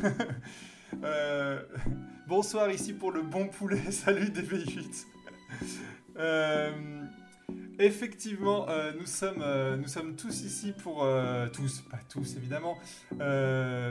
Euh, 1.04 1.62
bonsoir 2.26 2.68
ici 2.68 2.92
pour 2.92 3.12
le 3.12 3.22
bon 3.22 3.46
poulet. 3.46 3.80
Salut 3.92 4.26
DB8. 4.26 5.06
Euh, 6.18 6.72
effectivement, 7.78 8.68
euh, 8.68 8.90
nous, 8.98 9.06
sommes, 9.06 9.42
nous 9.78 9.86
sommes 9.86 10.16
tous 10.16 10.42
ici 10.42 10.74
pour... 10.76 11.06
tous, 11.52 11.82
pas 11.82 12.00
tous 12.08 12.36
évidemment. 12.36 12.76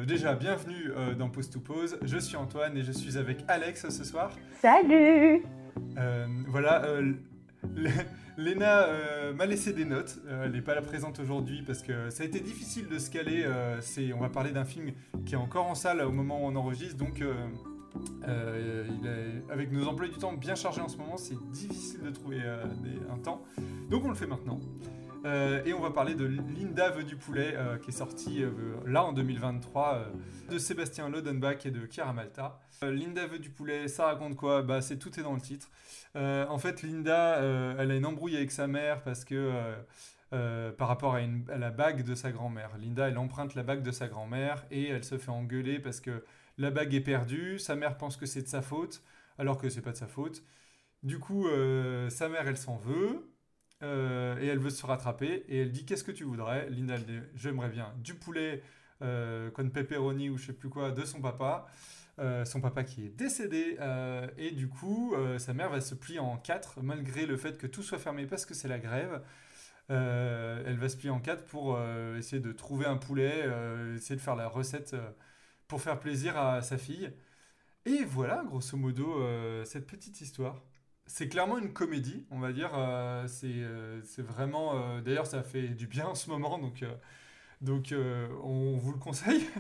déjà, 0.06 0.36
bienvenue 0.36 0.92
dans 1.18 1.30
Pause 1.30 1.50
to 1.50 1.62
Pause. 1.62 1.98
Je 2.04 2.18
suis 2.18 2.36
Antoine 2.36 2.78
et 2.78 2.84
je 2.84 2.92
suis 2.92 3.18
avec 3.18 3.46
Alex 3.48 3.88
ce 3.88 4.04
soir. 4.04 4.32
Salut 4.62 5.46
Voilà. 6.50 6.84
Léna 8.40 8.84
euh, 8.84 9.34
m'a 9.34 9.46
laissé 9.46 9.74
des 9.74 9.84
notes. 9.84 10.20
Euh, 10.26 10.46
elle 10.46 10.54
n'est 10.54 10.62
pas 10.62 10.74
là 10.74 10.82
présente 10.82 11.20
aujourd'hui 11.20 11.62
parce 11.62 11.82
que 11.82 12.10
ça 12.10 12.24
a 12.24 12.26
été 12.26 12.40
difficile 12.40 12.88
de 12.88 12.98
se 12.98 13.10
caler. 13.10 13.44
Euh, 13.46 13.82
on 14.16 14.20
va 14.20 14.30
parler 14.30 14.52
d'un 14.52 14.64
film 14.64 14.92
qui 15.26 15.34
est 15.34 15.38
encore 15.38 15.68
en 15.68 15.76
salle 15.76 16.02
au 16.02 16.12
moment 16.12 16.42
où 16.42 16.46
on 16.46 16.56
enregistre. 16.56 16.96
Donc, 16.96 17.22
avec 19.50 19.72
nos 19.74 19.88
emplois 19.88 20.08
du 20.08 20.18
temps 20.18 20.34
bien 20.34 20.56
chargés 20.56 20.82
en 20.82 20.88
ce 20.88 20.98
moment, 20.98 21.18
c'est 21.18 21.38
difficile 21.52 22.02
de 22.02 22.12
trouver 22.12 22.40
un 23.12 23.18
temps. 23.18 23.44
Donc, 23.90 24.06
on 24.06 24.10
le 24.10 24.16
fait 24.16 24.28
maintenant. 24.28 24.60
Et 25.26 25.74
on 25.74 25.82
va 25.82 25.92
parler 25.92 26.16
de 26.16 26.26
Linda 26.26 26.90
veut 26.92 27.04
du 27.04 27.16
poulet 27.16 27.56
qui 27.82 27.90
est 27.90 27.94
sorti 27.94 28.44
là 28.86 29.04
en 29.04 29.14
2023 29.14 30.08
de 30.50 30.58
Sébastien 30.58 31.10
Lodenbach 31.10 31.66
et 31.66 31.72
de 31.72 31.88
Chiara 31.90 32.14
Malta. 32.14 32.60
Linda 32.82 33.28
veut 33.28 33.40
du 33.40 33.50
poulet, 33.50 33.88
ça 33.88 34.06
raconte 34.06 34.36
quoi? 34.36 34.62
Bah 34.62 34.82
c'est 34.82 34.98
tout 34.98 35.20
est 35.20 35.24
dans 35.24 35.34
le 35.34 35.42
titre. 35.42 35.70
Euh, 36.16 36.46
en 36.48 36.58
fait, 36.58 36.82
Linda, 36.82 37.38
euh, 37.38 37.76
elle 37.78 37.92
a 37.92 37.96
une 37.96 38.06
embrouille 38.06 38.36
avec 38.36 38.52
sa 38.52 38.68
mère 38.68 39.04
parce 39.04 39.26
que 39.26 39.76
euh, 40.34 40.72
par 40.72 40.88
rapport 40.88 41.16
à, 41.16 41.22
la 41.58 41.72
bague 41.72 42.04
de 42.04 42.16
sa 42.16 42.32
grand-mère. 42.32 42.72
Linda, 42.78 43.08
elle 43.08 43.18
emprunte 43.18 43.56
la 43.56 43.64
bague 43.64 43.82
de 43.82 43.92
sa 43.92 44.08
grand-mère 44.08 44.66
et 44.72 44.88
elle 44.90 45.04
se 45.04 45.18
fait 45.18 45.32
engueuler 45.32 45.80
parce 45.80 46.02
que 46.02 46.24
la 46.58 46.72
bague 46.72 46.94
est 46.94 47.02
perdue. 47.02 47.60
Sa 47.60 47.76
mère 47.76 47.98
pense 47.98 48.18
que 48.18 48.26
c'est 48.26 48.42
de 48.42 48.48
sa 48.48 48.62
faute, 48.62 49.04
alors 49.38 49.58
que 49.58 49.70
c'est 49.70 49.82
pas 49.82 49.92
de 49.92 49.98
sa 49.98 50.08
faute. 50.08 50.44
Du 51.04 51.20
coup, 51.20 51.48
sa 52.10 52.28
mère, 52.30 52.48
elle 52.48 52.58
s'en 52.58 52.76
veut. 52.76 53.29
Et 53.82 54.48
elle 54.48 54.60
veut 54.60 54.70
se 54.70 54.86
rattraper 54.86 55.46
et 55.48 55.62
elle 55.62 55.72
dit 55.72 55.86
qu'est-ce 55.86 56.04
que 56.04 56.12
tu 56.12 56.24
voudrais? 56.26 56.70
Linda 56.70 56.96
j'aimerais 57.36 57.70
bien 57.70 57.94
du 57.98 58.14
poulet 58.14 58.62
euh, 59.02 59.50
con 59.52 59.70
pepperoni 59.70 60.30
ou 60.30 60.38
je 60.38 60.48
sais 60.48 60.54
plus 60.54 60.70
quoi 60.70 60.92
de 60.92 61.06
son 61.06 61.22
papa 61.22 61.68
euh, 62.20 62.44
son 62.44 62.60
papa 62.60 62.84
qui 62.84 63.06
est 63.06 63.10
décédé, 63.10 63.78
euh, 63.80 64.28
et 64.38 64.52
du 64.52 64.68
coup, 64.68 65.14
euh, 65.16 65.40
sa 65.40 65.54
mère 65.54 65.70
va 65.70 65.80
se 65.80 65.96
plier 65.96 66.20
en 66.20 66.36
quatre, 66.38 66.82
malgré 66.82 67.26
le 67.26 67.38
fait 67.38 67.58
que 67.58 67.66
tout 67.66 67.82
soit 67.82 67.98
fermé 67.98 68.26
parce 68.26 68.46
que 68.46 68.54
c'est 68.54 68.68
la 68.68 68.80
grève. 68.80 69.22
elle 69.90 70.78
va 70.78 70.90
se 70.90 70.98
plier 70.98 71.10
en 71.12 71.20
quatre 71.20 71.46
pour 71.46 71.80
essayer 72.18 72.42
de 72.42 72.52
trouver 72.52 72.86
un 72.86 72.98
poulet, 72.98 73.48
essayer 73.96 74.16
de 74.16 74.22
faire 74.22 74.36
la 74.36 74.48
recette 74.48 74.96
pour 75.68 75.82
faire 75.82 76.00
plaisir 76.00 76.38
à 76.38 76.62
sa 76.62 76.78
fille. 76.78 77.12
Et 77.86 78.04
voilà, 78.06 78.44
grosso 78.46 78.78
modo, 78.78 79.08
cette 79.66 79.88
petite 79.88 80.22
histoire. 80.22 80.62
C'est 81.12 81.28
clairement 81.28 81.58
une 81.58 81.74
comédie, 81.74 82.26
on 82.32 82.40
va 82.40 82.54
dire. 82.54 82.72
c'est 83.28 84.22
vraiment. 84.22 85.02
D'ailleurs, 85.02 85.28
ça 85.28 85.44
fait 85.44 85.70
du 85.70 85.88
bien 85.88 86.06
en 86.06 86.16
ce 86.16 86.30
moment, 86.30 86.60
donc 86.60 86.84
donc 87.62 87.92
euh, 87.92 88.28
on 88.44 88.78
vous 88.78 88.92
le 88.92 89.00
conseille. 89.00 89.46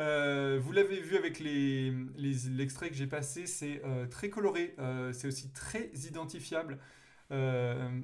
Euh, 0.00 0.58
vous 0.60 0.72
l'avez 0.72 1.00
vu 1.00 1.16
avec 1.16 1.38
l'extrait 1.38 2.86
les, 2.86 2.90
que 2.90 2.96
j'ai 2.96 3.06
passé, 3.06 3.46
c'est 3.46 3.80
euh, 3.84 4.08
très 4.08 4.28
coloré, 4.28 4.74
c'est 5.12 5.28
aussi 5.28 5.52
très 5.52 5.88
identifiable. 6.08 6.80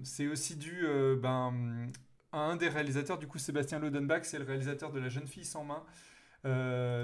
c'est 0.05 0.29
aussi 0.29 0.55
dû 0.55 0.87
ben, 1.21 1.91
à 2.31 2.39
un 2.39 2.55
des 2.55 2.69
réalisateurs, 2.69 3.19
du 3.19 3.27
coup 3.27 3.39
Sébastien 3.39 3.81
Lodenbach, 3.81 4.23
c'est 4.23 4.39
le 4.39 4.45
réalisateur 4.45 4.93
de 4.93 5.01
La 5.01 5.09
jeune 5.09 5.27
fille 5.27 5.45
sans 5.45 5.65
main. 5.65 5.83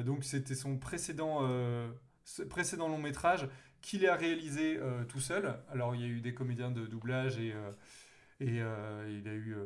donc 0.04 0.22
c'était 0.22 0.54
son 0.54 0.78
précédent, 0.78 1.40
précédent 2.48 2.86
long 2.86 2.98
métrage 2.98 3.48
qu'il 3.82 4.06
a 4.06 4.16
réalisé 4.16 4.80
tout 5.08 5.20
seul. 5.20 5.54
Alors 5.70 5.94
il 5.94 6.00
y 6.00 6.04
a 6.04 6.08
eu 6.08 6.20
des 6.20 6.34
comédiens 6.34 6.70
de 6.70 6.86
doublage 6.86 7.38
et, 7.38 7.54
et 8.40 8.56
il 8.56 9.28
a 9.28 9.34
eu 9.34 9.56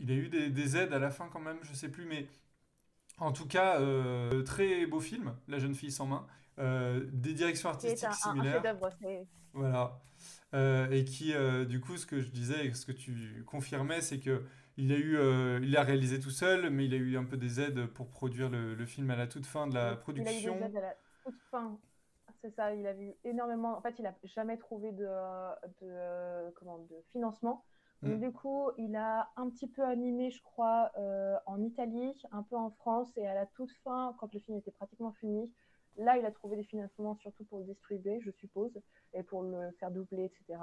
il 0.00 0.10
a 0.10 0.14
eu 0.14 0.28
des, 0.28 0.76
aides 0.76 0.92
à 0.92 0.98
la 0.98 1.10
fin 1.10 1.28
quand 1.30 1.40
même, 1.40 1.58
je 1.62 1.74
sais 1.74 1.88
plus, 1.88 2.06
mais 2.06 2.26
en 3.18 3.32
tout 3.32 3.46
cas, 3.46 3.80
euh, 3.80 4.42
très 4.42 4.86
beau 4.86 5.00
film, 5.00 5.34
La 5.46 5.58
jeune 5.58 5.74
fille 5.74 5.92
sans 5.92 6.06
main. 6.06 6.26
Euh, 6.58 7.06
des 7.12 7.34
directions 7.34 7.68
artistiques 7.68 8.08
un, 8.08 8.12
similaires. 8.12 8.62
Un 8.64 9.24
voilà. 9.52 10.00
Euh, 10.52 10.90
et 10.90 11.04
qui, 11.04 11.34
du 11.68 11.80
coup, 11.80 11.96
ce 11.96 12.06
que 12.06 12.20
je 12.20 12.28
disais 12.30 12.66
et 12.66 12.74
ce 12.74 12.86
que 12.86 12.92
tu 12.92 13.44
confirmais, 13.46 14.00
c'est 14.00 14.18
que 14.18 14.42
il 14.76 14.92
a 14.92 14.96
eu, 14.96 15.18
il 15.62 15.76
a 15.76 15.82
réalisé 15.82 16.18
tout 16.18 16.30
seul, 16.30 16.70
mais 16.70 16.86
il 16.86 16.94
a 16.94 16.96
eu 16.96 17.18
un 17.18 17.24
peu 17.24 17.36
des 17.36 17.60
aides 17.60 17.86
pour 17.86 18.08
produire 18.08 18.48
le, 18.48 18.86
film 18.86 19.10
à 19.10 19.16
la 19.16 19.26
toute 19.26 19.44
fin 19.44 19.66
de 19.66 19.74
la 19.74 19.96
production. 19.96 20.56
Il 20.56 20.62
a 20.62 20.66
eu 20.66 20.70
des 20.70 20.76
aides 20.76 20.76
à 20.76 20.80
la 20.80 20.94
toute 21.24 21.40
fin. 21.50 21.78
C'est 22.42 22.54
ça, 22.54 22.74
il 22.74 22.86
a 22.86 22.94
eu 22.94 23.14
énormément. 23.24 23.76
En 23.76 23.80
fait, 23.80 23.94
il 23.98 24.02
n'a 24.02 24.14
jamais 24.24 24.56
trouvé 24.56 24.92
de, 24.92 25.06
de, 25.82 26.50
comment, 26.56 26.78
de 26.78 26.96
financement. 27.12 27.64
Mm. 28.02 28.18
du 28.18 28.32
coup, 28.32 28.70
il 28.78 28.96
a 28.96 29.28
un 29.36 29.50
petit 29.50 29.68
peu 29.68 29.82
animé, 29.84 30.30
je 30.30 30.42
crois, 30.42 30.90
euh, 30.96 31.36
en 31.46 31.62
Italie, 31.62 32.14
un 32.32 32.42
peu 32.42 32.56
en 32.56 32.70
France, 32.70 33.10
et 33.16 33.26
à 33.26 33.34
la 33.34 33.46
toute 33.46 33.70
fin, 33.84 34.14
quand 34.18 34.32
le 34.32 34.40
film 34.40 34.56
était 34.56 34.70
pratiquement 34.70 35.12
fini, 35.12 35.52
là, 35.98 36.16
il 36.16 36.24
a 36.24 36.30
trouvé 36.30 36.56
des 36.56 36.64
financements 36.64 37.16
surtout 37.16 37.44
pour 37.44 37.58
le 37.58 37.64
distribuer, 37.64 38.20
je 38.22 38.30
suppose, 38.30 38.72
et 39.12 39.22
pour 39.22 39.42
le 39.42 39.70
faire 39.72 39.90
doubler, 39.90 40.24
etc. 40.24 40.60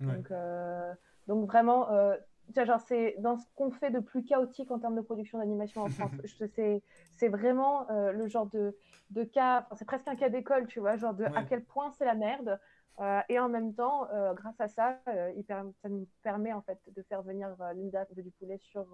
Donc, 0.00 0.30
euh, 0.30 0.92
donc 1.26 1.46
vraiment, 1.46 1.90
euh, 1.90 2.16
genre, 2.54 2.80
c'est 2.80 3.16
dans 3.18 3.36
ce 3.36 3.44
qu'on 3.54 3.70
fait 3.70 3.90
de 3.90 4.00
plus 4.00 4.24
chaotique 4.24 4.70
en 4.70 4.78
termes 4.78 4.96
de 4.96 5.00
production 5.00 5.38
d'animation 5.38 5.82
en 5.82 5.88
France. 5.88 6.12
c'est 7.16 7.28
vraiment 7.28 7.86
le 7.90 8.26
genre 8.28 8.46
de, 8.46 8.76
de 9.10 9.24
cas, 9.24 9.66
c'est 9.76 9.84
presque 9.84 10.08
un 10.08 10.16
cas 10.16 10.28
d'école, 10.28 10.66
tu 10.66 10.80
vois, 10.80 10.96
genre 10.96 11.14
de 11.14 11.24
à 11.24 11.44
quel 11.44 11.64
point 11.64 11.90
c'est 11.92 12.04
la 12.04 12.14
merde. 12.14 12.58
Euh, 12.98 13.20
et 13.28 13.38
en 13.38 13.48
même 13.48 13.74
temps, 13.74 14.08
euh, 14.12 14.32
grâce 14.34 14.58
à 14.58 14.68
ça, 14.68 14.98
euh, 15.08 15.32
il 15.36 15.44
ça 15.46 15.88
nous 15.88 16.08
permet 16.22 16.52
en 16.52 16.62
fait 16.62 16.78
de 16.94 17.02
faire 17.02 17.22
venir 17.22 17.48
Linda 17.74 18.06
du 18.16 18.30
poulet 18.38 18.58
sur, 18.58 18.86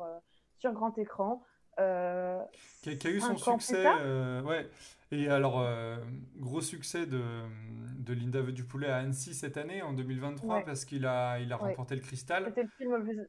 sur 0.58 0.72
grand 0.72 0.96
écran. 0.98 1.42
Qui 1.76 1.82
a, 1.82 3.10
eu 3.10 3.20
son 3.20 3.36
succès, 3.36 3.86
ouais. 4.44 4.68
Et 5.10 5.28
alors, 5.28 5.64
gros 6.36 6.60
succès 6.60 7.06
de, 7.06 7.22
de 7.98 8.12
Linda 8.12 8.40
veut 8.40 8.52
du 8.52 8.64
poulet 8.64 8.88
à 8.88 8.96
Annecy 8.96 9.34
cette 9.34 9.56
année, 9.56 9.82
en 9.82 9.92
2023, 9.92 10.64
parce 10.64 10.84
qu'il 10.84 11.06
a, 11.06 11.38
il 11.38 11.52
a 11.52 11.56
remporté 11.56 11.94
le 11.94 12.00
cristal. 12.00 12.44
C'était 12.46 12.64
le 12.64 12.70
film 12.76 12.96
le 12.96 13.02
plus... 13.02 13.28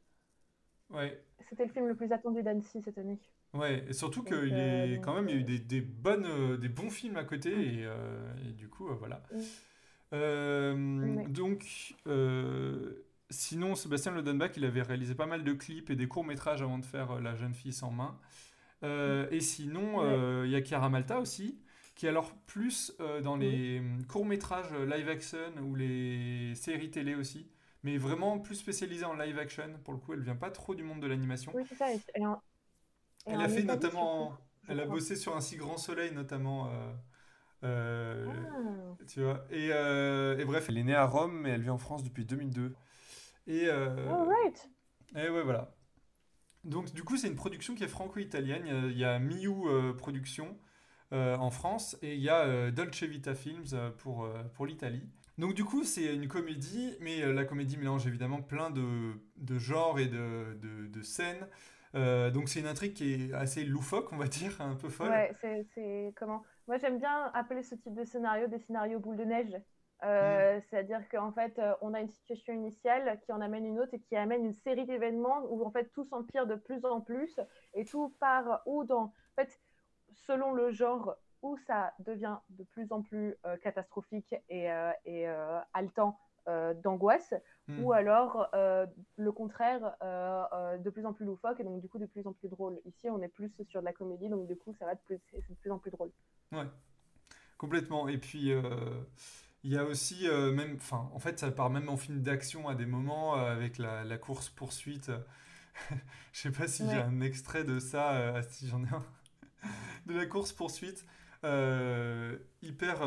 Ouais. 0.93 1.21
C'était 1.49 1.65
le 1.65 1.71
film 1.71 1.87
le 1.87 1.95
plus 1.95 2.11
attendu 2.11 2.41
d'Annecy 2.41 2.81
cette 2.81 2.97
année. 2.97 3.17
Ouais, 3.53 3.83
et 3.87 3.93
surtout 3.93 4.23
qu'il 4.23 4.53
est 4.53 4.99
quand 5.03 5.13
même, 5.13 5.29
il 5.29 5.35
y 5.35 5.37
a 5.37 5.41
eu 5.41 5.43
des, 5.43 5.59
des 5.59 5.81
bonnes, 5.81 6.57
des 6.57 6.69
bons 6.69 6.89
films 6.89 7.17
à 7.17 7.23
côté, 7.23 7.55
mm. 7.55 7.59
et, 7.59 7.87
et, 8.47 8.51
du 8.53 8.69
coup, 8.69 8.87
voilà. 8.99 9.21
Mm. 9.31 9.39
Euh, 10.13 11.25
donc, 11.27 11.95
euh, 12.07 13.05
sinon, 13.29 13.75
Sébastien 13.75 14.11
Lodenbach, 14.11 14.51
il 14.57 14.65
avait 14.65 14.81
réalisé 14.81 15.15
pas 15.15 15.25
mal 15.25 15.43
de 15.43 15.53
clips 15.53 15.89
et 15.89 15.95
des 15.95 16.07
courts-métrages 16.07 16.61
avant 16.61 16.77
de 16.77 16.85
faire 16.85 17.11
euh, 17.11 17.19
La 17.19 17.35
jeune 17.35 17.53
fille 17.53 17.73
sans 17.73 17.91
main. 17.91 18.17
et 18.83 19.39
sinon, 19.39 20.03
il 20.43 20.51
y 20.51 20.55
a 20.55 20.63
Chiara 20.63 20.89
Malta 20.89 21.19
aussi, 21.19 21.57
qui 21.95 22.05
est 22.05 22.09
alors 22.09 22.33
plus 22.45 22.93
dans 23.23 23.37
les 23.37 23.81
courts-métrages 24.09 24.73
live 24.73 25.09
action 25.09 25.53
ou 25.63 25.75
les 25.75 26.53
séries 26.55 26.91
télé 26.91 27.15
aussi, 27.15 27.47
mais 27.83 27.97
vraiment 27.97 28.39
plus 28.39 28.55
spécialisée 28.55 29.05
en 29.05 29.13
live 29.13 29.37
action. 29.37 29.79
Pour 29.83 29.93
le 29.93 29.99
coup, 29.99 30.13
elle 30.13 30.21
vient 30.21 30.35
pas 30.35 30.51
trop 30.51 30.75
du 30.75 30.83
monde 30.83 31.01
de 31.01 31.07
l'animation. 31.07 31.51
Oui, 31.53 31.63
c'est 31.67 31.75
ça. 31.75 31.87
Elle, 33.25 33.41
a 33.41 33.49
fait 33.49 33.63
notamment. 33.63 34.37
Elle 34.67 34.79
a 34.79 34.85
bossé 34.85 35.15
sur 35.15 35.35
Un 35.35 35.41
si 35.41 35.57
grand 35.57 35.77
soleil, 35.77 36.13
notamment. 36.13 36.69
Euh, 37.63 38.25
ah. 38.27 39.03
Tu 39.07 39.21
vois. 39.21 39.45
Euh, 39.51 40.37
et, 40.37 40.45
bref, 40.45 40.65
elle 40.69 40.77
est 40.77 40.83
née 40.83 40.95
à 40.95 41.05
Rome, 41.05 41.39
mais 41.41 41.51
elle 41.51 41.61
vit 41.61 41.69
en 41.69 41.77
France 41.77 42.03
depuis 42.03 42.25
2002. 42.25 42.75
Et, 43.47 43.67
euh, 43.67 43.95
right. 44.25 44.69
et 45.15 45.29
ouais, 45.29 45.43
voilà. 45.43 45.75
Donc, 46.63 46.93
du 46.93 47.03
coup, 47.03 47.17
c'est 47.17 47.27
une 47.27 47.35
production 47.35 47.75
qui 47.75 47.83
est 47.83 47.89
franco-italienne. 47.89 48.89
Il 48.89 48.97
y 48.97 49.05
a, 49.05 49.19
Miu 49.19 49.93
Production 49.97 50.57
en 51.11 51.51
France 51.51 51.95
et 52.01 52.15
il 52.15 52.21
y 52.21 52.29
a 52.29 52.71
Dolce 52.71 53.03
Vita 53.03 53.35
Films 53.35 53.91
pour, 53.97 54.27
pour 54.53 54.65
l'Italie. 54.65 55.03
Donc, 55.37 55.53
du 55.53 55.65
coup, 55.65 55.83
c'est 55.83 56.13
une 56.15 56.27
comédie, 56.27 56.95
mais 57.01 57.21
la 57.33 57.45
comédie 57.45 57.77
mélange 57.77 58.05
évidemment 58.07 58.41
plein 58.41 58.69
de, 58.69 59.13
de 59.37 59.57
genres 59.57 59.99
et 59.99 60.07
de, 60.07 60.57
de, 60.61 60.87
de 60.87 61.01
scènes. 61.01 61.47
donc, 61.93 62.49
c'est 62.49 62.59
une 62.59 62.67
intrigue 62.67 62.93
qui 62.93 63.13
est 63.13 63.33
assez 63.33 63.63
loufoque, 63.63 64.11
on 64.13 64.17
va 64.17 64.27
dire, 64.27 64.61
un 64.61 64.75
peu 64.75 64.89
folle. 64.89 65.09
Ouais, 65.09 65.65
c'est 65.73 66.13
comment? 66.15 66.43
Moi, 66.67 66.77
j'aime 66.77 66.99
bien 66.99 67.31
appeler 67.33 67.63
ce 67.63 67.75
type 67.75 67.93
de 67.93 68.05
scénario 68.05 68.47
des 68.47 68.59
scénarios 68.59 68.99
boule 68.99 69.17
de 69.17 69.25
neige. 69.25 69.57
Euh, 70.03 70.57
mm. 70.57 70.61
C'est-à-dire 70.61 71.07
qu'en 71.09 71.31
fait, 71.31 71.57
euh, 71.59 71.73
on 71.81 71.93
a 71.93 72.01
une 72.01 72.09
situation 72.09 72.53
initiale 72.53 73.19
qui 73.25 73.31
en 73.31 73.41
amène 73.41 73.65
une 73.65 73.79
autre 73.79 73.93
et 73.93 73.99
qui 73.99 74.15
amène 74.15 74.45
une 74.45 74.53
série 74.53 74.85
d'événements 74.85 75.45
où 75.49 75.65
en 75.65 75.71
fait 75.71 75.91
tout 75.93 76.03
s'empire 76.03 76.45
de 76.45 76.55
plus 76.55 76.83
en 76.85 77.01
plus 77.01 77.39
et 77.73 77.85
tout 77.85 78.15
part 78.19 78.61
ou 78.65 78.83
dans, 78.83 79.03
en 79.03 79.13
fait, 79.35 79.59
selon 80.13 80.53
le 80.53 80.71
genre 80.71 81.15
où 81.43 81.57
ça 81.67 81.93
devient 81.99 82.37
de 82.49 82.63
plus 82.63 82.91
en 82.91 83.03
plus 83.03 83.35
euh, 83.45 83.57
catastrophique 83.57 84.33
et, 84.49 84.69
et 85.05 85.27
haletant 85.73 86.17
d'angoisse, 86.83 87.33
Hmm. 87.69 87.81
ou 87.81 87.93
alors 87.93 88.49
le 88.53 89.31
contraire, 89.31 89.95
de 90.01 90.89
plus 90.89 91.05
en 91.05 91.13
plus 91.13 91.25
loufoque 91.25 91.61
et 91.61 91.63
donc 91.63 91.79
du 91.79 91.87
coup 91.87 91.97
de 91.97 92.05
plus 92.05 92.27
en 92.27 92.33
plus 92.33 92.49
drôle. 92.49 92.77
Ici, 92.85 93.09
on 93.09 93.21
est 93.21 93.29
plus 93.29 93.49
sur 93.69 93.79
de 93.79 93.85
la 93.85 93.93
comédie, 93.93 94.27
donc 94.27 94.47
du 94.47 94.57
coup, 94.57 94.75
ça 94.77 94.85
va 94.85 94.91
être 94.91 95.03
plus, 95.03 95.15
de 95.31 95.55
plus 95.61 95.71
en 95.71 95.79
plus 95.79 95.89
drôle. 95.89 96.11
Ouais, 96.51 96.67
complètement. 97.57 98.09
Et 98.09 98.17
puis, 98.17 98.51
il 99.63 99.71
y 99.71 99.77
a 99.77 99.85
aussi, 99.85 100.27
même, 100.27 100.75
enfin, 100.75 101.09
en 101.13 101.19
fait, 101.19 101.39
ça 101.39 101.51
part 101.51 101.69
même 101.69 101.87
en 101.87 101.95
film 101.95 102.21
d'action 102.21 102.67
à 102.67 102.75
des 102.75 102.85
moments 102.85 103.35
avec 103.35 103.77
la, 103.77 104.17
course-poursuite. 104.17 105.09
Je 106.33 106.41
sais 106.41 106.51
pas 106.51 106.67
si 106.67 106.83
j'ai 106.89 106.97
un 106.97 107.21
extrait 107.21 107.63
de 107.63 107.79
ça, 107.79 108.41
si 108.43 108.67
j'en 108.67 108.83
ai 108.83 108.89
un, 108.89 109.05
de 110.05 110.13
la 110.13 110.25
course-poursuite. 110.25 111.05
Hyper, 112.61 113.01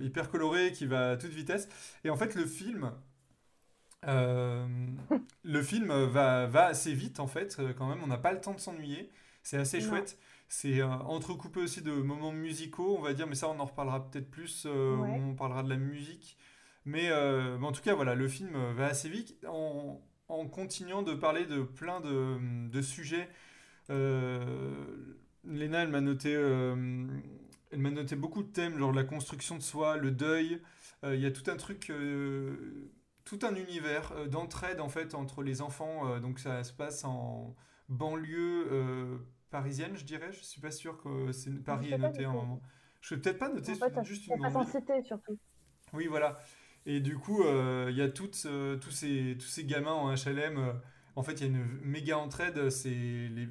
hyper 0.00 0.30
coloré 0.30 0.72
qui 0.72 0.86
va 0.86 1.10
à 1.12 1.16
toute 1.16 1.32
vitesse. 1.32 1.68
Et 2.04 2.10
en 2.10 2.16
fait, 2.16 2.34
le 2.34 2.46
film, 2.46 2.92
euh, 4.06 4.66
le 5.42 5.62
film 5.62 5.92
va, 6.04 6.46
va 6.46 6.66
assez 6.66 6.94
vite 6.94 7.18
en 7.20 7.26
fait, 7.26 7.56
euh, 7.58 7.72
quand 7.72 7.88
même, 7.88 7.98
on 8.02 8.06
n'a 8.06 8.18
pas 8.18 8.32
le 8.32 8.40
temps 8.40 8.54
de 8.54 8.60
s'ennuyer, 8.60 9.10
c'est 9.42 9.56
assez 9.56 9.80
chouette. 9.80 10.18
C'est 10.48 10.80
euh, 10.80 10.86
entrecoupé 10.86 11.60
aussi 11.60 11.82
de 11.82 11.92
moments 11.92 12.32
musicaux, 12.32 12.96
on 12.98 13.02
va 13.02 13.12
dire, 13.12 13.26
mais 13.26 13.34
ça 13.34 13.48
on 13.48 13.58
en 13.58 13.64
reparlera 13.66 14.08
peut-être 14.08 14.30
plus, 14.30 14.66
on 14.66 15.34
parlera 15.34 15.62
de 15.62 15.68
la 15.68 15.76
musique. 15.76 16.36
Mais, 16.84 17.12
en 17.12 17.72
tout 17.72 17.82
cas, 17.82 17.94
voilà, 17.94 18.14
le 18.14 18.28
film 18.28 18.56
va 18.74 18.86
assez 18.86 19.10
vite 19.10 19.36
en, 19.46 20.00
en 20.28 20.46
continuant 20.46 21.02
de 21.02 21.12
parler 21.12 21.44
de 21.44 21.60
plein 21.62 22.00
de, 22.00 22.38
de 22.70 22.80
sujets. 22.82 23.28
Léna, 25.44 25.82
elle 25.82 25.90
m'a 25.90 26.00
noté, 26.00 26.34
elle 27.70 27.78
m'a 27.78 27.90
noté 27.90 28.16
beaucoup 28.16 28.42
de 28.42 28.50
thèmes, 28.50 28.78
genre 28.78 28.92
la 28.92 29.04
construction 29.04 29.56
de 29.56 29.62
soi, 29.62 29.96
le 29.96 30.10
deuil. 30.10 30.60
Il 31.04 31.20
y 31.20 31.26
a 31.26 31.30
tout 31.30 31.48
un 31.48 31.56
truc 31.56 31.92
tout 33.28 33.40
un 33.42 33.54
univers 33.54 34.12
euh, 34.12 34.26
d'entraide 34.26 34.80
en 34.80 34.88
fait 34.88 35.14
entre 35.14 35.42
les 35.42 35.60
enfants. 35.60 36.08
Euh, 36.08 36.18
donc 36.18 36.38
ça 36.38 36.64
se 36.64 36.72
passe 36.72 37.04
en 37.04 37.54
banlieue 37.88 38.66
euh, 38.72 39.18
parisienne, 39.50 39.96
je 39.96 40.04
dirais. 40.04 40.32
Je 40.32 40.42
suis 40.42 40.60
pas 40.60 40.70
sûr 40.70 41.00
que 41.02 41.30
c'est 41.32 41.50
Paris 41.62 41.92
est 41.92 41.98
noté 41.98 42.24
en 42.24 42.32
moment. 42.32 42.62
Je 43.00 43.14
vais 43.14 43.20
peut-être 43.20 43.38
pas 43.38 43.50
noter 43.50 43.74
juste 44.02 44.26
une 44.26 44.36
grande 44.36 44.66
cité 44.66 45.02
surtout. 45.02 45.38
Oui, 45.92 46.06
voilà. 46.06 46.38
Et 46.86 47.00
du 47.00 47.16
coup, 47.16 47.42
il 47.44 47.94
y 47.94 48.02
a 48.02 48.08
toutes, 48.08 48.46
tous, 48.80 48.90
ces, 48.90 49.36
tous 49.38 49.46
ces 49.46 49.64
gamins 49.64 49.92
en 49.92 50.14
HLM. 50.14 50.80
en 51.16 51.22
fait, 51.22 51.34
il 51.34 51.40
y 51.40 51.44
a 51.44 51.46
une 51.46 51.64
méga 51.82 52.18
entraide. 52.18 52.70
C'est 52.70 52.88
les, 52.88 53.48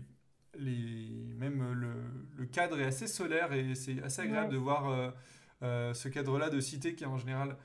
les, 0.57 1.09
même 1.37 1.73
le, 1.73 1.93
le, 2.35 2.45
cadre 2.45 2.79
est 2.79 2.85
assez 2.85 3.07
solaire 3.07 3.53
et 3.53 3.75
c'est 3.75 4.01
assez 4.03 4.21
agréable 4.21 4.53
de 4.53 4.57
voir 4.57 5.13
ce 5.61 6.07
cadre-là 6.07 6.49
de 6.49 6.59
cité 6.59 6.95
qui 6.95 7.03
est 7.03 7.07
en 7.07 7.17
général 7.17 7.57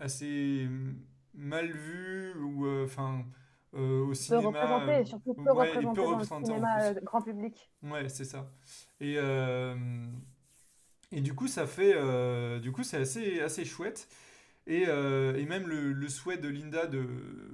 assez 0.00 0.68
mal 1.36 1.70
vu 1.70 2.34
ou 2.40 2.66
euh, 2.66 2.84
enfin 2.84 3.24
euh, 3.74 4.06
au 4.06 4.14
cinéma. 4.14 4.42
Peu 4.42 4.48
représenté, 4.48 5.04
surtout 5.04 5.34
peu 5.34 5.52
représenté 5.52 6.02
dans 6.02 6.18
le 6.18 6.24
cinéma 6.24 6.82
euh, 6.82 6.94
grand 7.02 7.20
public. 7.20 7.70
Ouais, 7.82 8.08
c'est 8.08 8.24
ça. 8.24 8.50
Et, 9.00 9.16
et 11.12 11.20
du 11.20 11.34
coup, 11.34 11.46
ça 11.46 11.66
fait. 11.66 11.94
du 12.60 12.72
coup, 12.72 12.82
c'est 12.82 12.98
assez, 12.98 13.40
assez 13.40 13.64
chouette. 13.64 14.08
Et, 14.68 14.82
et 14.82 15.46
même 15.46 15.68
le, 15.68 15.92
le, 15.92 16.08
souhait 16.08 16.38
de 16.38 16.48
Linda 16.48 16.86
de, 16.86 17.06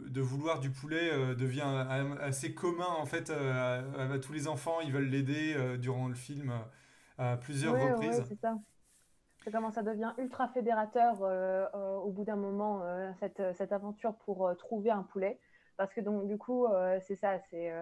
de 0.08 0.20
vouloir 0.22 0.60
du 0.60 0.70
poulet 0.70 1.10
devient 1.34 1.86
assez 2.20 2.54
commun 2.54 2.88
en 2.98 3.04
fait 3.04 3.30
à, 3.30 3.82
tous 4.22 4.32
les 4.32 4.48
enfants. 4.48 4.80
Ils 4.80 4.92
veulent 4.92 5.10
l'aider 5.10 5.54
durant 5.78 6.08
le 6.08 6.14
film 6.14 6.52
à 7.18 7.36
plusieurs 7.36 7.74
reprises. 7.74 8.24
C'est 8.26 8.40
ça 8.40 8.56
c'est 9.42 9.50
comment 9.50 9.70
ça 9.70 9.82
devient 9.82 10.12
ultra 10.18 10.48
fédérateur 10.48 11.22
euh, 11.22 11.66
euh, 11.74 11.96
au 11.96 12.10
bout 12.10 12.24
d'un 12.24 12.36
moment, 12.36 12.82
euh, 12.84 13.10
cette, 13.18 13.42
cette, 13.56 13.72
aventure 13.72 14.14
pour 14.24 14.54
trouver 14.56 14.90
un 14.90 15.02
poulet. 15.02 15.38
Parce 15.76 15.92
que 15.92 16.00
donc, 16.00 16.28
du 16.28 16.38
coup, 16.38 16.66
c'est 17.06 17.16
ça, 17.16 17.38
c'est 17.50 17.72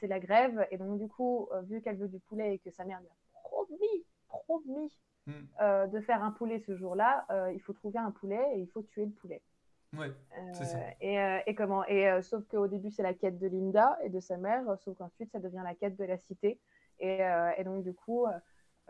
c'est 0.00 0.08
la 0.08 0.18
grève. 0.18 0.66
Et 0.70 0.78
donc, 0.78 0.98
du 0.98 1.06
coup, 1.06 1.48
vu 1.64 1.80
qu'elle 1.82 1.98
veut 1.98 2.08
du 2.08 2.18
poulet 2.18 2.54
et 2.54 2.58
que 2.58 2.70
sa 2.70 2.84
mère 2.84 3.00
lui 3.00 3.06
a 3.06 3.38
promis, 3.44 4.04
promis 4.28 4.90
hmm. 5.28 5.90
de 5.90 6.00
faire 6.00 6.22
un 6.24 6.32
poulet 6.32 6.58
ce 6.58 6.74
jour-là, 6.76 7.26
il 7.54 7.60
faut 7.60 7.72
trouver 7.72 7.98
un 7.98 8.10
poulet 8.10 8.42
et 8.54 8.60
il 8.60 8.68
faut 8.68 8.82
tuer 8.82 9.04
le 9.04 9.12
poulet. 9.12 9.42
Ouais, 9.96 10.12
c'est 10.52 10.64
ça. 10.64 10.78
Et, 11.00 11.16
et, 11.46 11.54
comment? 11.54 11.84
Et 11.86 12.20
sauf 12.22 12.44
qu'au 12.48 12.66
début 12.66 12.90
c'est 12.90 13.02
la 13.02 13.14
quête 13.14 13.38
de 13.38 13.46
Linda 13.46 13.98
et 14.02 14.10
de 14.10 14.20
sa 14.20 14.36
mère, 14.36 14.64
sauf 14.78 14.96
qu'ensuite 14.98 15.30
ça 15.30 15.38
devient 15.38 15.62
la 15.64 15.74
quête 15.74 15.96
de 15.96 16.04
la 16.04 16.18
cité. 16.18 16.58
Et, 16.98 17.20
et 17.56 17.64
donc 17.64 17.84
du 17.84 17.94
coup, 17.94 18.26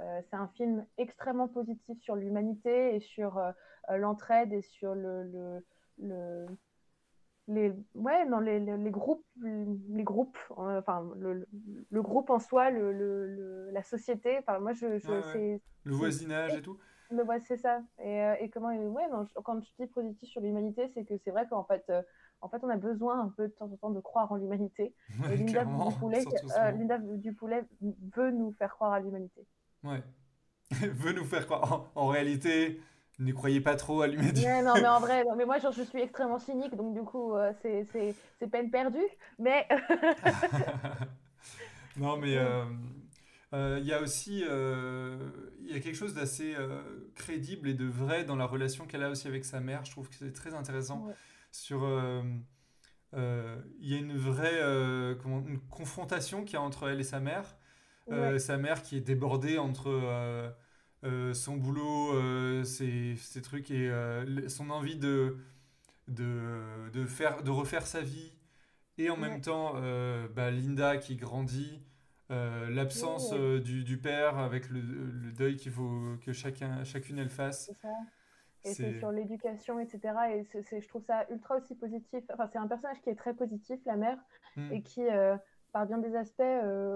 euh, 0.01 0.21
c'est 0.31 0.37
un 0.37 0.49
film 0.49 0.87
extrêmement 0.97 1.49
positif 1.49 1.99
sur 2.01 2.15
l'humanité 2.15 2.95
et 2.95 3.01
sur 3.01 3.39
euh, 3.39 3.51
euh, 3.91 3.97
l'entraide 3.97 4.53
et 4.53 4.63
sur 4.63 4.95
le, 4.95 5.63
le, 5.99 6.47
les, 7.49 7.73
ouais, 7.95 8.25
non, 8.27 8.39
les, 8.39 8.61
les, 8.61 8.91
groupes, 8.91 9.25
les 9.43 10.05
groupes 10.05 10.39
enfin, 10.51 11.11
le, 11.19 11.47
le, 11.91 12.03
groupe 12.03 12.31
en 12.31 12.39
soi, 12.39 12.71
le, 12.71 13.71
la 13.73 13.83
société. 13.83 14.39
Enfin, 14.39 14.59
moi, 14.61 14.73
je, 14.73 14.99
je 14.99 15.59
Le 15.85 15.95
voisinage 15.95 16.55
et 16.55 16.63
tout. 16.63 16.79
Le, 17.11 17.25
ouais, 17.25 17.41
c'est 17.41 17.57
ça. 17.57 17.81
Et, 18.03 18.23
et 18.41 18.51
comment, 18.51 18.69
ouais, 18.69 19.09
non, 19.11 19.27
quand 19.43 19.61
je 19.61 19.71
dis 19.81 19.87
positif 19.87 20.29
sur 20.29 20.41
l'humanité, 20.41 20.91
c'est 20.95 21.05
que 21.05 21.15
c'est 21.25 21.31
vrai 21.31 21.47
qu'en 21.49 21.65
fait, 21.65 21.91
en 22.41 22.49
fait, 22.49 22.59
on 22.63 22.69
a 22.69 22.77
besoin 22.77 23.21
un 23.21 23.29
peu 23.29 23.49
de 23.49 23.53
temps 23.53 23.71
en 23.73 23.77
temps 23.77 23.91
de 23.91 24.01
croire 24.01 24.31
en 24.31 24.37
l'humanité. 24.37 24.95
Linda 25.29 25.65
Dupoulet, 25.65 26.25
Linda 26.57 26.99
Dupoulet 26.99 27.65
veut 28.15 28.31
nous 28.31 28.53
faire 28.53 28.71
croire 28.75 28.93
à 28.93 29.01
l'humanité. 29.01 29.47
Ouais. 29.83 30.03
Veut 30.71 31.13
nous 31.13 31.25
faire 31.25 31.47
croire. 31.47 31.91
En, 31.95 32.09
réalité, 32.09 32.79
ne 33.19 33.33
croyez 33.33 33.61
pas 33.61 33.77
trop 33.77 34.03
à 34.03 34.07
l'humanité. 34.07 34.47
non, 34.63 34.75
mais 34.75 34.89
en 34.89 35.01
vrai, 35.01 35.25
mais 35.37 35.45
moi, 35.45 35.59
je 35.59 35.83
suis 35.83 36.01
extrêmement 36.01 36.39
cynique, 36.39 36.75
donc 36.77 36.95
du 36.95 37.03
coup, 37.03 37.35
euh, 37.35 37.53
c'est 37.63 38.49
peine 38.51 38.71
perdue. 38.71 38.99
Mais. 39.39 39.67
non, 41.97 42.17
mais 42.17 42.37
euh, 42.37 42.65
euh, 43.55 43.79
il 43.81 43.87
y 43.87 43.93
a 43.93 44.01
aussi 44.01 44.39
il 44.41 45.73
y 45.73 45.77
a 45.77 45.81
quelque 45.81 45.97
chose 45.97 46.15
d'assez 46.15 46.55
crédible 47.15 47.69
et 47.69 47.75
de 47.75 47.87
vrai 47.87 48.25
dans 48.25 48.37
la 48.37 48.47
relation 48.47 48.87
qu'elle 48.87 49.03
a 49.03 49.11
aussi 49.11 49.29
avec 49.29 49.45
sa 49.45 49.61
mère. 49.61 49.85
Je 49.85 49.91
trouve 49.91 50.09
que 50.09 50.15
c'est 50.15 50.33
très 50.33 50.55
intéressant. 50.55 51.07
Sur. 51.51 51.87
Il 53.15 53.89
y 53.89 53.95
a 53.95 53.99
une 53.99 54.17
vraie 54.17 54.61
comment, 55.23 55.43
une 55.47 55.61
confrontation 55.71 56.45
qu'il 56.45 56.55
y 56.55 56.57
a 56.57 56.63
entre 56.63 56.89
elle 56.89 57.01
et 57.01 57.05
sa 57.05 57.21
mère 57.21 57.57
euh, 58.11 58.39
sa 58.39 58.57
mère 58.57 58.83
qui 58.83 58.97
est 58.97 59.01
débordée 59.01 59.59
entre 59.59 59.89
euh, 59.89 60.01
euh, 60.03 60.51
son 61.03 61.57
boulot, 61.57 62.65
ses, 62.65 63.17
ses, 63.17 63.43
trucs 63.43 63.71
et 63.71 63.91
son 64.49 64.71
envie 64.71 64.97
de, 64.97 65.37
de, 66.09 66.91
de, 66.93 67.05
faire, 67.07 67.43
de 67.43 67.51
refaire 67.51 67.87
sa 67.87 68.01
vie. 68.01 68.33
Et 68.99 69.11
en 69.11 69.17
même 69.17 69.41
temps, 69.41 69.75
bah, 70.35 70.51
Linda 70.51 70.97
qui 70.97 71.17
grandit. 71.17 71.83
l'absence 72.29 73.33
du, 73.33 73.85
du, 73.85 73.99
père 73.99 74.39
avec 74.39 74.69
le, 74.71 74.81
le 74.81 75.33
deuil 75.33 75.57
qu'il 75.57 75.73
faut 75.73 76.17
que 76.25 76.33
chacun, 76.33 76.85
chacune 76.85 77.19
elle 77.19 77.31
fasse. 77.31 77.71
Ça. 77.81 77.89
Et 78.65 78.75
c'est 78.75 78.99
sur 78.99 79.13
l'éducation, 79.13 79.79
etc. 79.79 80.15
Et 80.33 80.43
je 80.81 80.89
trouve 80.89 81.05
ça 81.05 81.27
ultra 81.31 81.57
aussi 81.57 81.77
positif. 81.77 82.25
Enfin, 82.33 82.49
c'est 82.53 82.59
un 82.59 82.67
personnage 82.67 83.01
qui 83.03 83.11
est 83.11 83.15
très 83.15 83.35
positif, 83.35 83.79
la 83.87 83.97
mère, 83.97 84.19
hmm. 84.57 84.73
et 84.73 84.83
qui, 84.83 85.03
par 85.73 85.87
bien 85.87 85.99
des 85.99 86.17
aspects, 86.17 86.43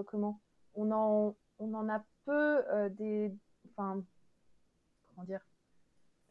comment? 0.09 0.40
On 0.75 0.90
en, 0.90 1.37
on 1.59 1.75
en 1.75 1.88
a 1.88 2.04
peu 2.25 2.64
euh, 2.73 2.88
des. 2.88 3.32
Enfin, 3.76 4.02
comment 5.09 5.25
dire 5.25 5.45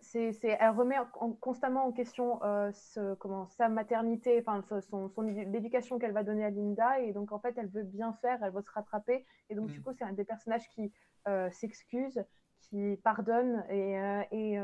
c'est, 0.01 0.57
elle 0.59 0.71
remet 0.71 0.95
constamment 1.39 1.85
en 1.85 1.91
question 1.91 2.43
euh, 2.43 2.71
ce, 2.73 3.13
comment, 3.15 3.47
sa 3.47 3.69
maternité, 3.69 4.43
enfin, 4.45 4.63
son, 4.81 5.09
son, 5.09 5.21
l'éducation 5.21 5.99
qu'elle 5.99 6.11
va 6.11 6.23
donner 6.23 6.43
à 6.43 6.49
Linda. 6.49 6.99
Et 6.99 7.13
donc, 7.13 7.31
en 7.31 7.39
fait, 7.39 7.55
elle 7.57 7.67
veut 7.67 7.83
bien 7.83 8.13
faire, 8.21 8.43
elle 8.43 8.51
veut 8.51 8.61
se 8.61 8.71
rattraper. 8.71 9.25
Et 9.49 9.55
donc, 9.55 9.67
du 9.67 9.79
mm. 9.79 9.83
coup, 9.83 9.93
c'est 9.93 10.03
un 10.03 10.13
des 10.13 10.25
personnages 10.25 10.67
qui 10.69 10.91
euh, 11.27 11.49
s'excuse, 11.51 12.23
qui 12.61 12.97
pardonne. 13.03 13.63
Et, 13.69 13.93
et 14.31 14.59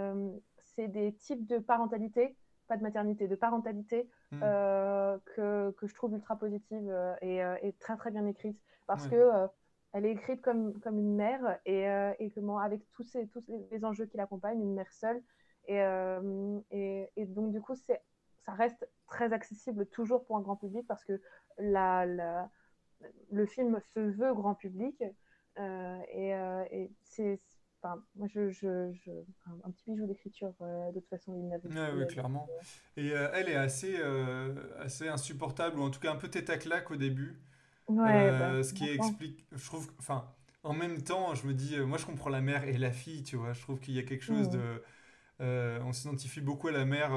c'est 0.63 0.87
des 0.87 1.13
types 1.13 1.45
de 1.45 1.59
parentalité, 1.59 2.35
pas 2.67 2.77
de 2.77 2.83
maternité, 2.83 3.27
de 3.27 3.35
parentalité, 3.35 4.09
mm. 4.31 4.39
que, 4.39 5.71
que, 5.71 5.87
je 5.87 5.93
trouve 5.93 6.13
ultra 6.13 6.35
positive 6.37 6.91
et, 7.21 7.37
et, 7.61 7.73
très, 7.79 7.95
très 7.95 8.11
bien 8.11 8.25
écrite. 8.25 8.59
Parce 8.87 9.07
que 9.07 9.47
elle 9.93 10.05
est 10.05 10.11
écrite 10.11 10.41
comme, 10.41 10.79
comme 10.81 10.99
une 10.99 11.15
mère 11.15 11.59
et, 11.65 11.87
euh, 11.89 12.13
et 12.19 12.29
comment, 12.31 12.59
avec 12.59 12.81
tous, 12.91 13.03
ces, 13.03 13.27
tous 13.27 13.43
les 13.71 13.85
enjeux 13.85 14.05
qui 14.05 14.17
l'accompagnent, 14.17 14.61
une 14.61 14.73
mère 14.73 14.91
seule. 14.91 15.21
Et, 15.67 15.81
euh, 15.81 16.59
et, 16.71 17.09
et, 17.15 17.25
donc, 17.25 17.51
du 17.51 17.61
coup, 17.61 17.75
ça 17.75 18.53
reste 18.53 18.87
très 19.07 19.33
accessible 19.33 19.85
toujours 19.87 20.25
pour 20.25 20.37
un 20.37 20.41
grand 20.41 20.55
public 20.55 20.85
parce 20.87 21.03
que 21.03 21.21
la, 21.57 22.05
la, 22.05 22.49
le 23.31 23.45
film 23.45 23.79
se 23.93 23.99
veut 23.99 24.33
grand 24.33 24.55
public. 24.55 25.03
Euh, 25.59 26.63
et, 26.71 26.91
c'est. 27.03 27.41
Enfin, 27.81 28.03
moi, 28.15 28.27
je, 28.27 28.49
je, 28.49 28.91
je, 28.91 29.11
un 29.63 29.69
petit 29.69 29.91
bijou 29.91 30.07
d'écriture, 30.07 30.51
de 30.59 30.99
toute 30.99 31.09
façon, 31.09 31.35
il 31.35 31.95
oui, 31.95 32.07
clairement. 32.07 32.47
Et 32.95 33.09
elle 33.09 33.49
est 33.49 33.55
assez, 33.55 33.97
assez 34.79 35.07
insupportable, 35.07 35.79
ou 35.79 35.83
en 35.83 35.91
tout 35.91 35.99
cas 35.99 36.11
un 36.11 36.15
peu 36.15 36.27
tête 36.27 36.49
à 36.49 36.57
claque 36.57 36.89
au 36.89 36.95
début. 36.95 37.39
Ouais, 37.87 38.31
bah, 38.31 38.49
euh, 38.51 38.63
ce 38.63 38.73
qui 38.73 38.89
explique, 38.89 39.45
je 39.53 39.65
trouve, 39.65 39.89
enfin, 39.99 40.25
en 40.63 40.73
même 40.73 41.01
temps, 41.01 41.33
je 41.35 41.47
me 41.47 41.53
dis, 41.53 41.75
euh, 41.75 41.85
moi 41.85 41.97
je 41.97 42.05
comprends 42.05 42.29
la 42.29 42.41
mère 42.41 42.65
et 42.65 42.77
la 42.77 42.91
fille, 42.91 43.23
tu 43.23 43.37
vois, 43.37 43.53
je 43.53 43.61
trouve 43.61 43.79
qu'il 43.79 43.93
y 43.93 43.99
a 43.99 44.03
quelque 44.03 44.25
chose 44.25 44.49
de, 44.49 44.83
euh, 45.39 45.79
on 45.85 45.93
s'identifie 45.93 46.41
beaucoup 46.41 46.67
à 46.67 46.71
la 46.71 46.83
mère 46.83 47.13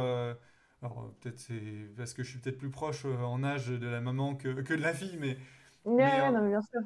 Alors 0.83 1.13
peut-être 1.21 1.39
c'est 1.41 1.91
parce 1.97 2.15
que 2.15 2.23
je 2.23 2.31
suis 2.31 2.39
peut-être 2.39 2.59
plus 2.59 2.71
proche 2.71 3.05
en 3.05 3.43
âge 3.43 3.67
de 3.69 3.87
la 3.87 4.01
maman 4.01 4.37
que, 4.37 4.61
que 4.61 4.75
de 4.75 4.83
la 4.83 4.95
fille, 4.95 5.17
mais, 5.19 5.37
mais, 5.85 6.31
non, 6.31 6.49
bien 6.49 6.63
sûr. 6.63 6.81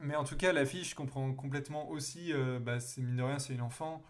Mais 0.00 0.16
en 0.16 0.24
tout 0.24 0.36
cas, 0.36 0.52
la 0.52 0.64
fille, 0.66 0.84
je 0.84 0.94
comprends 0.94 1.32
complètement 1.32 1.88
aussi. 1.90 2.32
bah, 2.60 2.80
c'est 2.80 3.02
mine 3.02 3.16
de 3.16 3.22
rien, 3.22 3.38
c'est 3.38 3.54
une 3.54 3.60
enfant. 3.60 4.02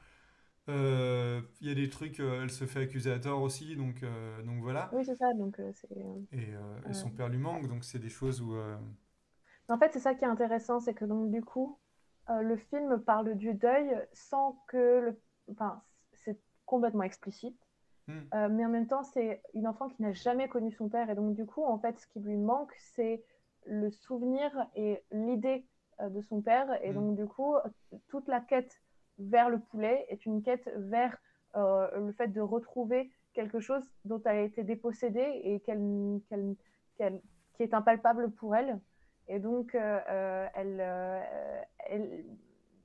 Il 0.68 1.42
y 1.60 1.70
a 1.70 1.74
des 1.74 1.90
trucs, 1.90 2.18
elle 2.20 2.50
se 2.50 2.64
fait 2.64 2.80
accuser 2.80 3.12
à 3.12 3.18
tort 3.18 3.42
aussi, 3.42 3.76
donc, 3.76 4.02
donc 4.46 4.62
voilà. 4.62 4.88
Oui, 4.94 5.04
c'est 5.04 5.16
ça. 5.18 5.34
Donc, 5.34 5.60
c'est... 5.74 5.88
Et, 6.32 6.48
et, 6.88 6.94
son 6.94 7.10
père 7.10 7.28
lui 7.28 7.38
manque, 7.38 7.68
donc 7.68 7.84
c'est 7.84 7.98
des 7.98 8.08
choses 8.08 8.40
où. 8.40 8.56
En 9.68 9.78
fait, 9.78 9.92
c'est 9.92 10.00
ça 10.00 10.14
qui 10.14 10.24
est 10.24 10.28
intéressant, 10.28 10.80
c'est 10.80 10.94
que 10.94 11.04
donc 11.04 11.30
du 11.30 11.42
coup, 11.42 11.78
le 12.28 12.56
film 12.56 12.98
parle 13.00 13.34
du 13.34 13.54
deuil 13.54 13.96
sans 14.12 14.62
que 14.68 15.00
le. 15.00 15.20
Enfin, 15.50 15.82
c'est 16.12 16.38
complètement 16.66 17.02
explicite. 17.02 17.58
Hmm. 18.06 18.48
mais 18.50 18.64
en 18.64 18.70
même 18.70 18.86
temps, 18.86 19.02
c'est 19.02 19.42
une 19.52 19.66
enfant 19.66 19.90
qui 19.90 20.00
n'a 20.00 20.12
jamais 20.12 20.48
connu 20.48 20.72
son 20.72 20.88
père. 20.88 21.10
Et 21.10 21.14
donc, 21.14 21.34
du 21.34 21.44
coup, 21.44 21.62
en 21.64 21.78
fait, 21.78 21.98
ce 21.98 22.06
qui 22.06 22.20
lui 22.20 22.38
manque, 22.38 22.72
c'est 22.78 23.22
le 23.66 23.90
souvenir 23.90 24.50
et 24.74 25.02
l'idée 25.12 25.66
de 26.02 26.22
son 26.22 26.40
père. 26.40 26.66
Et 26.82 26.90
hmm. 26.90 26.94
donc, 26.94 27.16
du 27.16 27.26
coup, 27.26 27.54
toute 28.08 28.26
la 28.28 28.40
quête 28.40 28.80
vers 29.18 29.50
le 29.50 29.58
poulet 29.58 30.06
est 30.08 30.24
une 30.26 30.42
quête 30.42 30.70
vers 30.76 31.18
euh, 31.56 31.88
le 31.98 32.12
fait 32.12 32.28
de 32.28 32.40
retrouver 32.40 33.10
quelque 33.32 33.60
chose 33.60 33.82
dont 34.04 34.20
elle 34.24 34.36
a 34.36 34.42
été 34.42 34.62
dépossédée 34.64 35.40
et 35.44 35.60
qu'elle, 35.60 35.90
qui 36.96 37.62
est 37.62 37.74
impalpable 37.74 38.30
pour 38.32 38.54
elle. 38.54 38.78
Et 39.28 39.38
donc, 39.38 39.74
euh, 39.74 40.00
euh, 40.08 41.20
elle, 41.88 42.24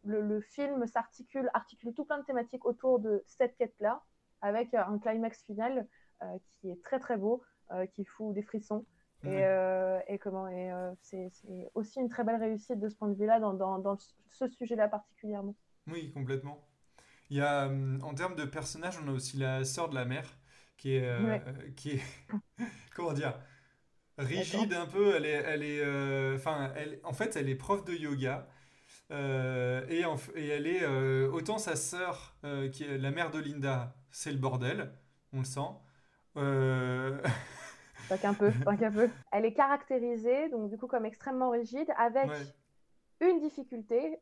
le, 0.04 0.42
film 0.42 0.86
s'articule, 0.88 1.50
articule 1.54 1.94
tout 1.94 2.06
plein 2.06 2.20
de 2.20 2.26
thématiques 2.26 2.66
autour 2.66 3.00
de 3.00 3.24
cette 3.26 3.56
quête-là, 3.58 4.04
avec 4.42 4.74
un 4.74 5.00
climax 5.00 5.44
final 5.44 5.88
qui 6.56 6.70
est 6.70 6.82
très 6.84 7.00
très 7.00 7.18
beau, 7.18 7.44
qui 7.94 8.06
fout 8.06 8.34
des 8.34 8.44
frissons. 8.44 8.86
Et, 9.26 9.42
et, 10.08 10.20
comment 10.20 10.50
et 10.50 10.70
c'est, 11.02 11.32
aussi 11.76 12.00
une 12.00 12.10
très 12.10 12.26
belle 12.26 12.42
réussite 12.42 12.80
de 12.80 12.90
ce 12.90 12.96
point 12.96 13.08
de 13.08 13.16
vue-là 13.16 13.40
dans, 13.40 13.54
dans, 13.54 13.80
dans 13.80 13.98
ce 14.30 14.48
sujet-là 14.48 14.90
particulièrement. 14.90 15.56
Oui, 15.88 16.12
complètement. 16.12 16.60
Il 17.30 17.38
y 17.38 17.42
a, 17.42 17.68
en 17.68 18.14
termes 18.14 18.36
de 18.36 18.46
personnages, 18.46 19.00
on 19.04 19.08
a 19.08 19.12
aussi 19.12 19.38
la 19.38 19.64
sœur 19.64 19.90
de 19.90 19.96
la 19.96 20.06
mère, 20.06 20.38
qui 20.78 20.96
est, 20.96 21.08
euh, 21.08 21.40
qui 21.76 21.92
est 21.92 22.02
comment 22.96 23.14
dire, 23.14 23.40
rigide 24.18 24.74
un 24.74 24.86
peu. 24.86 25.16
Elle 25.16 25.26
est, 25.26 25.44
elle 25.46 25.64
est, 25.64 25.82
euh, 25.82 26.38
elle, 26.76 27.00
en 27.04 27.14
fait, 27.14 27.36
elle 27.36 27.50
est 27.50 27.56
prof 27.56 27.84
de 27.86 27.94
yoga. 27.94 28.48
Euh, 29.12 29.86
et, 29.90 30.04
et, 30.40 30.48
elle 30.48 30.68
est 30.68 30.86
autant 31.28 31.58
sa 31.58 31.76
sœur, 31.76 32.36
qui 32.72 32.84
est 32.84 32.98
la 32.98 33.12
mère 33.12 33.32
de 33.32 33.40
Linda, 33.40 33.96
c'est 34.12 34.32
le 34.32 34.38
bordel, 34.38 34.92
on 35.34 35.40
le 35.40 35.46
sent. 35.46 35.60
Pas 38.10 38.18
qu'un 38.18 38.34
peu, 38.34 38.52
pas 38.66 38.76
qu'un 38.76 38.92
peu. 38.92 39.10
Elle 39.32 39.46
est 39.46 39.54
caractérisée, 39.54 40.50
donc 40.50 40.70
du 40.70 40.78
coup, 40.78 40.88
comme 40.88 41.06
extrêmement 41.06 41.52
rigide, 41.52 41.88
avec 41.98 42.30
une 43.22 43.40
difficulté 43.40 44.20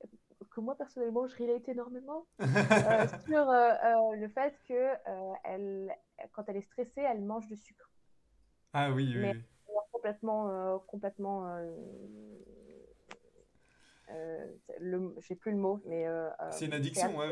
que 0.49 0.59
moi 0.59 0.75
personnellement 0.75 1.27
je 1.27 1.35
relate 1.35 1.67
énormément 1.69 2.25
euh, 2.41 3.07
sur 3.25 3.49
euh, 3.49 3.71
euh, 3.83 4.15
le 4.15 4.27
fait 4.27 4.55
que 4.67 4.89
elle, 5.43 5.95
quand 6.31 6.43
elle 6.47 6.57
est 6.57 6.61
stressée, 6.61 7.01
elle 7.01 7.21
mange 7.21 7.47
du 7.47 7.55
sucre. 7.55 7.89
Ah 8.73 8.91
oui, 8.91 9.13
oui. 9.15 9.21
Mais 9.21 9.35
complètement, 10.01 10.79
complètement. 10.87 11.47
le, 14.79 15.15
j'ai 15.19 15.35
plus 15.35 15.51
le 15.51 15.57
mot, 15.57 15.79
mais 15.85 16.05
c'est 16.51 16.65
une 16.65 16.73
addiction, 16.73 17.15
ouais. 17.17 17.27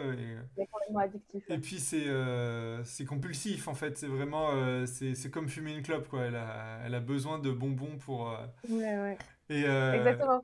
C'est 0.55 0.67
complètement 0.67 0.99
addictif. 0.99 1.49
Et 1.49 1.57
puis 1.57 1.79
c'est 1.79 2.05
c'est 2.83 3.05
compulsif 3.05 3.67
en 3.67 3.73
fait. 3.73 3.97
C'est 3.97 4.07
vraiment 4.07 4.51
c'est 4.85 5.31
comme 5.31 5.49
fumer 5.49 5.73
une 5.73 5.81
clope 5.81 6.07
quoi. 6.07 6.25
Elle 6.25 6.35
a 6.35 6.79
elle 6.85 6.95
a 6.95 6.99
besoin 6.99 7.39
de 7.39 7.51
bonbons 7.51 7.97
pour. 7.97 8.38
Ouais 8.69 8.97
ouais. 8.97 9.17
Et, 9.49 9.63
Exactement. 9.63 10.43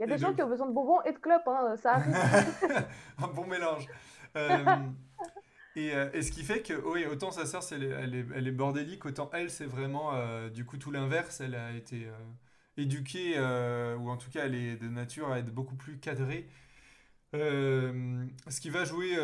Il 0.00 0.08
y 0.08 0.12
a 0.12 0.16
des 0.16 0.22
gens 0.22 0.32
qui 0.34 0.42
ont 0.42 0.48
besoin 0.48 0.66
de 0.66 0.72
bonbons 0.72 1.02
et 1.02 1.12
de 1.12 1.18
clopes, 1.18 1.46
hein, 1.46 1.76
ça 1.76 1.96
arrive. 1.96 2.14
un 3.22 3.28
bon 3.28 3.46
mélange. 3.46 3.86
Euh, 5.76 5.80
et, 5.80 5.94
euh, 5.94 6.10
et, 6.12 6.22
ce 6.22 6.30
qui 6.32 6.42
fait 6.42 6.62
que, 6.62 6.74
oui, 6.74 7.06
autant 7.06 7.30
sa 7.30 7.46
sœur, 7.46 7.62
elle, 7.72 7.84
elle, 7.84 8.14
est, 8.14 8.26
elle 8.34 8.48
est 8.48 8.52
bordélique, 8.52 9.04
autant 9.06 9.30
elle, 9.32 9.50
c'est 9.50 9.66
vraiment 9.66 10.14
euh, 10.14 10.48
du 10.50 10.64
coup 10.64 10.76
tout 10.78 10.90
l'inverse. 10.90 11.40
Elle 11.40 11.54
a 11.54 11.72
été 11.72 12.08
éduquée, 12.76 13.38
ou 13.38 14.10
en 14.10 14.16
tout 14.16 14.30
cas, 14.30 14.46
elle 14.46 14.54
est 14.54 14.76
de 14.76 14.88
nature 14.88 15.30
à 15.30 15.38
être 15.38 15.52
beaucoup 15.52 15.76
plus 15.76 15.98
cadrée. 15.98 16.48
ce 17.32 18.60
qui 18.60 18.70
va 18.70 18.84
jouer, 18.84 19.14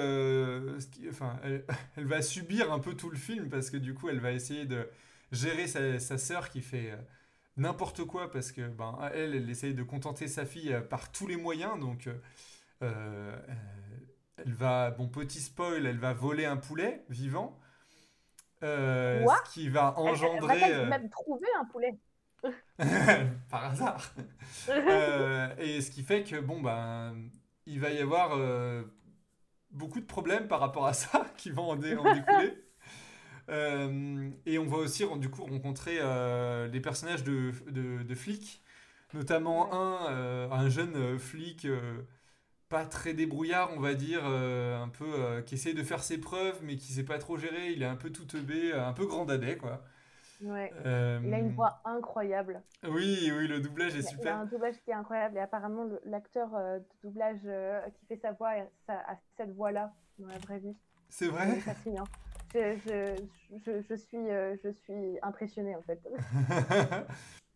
enfin, 1.09 1.39
elle, 1.97 2.07
va 2.07 2.23
subir 2.23 2.73
un 2.73 2.81
peu 2.81 2.95
tout 2.95 3.11
le 3.11 3.17
film 3.17 3.49
parce 3.49 3.71
que 3.71 3.77
du 3.77 3.95
coup, 3.95 4.09
elle 4.09 4.21
va 4.21 4.33
essayer 4.33 4.67
de 4.67 4.89
gérer 5.33 5.67
sa, 5.67 6.19
sœur 6.19 6.51
qui 6.51 6.63
fait 6.63 6.93
n'importe 7.57 8.05
quoi 8.05 8.31
parce 8.31 8.53
que 8.53 8.69
ben, 8.69 8.99
elle, 9.15 9.35
elle 9.35 9.51
essaye 9.51 9.75
de 9.75 9.83
contenter 9.83 10.29
sa 10.29 10.45
fille 10.47 10.73
euh, 10.73 10.81
par 10.81 11.11
tous 11.13 11.27
les 11.27 11.37
moyens. 11.37 11.79
Donc, 11.81 12.07
euh, 12.07 12.15
euh, 12.83 13.37
elle 14.39 14.55
va, 14.55 14.91
bon, 14.91 15.09
petit 15.09 15.41
spoil, 15.41 15.87
elle 15.87 15.99
va 15.99 16.13
voler 16.13 16.45
un 16.45 16.57
poulet 16.57 17.05
vivant. 17.09 17.59
ce 18.61 19.53
qui 19.53 19.69
va 19.69 19.99
engendrer. 19.99 20.61
Elle, 20.63 20.89
va 20.89 20.99
même 20.99 21.11
trouver 21.11 21.49
un 21.61 21.65
poulet. 21.67 21.99
par 23.51 23.65
hasard. 23.65 24.15
et 25.59 25.81
ce 25.81 25.91
qui 25.91 26.03
fait 26.03 26.23
que, 26.23 26.39
bon, 26.41 26.61
ben, 26.61 27.17
il 27.67 27.81
va 27.81 27.91
y 27.91 27.99
avoir 27.99 28.37
beaucoup 29.77 30.01
de 30.01 30.07
problèmes 30.07 30.49
par 30.49 30.61
rapport 30.61 30.87
à 30.87 30.93
ça 30.93 31.27
qui 31.37 31.51
vont 31.51 31.71
en 31.71 31.77
découler. 31.77 32.55
Euh, 33.49 34.31
et 34.45 34.59
on 34.59 34.67
va 34.67 34.79
aussi 34.79 35.05
du 35.19 35.31
coup 35.31 35.45
rencontrer 35.45 35.99
euh, 36.01 36.67
les 36.67 36.81
personnages 36.81 37.23
de, 37.23 37.53
de, 37.71 38.15
flics, 38.15 38.61
notamment 39.15 39.73
un, 39.73 40.13
euh, 40.13 40.51
un 40.51 40.69
jeune 40.69 41.19
flic 41.19 41.67
pas 42.69 42.85
très 42.85 43.15
débrouillard, 43.15 43.71
on 43.77 43.81
va 43.81 43.95
dire, 43.95 44.25
un 44.25 44.89
peu 44.89 45.43
qui 45.47 45.55
essaie 45.55 45.75
de 45.75 45.83
faire 45.83 46.03
ses 46.03 46.19
preuves, 46.19 46.61
mais 46.63 46.77
qui 46.77 46.93
sait 46.93 47.05
pas 47.05 47.19
trop 47.19 47.37
gérer. 47.37 47.73
Il 47.73 47.83
est 47.83 47.87
un 47.87 47.97
peu 47.97 48.11
tout 48.11 48.25
teubé, 48.25 48.73
un 48.73 48.93
peu 48.93 49.07
grand 49.07 49.25
dadais, 49.25 49.57
quoi. 49.57 49.85
Ouais. 50.43 50.73
Il 50.85 51.33
a 51.33 51.39
une 51.39 51.55
voix 51.55 51.81
incroyable. 51.85 52.63
Oui, 52.89 53.31
oui, 53.37 53.47
le 53.47 53.61
doublage 53.61 53.95
est 53.95 54.03
super. 54.03 54.25
Il 54.25 54.29
a 54.29 54.39
un 54.39 54.47
doublage 54.47 54.75
qui 54.85 54.91
est 54.91 54.95
incroyable 54.95 55.37
et 55.37 55.41
apparemment 55.41 55.87
l'acteur 56.05 56.51
de 56.51 56.83
doublage 57.05 57.41
qui 57.95 58.07
fait 58.07 58.17
sa 58.17 58.33
voix 58.33 58.51
a 58.89 59.17
cette 59.37 59.55
voix-là 59.55 59.93
dans 60.19 60.27
la 60.27 60.39
vraie 60.39 60.59
vie. 60.59 60.77
C'est 61.09 61.29
vrai? 61.29 61.61
C'est 61.61 61.95
je, 62.55 63.17
je, 63.65 63.83
je, 63.89 63.95
suis, 63.95 64.31
euh, 64.31 64.57
je 64.63 64.71
suis 64.71 65.19
impressionnée 65.23 65.77
en 65.77 65.83
fait. 65.83 66.01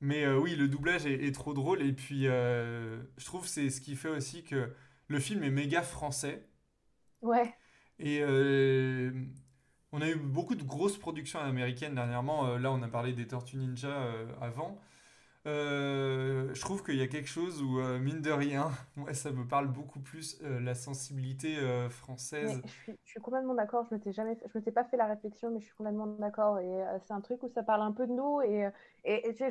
Mais 0.00 0.25
euh, 0.25 0.38
oui, 0.38 0.57
le 0.57 0.69
doublage 0.69 1.07
est, 1.07 1.35
trop 1.35 1.52
drôle 1.52 1.83
et 1.83 1.93
puis 1.93 2.26
euh, 2.26 3.02
je 3.19 3.25
trouve 3.26 3.47
c'est 3.47 3.71
ce 3.71 3.81
qui 3.81 3.97
fait 3.97 4.09
aussi 4.09 4.45
que 4.45 4.73
le 5.11 5.21
film 5.21 5.43
est 5.43 5.50
méga 5.50 5.83
français. 5.83 6.49
Ouais. 7.21 7.55
Et 7.99 8.23
on 9.93 10.00
a 10.00 10.09
eu 10.09 10.17
beaucoup 10.17 10.55
de 10.55 10.62
grosses 10.62 10.97
productions 10.97 11.40
américaines 11.40 11.95
dernièrement. 11.95 12.57
là, 12.57 12.73
on 12.73 12.83
a 12.83 12.88
parlé 12.88 13.12
des 13.12 13.26
Tortues 13.26 13.59
Ninja 13.59 13.95
avant. 14.40 14.81
Euh, 15.47 16.52
je 16.52 16.61
trouve 16.61 16.85
qu'il 16.85 16.97
y 16.97 17.02
a 17.02 17.07
quelque 17.07 17.29
chose 17.29 17.62
où, 17.62 17.79
euh, 17.79 17.99
mine 17.99 18.21
de 18.21 18.31
rien, 18.31 18.71
ouais, 18.99 19.14
ça 19.14 19.31
me 19.31 19.47
parle 19.47 19.69
beaucoup 19.69 20.00
plus 20.00 20.38
euh, 20.43 20.61
la 20.61 20.75
sensibilité 20.75 21.57
française. 21.88 22.61
Je 22.87 22.93
suis, 23.05 23.21
complètement 23.21 23.55
d'accord. 23.55 23.87
Je 23.88 23.95
m'étais 23.95 24.12
jamais, 24.12 24.37
je 24.52 24.59
m'étais 24.59 24.73
pas 24.73 24.85
fait 24.85 24.97
la 24.97 25.07
réflexion, 25.07 25.50
mais 25.50 25.61
je 25.61 25.67
suis 25.67 25.75
complètement 25.75 26.07
d'accord. 26.07 26.59
Et 26.59 26.85
c'est 27.07 27.12
un 27.12 27.21
truc 27.21 27.43
où 27.43 27.49
ça 27.49 27.62
parle 27.62 27.83
un 27.83 27.93
peu 27.93 28.07
de 28.07 28.12
nous. 28.12 28.40
Et, 28.43 28.69
et, 29.05 29.35
tu 29.35 29.50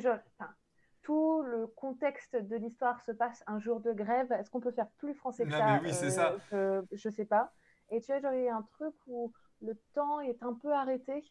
tout 1.02 1.42
le 1.42 1.66
contexte 1.66 2.36
de 2.36 2.56
l'histoire 2.56 3.00
se 3.02 3.12
passe 3.12 3.42
un 3.46 3.58
jour 3.58 3.80
de 3.80 3.92
grève. 3.92 4.30
Est-ce 4.32 4.50
qu'on 4.50 4.60
peut 4.60 4.72
faire 4.72 4.88
plus 4.98 5.14
français 5.14 5.44
que 5.44 5.52
ça, 5.52 5.80
oui, 5.82 5.92
c'est 5.92 6.10
ça. 6.10 6.36
Je 6.50 7.08
sais 7.08 7.24
pas. 7.24 7.52
Et 7.90 8.00
tu 8.00 8.06
vois, 8.12 8.20
genre, 8.20 8.34
il 8.34 8.44
y 8.44 8.48
a 8.48 8.56
un 8.56 8.62
truc 8.62 8.94
où 9.06 9.32
le 9.62 9.74
temps 9.94 10.20
est 10.20 10.42
un 10.42 10.54
peu 10.54 10.72
arrêté. 10.72 11.24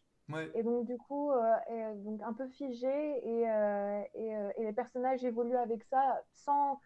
Et 0.54 0.64
donc, 0.64 0.86
du 0.86 0.98
coup, 0.98 1.32
euh, 1.32 1.96
donc 1.96 2.22
un 2.22 2.34
peu 2.34 2.48
figé 2.50 2.88
et, 2.88 3.50
euh, 3.50 4.02
et, 4.14 4.36
euh, 4.36 4.52
et, 4.58 4.64
les 4.64 4.74
personnages 4.74 5.24
évoluent 5.24 5.58
avec 5.58 5.84
ça 5.86 6.22
sans. 6.34 6.80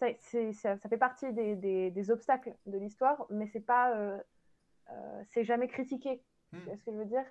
Ça, 0.00 0.06
ça 0.52 0.88
fait 0.88 0.96
partie 0.96 1.30
des, 1.32 1.56
des, 1.56 1.90
des 1.90 2.10
obstacles 2.10 2.54
de 2.64 2.78
l'histoire, 2.78 3.26
mais 3.28 3.46
c'est 3.46 3.60
pas. 3.60 3.94
c'est 5.28 5.44
jamais 5.44 5.68
critiqué. 5.68 6.22
Hmm. 6.52 6.58
ce 6.74 6.84
que 6.84 6.90
je 6.90 6.96
veux 6.96 7.04
dire? 7.04 7.24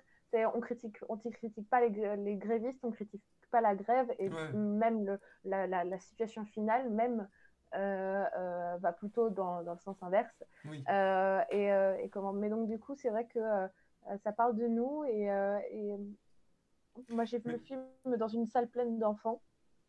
On 0.54 0.60
critique, 0.60 0.96
on 1.08 1.16
critique 1.18 1.68
pas 1.68 1.80
les, 1.80 2.16
les, 2.16 2.36
grévistes, 2.36 2.78
on 2.84 2.92
critique 2.92 3.22
pas 3.50 3.60
la 3.60 3.74
grève 3.74 4.12
et 4.18 4.28
même 4.54 5.04
le, 5.04 5.20
la, 5.44 5.66
la, 5.66 5.84
la, 5.84 5.98
situation 5.98 6.44
finale, 6.44 6.90
même 6.90 7.28
va 7.72 8.92
plutôt 8.92 9.30
dans, 9.30 9.62
dans, 9.62 9.74
le 9.74 9.78
sens 9.80 10.02
inverse. 10.02 10.42
et, 11.50 11.66
et, 12.02 12.08
comment 12.10 12.32
Mais 12.32 12.48
donc 12.48 12.68
du 12.68 12.78
coup, 12.78 12.94
c'est 12.94 13.10
vrai 13.10 13.26
que 13.26 13.68
euh, 14.08 14.16
ça 14.18 14.32
parle 14.32 14.56
de 14.56 14.66
nous 14.66 15.04
et, 15.04 15.30
euh, 15.30 15.58
et 15.70 15.94
moi 17.10 17.24
j'ai 17.24 17.38
vu 17.38 17.52
le 17.52 17.58
film 17.58 17.82
dans 18.18 18.28
une 18.28 18.46
salle 18.46 18.68
pleine 18.68 18.98
d'enfants 18.98 19.42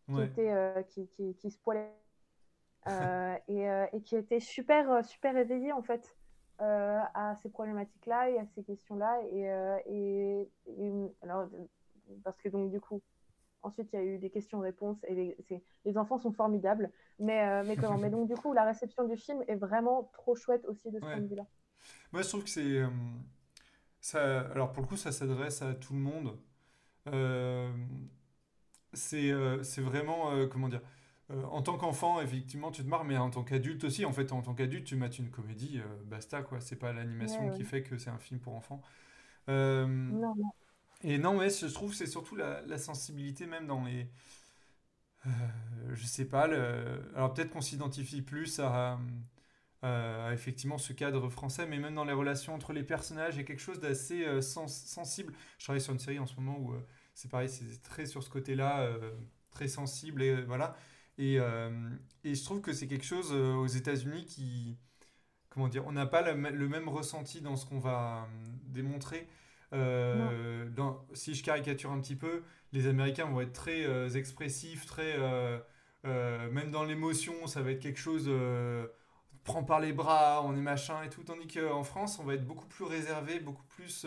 qui, 0.07 0.21
était, 0.21 0.51
euh, 0.51 0.83
qui, 0.83 1.07
qui, 1.07 1.35
qui, 1.35 1.51
se 1.51 1.57
poilaient 1.59 1.93
et, 3.47 3.63
et, 3.93 4.01
qui 4.01 4.15
étaient 4.15 4.39
super, 4.39 5.05
super 5.05 5.37
éveillés 5.37 5.71
en 5.71 5.81
fait. 5.81 6.17
à 6.59 7.35
ces 7.41 7.49
problématiques-là 7.49 8.29
et 8.29 8.39
à 8.39 8.45
ces 8.47 8.63
questions-là. 8.63 9.21
Et, 9.31 10.49
et, 10.67 11.13
alors, 11.21 11.47
parce 12.23 12.41
que 12.41 12.49
donc 12.49 12.71
du 12.71 12.81
coup, 12.81 13.01
ensuite 13.63 13.89
il 13.93 13.95
y 13.95 13.99
a 13.99 14.05
eu 14.05 14.17
des 14.17 14.29
questions-réponses 14.29 15.03
et 15.07 15.15
les, 15.15 15.61
les, 15.85 15.97
enfants 15.97 16.17
sont 16.17 16.31
formidables. 16.31 16.91
Mais, 17.19 17.63
mais 17.63 17.75
comment? 17.75 17.97
Mais 17.97 18.09
donc 18.09 18.27
du 18.27 18.35
coup, 18.35 18.53
la 18.53 18.63
réception 18.63 19.07
du 19.07 19.17
film 19.17 19.43
est 19.47 19.55
vraiment 19.55 20.09
trop 20.13 20.35
chouette 20.35 20.65
aussi 20.65 20.91
de 20.91 20.99
ce 20.99 21.05
point 21.05 21.19
de 21.19 21.27
vue-là. 21.27 21.45
Moi, 22.11 22.21
je 22.21 22.29
trouve 22.29 22.43
que 22.43 22.49
c'est 22.49 22.81
ça. 23.99 24.41
Alors 24.51 24.71
pour 24.71 24.83
le 24.83 24.87
coup, 24.87 24.97
ça 24.97 25.11
s'adresse 25.11 25.61
à 25.61 25.73
tout 25.73 25.93
le 25.93 25.99
monde. 25.99 26.37
c'est 28.93 29.31
c'est 29.63 29.81
vraiment 29.81 30.47
comment 30.47 30.69
dire? 30.69 30.81
Euh, 31.31 31.43
en 31.45 31.61
tant 31.61 31.77
qu'enfant, 31.77 32.21
effectivement, 32.21 32.71
tu 32.71 32.83
te 32.83 32.87
marres, 32.87 33.05
mais 33.05 33.17
en 33.17 33.29
tant 33.29 33.43
qu'adulte 33.43 33.83
aussi, 33.83 34.05
en 34.05 34.11
fait, 34.11 34.31
en 34.31 34.41
tant 34.41 34.53
qu'adulte, 34.53 34.85
tu 34.85 34.95
mates 34.95 35.19
une 35.19 35.29
comédie, 35.29 35.79
euh, 35.79 36.03
basta, 36.05 36.41
quoi. 36.41 36.59
C'est 36.59 36.75
pas 36.75 36.91
l'animation 36.91 37.51
qui 37.51 37.63
fait 37.63 37.83
que 37.83 37.97
c'est 37.97 38.09
un 38.09 38.17
film 38.17 38.39
pour 38.39 38.55
enfants. 38.55 38.81
Euh, 39.49 39.85
non, 39.87 40.35
non. 40.35 40.51
Et 41.03 41.17
non, 41.17 41.39
mais 41.39 41.49
je 41.49 41.67
trouve 41.67 41.91
que 41.91 41.97
c'est 41.97 42.07
surtout 42.07 42.35
la, 42.35 42.77
sensibilité, 42.77 43.45
même 43.45 43.67
dans 43.67 43.83
les. 43.83 44.07
je 45.93 46.05
sais 46.05 46.25
pas, 46.25 46.45
alors 47.15 47.33
peut-être 47.33 47.51
qu'on 47.51 47.61
s'identifie 47.61 48.21
plus 48.21 48.59
à, 48.59 48.99
effectivement 50.31 50.77
ce 50.77 50.93
cadre 50.93 51.29
français, 51.29 51.65
mais 51.65 51.79
même 51.79 51.95
dans 51.95 52.05
les 52.05 52.13
relations 52.13 52.53
entre 52.53 52.73
les 52.73 52.83
personnages, 52.83 53.35
il 53.35 53.37
y 53.37 53.41
a 53.41 53.43
quelque 53.45 53.61
chose 53.61 53.79
d'assez 53.79 54.41
sensible. 54.41 55.33
Je 55.57 55.65
travaille 55.65 55.81
sur 55.81 55.93
une 55.93 55.99
série 55.99 56.19
en 56.19 56.27
ce 56.27 56.35
moment 56.35 56.57
où 56.59 56.73
c'est 57.13 57.29
pareil, 57.29 57.49
c'est 57.49 57.81
très 57.81 58.05
sur 58.05 58.21
ce 58.23 58.29
côté-là, 58.29 58.89
très 59.51 59.67
sensible, 59.67 60.21
et 60.21 60.41
voilà. 60.43 60.75
Euh, 61.21 61.89
et, 62.23 62.35
je 62.35 62.43
trouve 62.43 62.61
que 62.61 62.73
c'est 62.73 62.87
quelque 62.87 63.05
chose 63.05 63.29
euh, 63.31 63.53
aux 63.55 63.67
États-Unis 63.67 64.25
qui. 64.25 64.77
Comment 65.49 65.67
dire 65.67 65.85
On 65.85 65.91
n'a 65.91 66.05
pas 66.05 66.21
le, 66.21 66.67
même 66.67 66.89
ressenti 66.89 67.41
dans 67.41 67.55
ce 67.57 67.65
qu'on 67.65 67.79
va 67.79 68.27
euh, 69.73 70.69
dans, 70.69 71.05
si 71.13 71.33
je 71.33 71.43
caricature 71.43 71.91
un 71.91 71.99
petit 71.99 72.15
peu, 72.15 72.43
les 72.73 72.87
Américains 72.87 73.25
vont 73.25 73.41
être 73.41 73.53
très 73.53 74.17
expressifs, 74.17 74.85
très. 74.85 75.17
même 76.03 76.71
dans 76.71 76.83
l'émotion, 76.83 77.47
ça 77.47 77.61
va 77.61 77.71
être 77.71 77.79
quelque 77.79 77.99
chose. 77.99 78.29
prend 79.43 79.63
par 79.63 79.79
les 79.79 79.93
bras, 79.93 80.41
on 80.45 80.55
est 80.55 80.61
machin 80.61 81.03
et 81.03 81.09
tout. 81.09 81.23
Tandis 81.23 81.47
qu'en 81.47 81.83
France, 81.83 82.19
on 82.19 82.23
va 82.23 82.35
être 82.35 82.45
beaucoup 82.45 82.67
plus 82.67 82.85
réservé, 82.85 83.39
beaucoup 83.39 83.65
plus. 83.69 84.05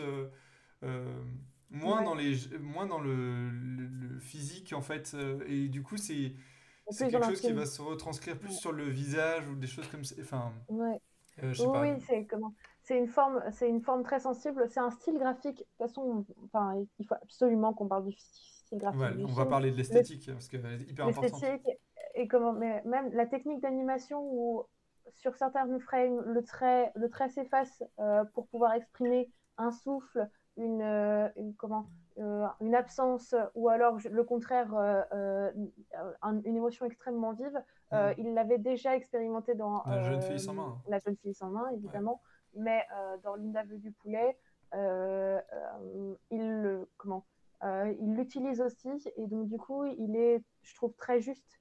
moins, 1.69 2.01
dans 2.03 2.15
les, 2.15 2.35
moins 2.59 2.85
dans 2.85 2.99
le, 2.99 3.49
le, 3.49 4.19
physique 4.19 4.73
en 4.73 4.81
fait. 4.81 5.15
et 5.47 5.67
du 5.67 5.83
coup, 5.83 5.97
c'est 5.97 6.33
c'est 6.89 7.09
quelque 7.09 7.25
chose 7.25 7.41
qui 7.41 7.53
va 7.53 7.65
se 7.65 7.81
retranscrire 7.81 8.37
plus 8.37 8.53
sur 8.53 8.71
le 8.71 8.83
visage 8.83 9.47
ou 9.47 9.55
des 9.55 9.67
choses 9.67 9.87
comme 9.87 10.03
ça. 10.03 10.15
Enfin, 10.21 10.53
ouais. 10.69 10.99
Euh, 11.43 11.53
oui, 11.81 12.01
c'est 12.07 12.25
comment 12.25 12.53
C'est 12.85 12.99
une 12.99 13.07
forme, 13.07 13.41
c'est 13.51 13.67
une 13.67 13.81
forme 13.81 14.03
très 14.03 14.19
sensible. 14.19 14.67
C'est 14.69 14.79
un 14.79 14.91
style 14.91 15.17
graphique. 15.17 15.57
De 15.57 15.63
toute 15.63 15.77
façon, 15.77 16.23
enfin, 16.45 16.85
il 16.99 17.07
faut 17.07 17.15
absolument 17.15 17.73
qu'on 17.73 17.87
parle 17.87 18.05
du 18.05 18.11
style 18.11 18.77
graphique. 18.77 19.25
on 19.27 19.33
va 19.33 19.45
parler 19.47 19.71
de 19.71 19.77
l'esthétique 19.77 20.31
parce 20.31 20.47
que 20.47 20.57
c'est 20.61 20.91
hyper 20.91 21.07
important. 21.07 21.37
et 22.13 22.27
comment, 22.27 22.53
mais 22.53 22.83
même 22.85 23.11
la 23.13 23.25
technique 23.25 23.59
d'animation 23.59 24.21
où 24.21 24.65
sur 25.13 25.35
certains 25.35 25.67
frames 25.79 26.21
le 26.25 26.43
trait, 26.43 26.91
le 26.95 27.09
trait 27.09 27.29
s'efface 27.29 27.83
euh, 27.99 28.23
pour 28.33 28.47
pouvoir 28.47 28.73
exprimer 28.73 29.31
un 29.57 29.71
souffle, 29.71 30.29
une, 30.57 30.81
euh, 30.81 31.27
une 31.37 31.55
comment 31.55 31.89
euh, 32.19 32.45
une 32.61 32.75
absence 32.75 33.35
ou 33.55 33.67
alors 33.67 33.97
le 34.09 34.23
contraire, 34.23 34.73
une 35.11 36.55
émotion 36.55 36.85
extrêmement 36.85 37.33
vive. 37.33 37.59
Mm. 37.91 37.97
il 38.19 38.33
l'avait 38.33 38.57
déjà 38.57 38.95
expérimenté 38.95 39.55
dans 39.55 39.83
La 39.85 40.03
jeune 40.03 40.21
fille 40.21 40.39
sans 40.39 40.53
main. 40.53 40.77
La 40.87 40.99
jeune 40.99 41.17
fille 41.17 41.33
sans 41.33 41.49
main, 41.49 41.67
évidemment. 41.73 42.21
Mais 42.55 42.83
dans 43.23 43.35
Linda 43.35 43.63
veut 43.63 43.77
du 43.77 43.91
poulet, 43.91 44.37
il 46.31 46.85
comment 46.97 47.25
il 47.63 48.15
l'utilise 48.15 48.61
aussi 48.61 48.89
et 49.15 49.27
donc 49.27 49.47
du 49.47 49.57
coup 49.57 49.85
il 49.85 50.15
est, 50.15 50.43
je 50.63 50.75
trouve, 50.75 50.93
très 50.95 51.19
juste 51.21 51.59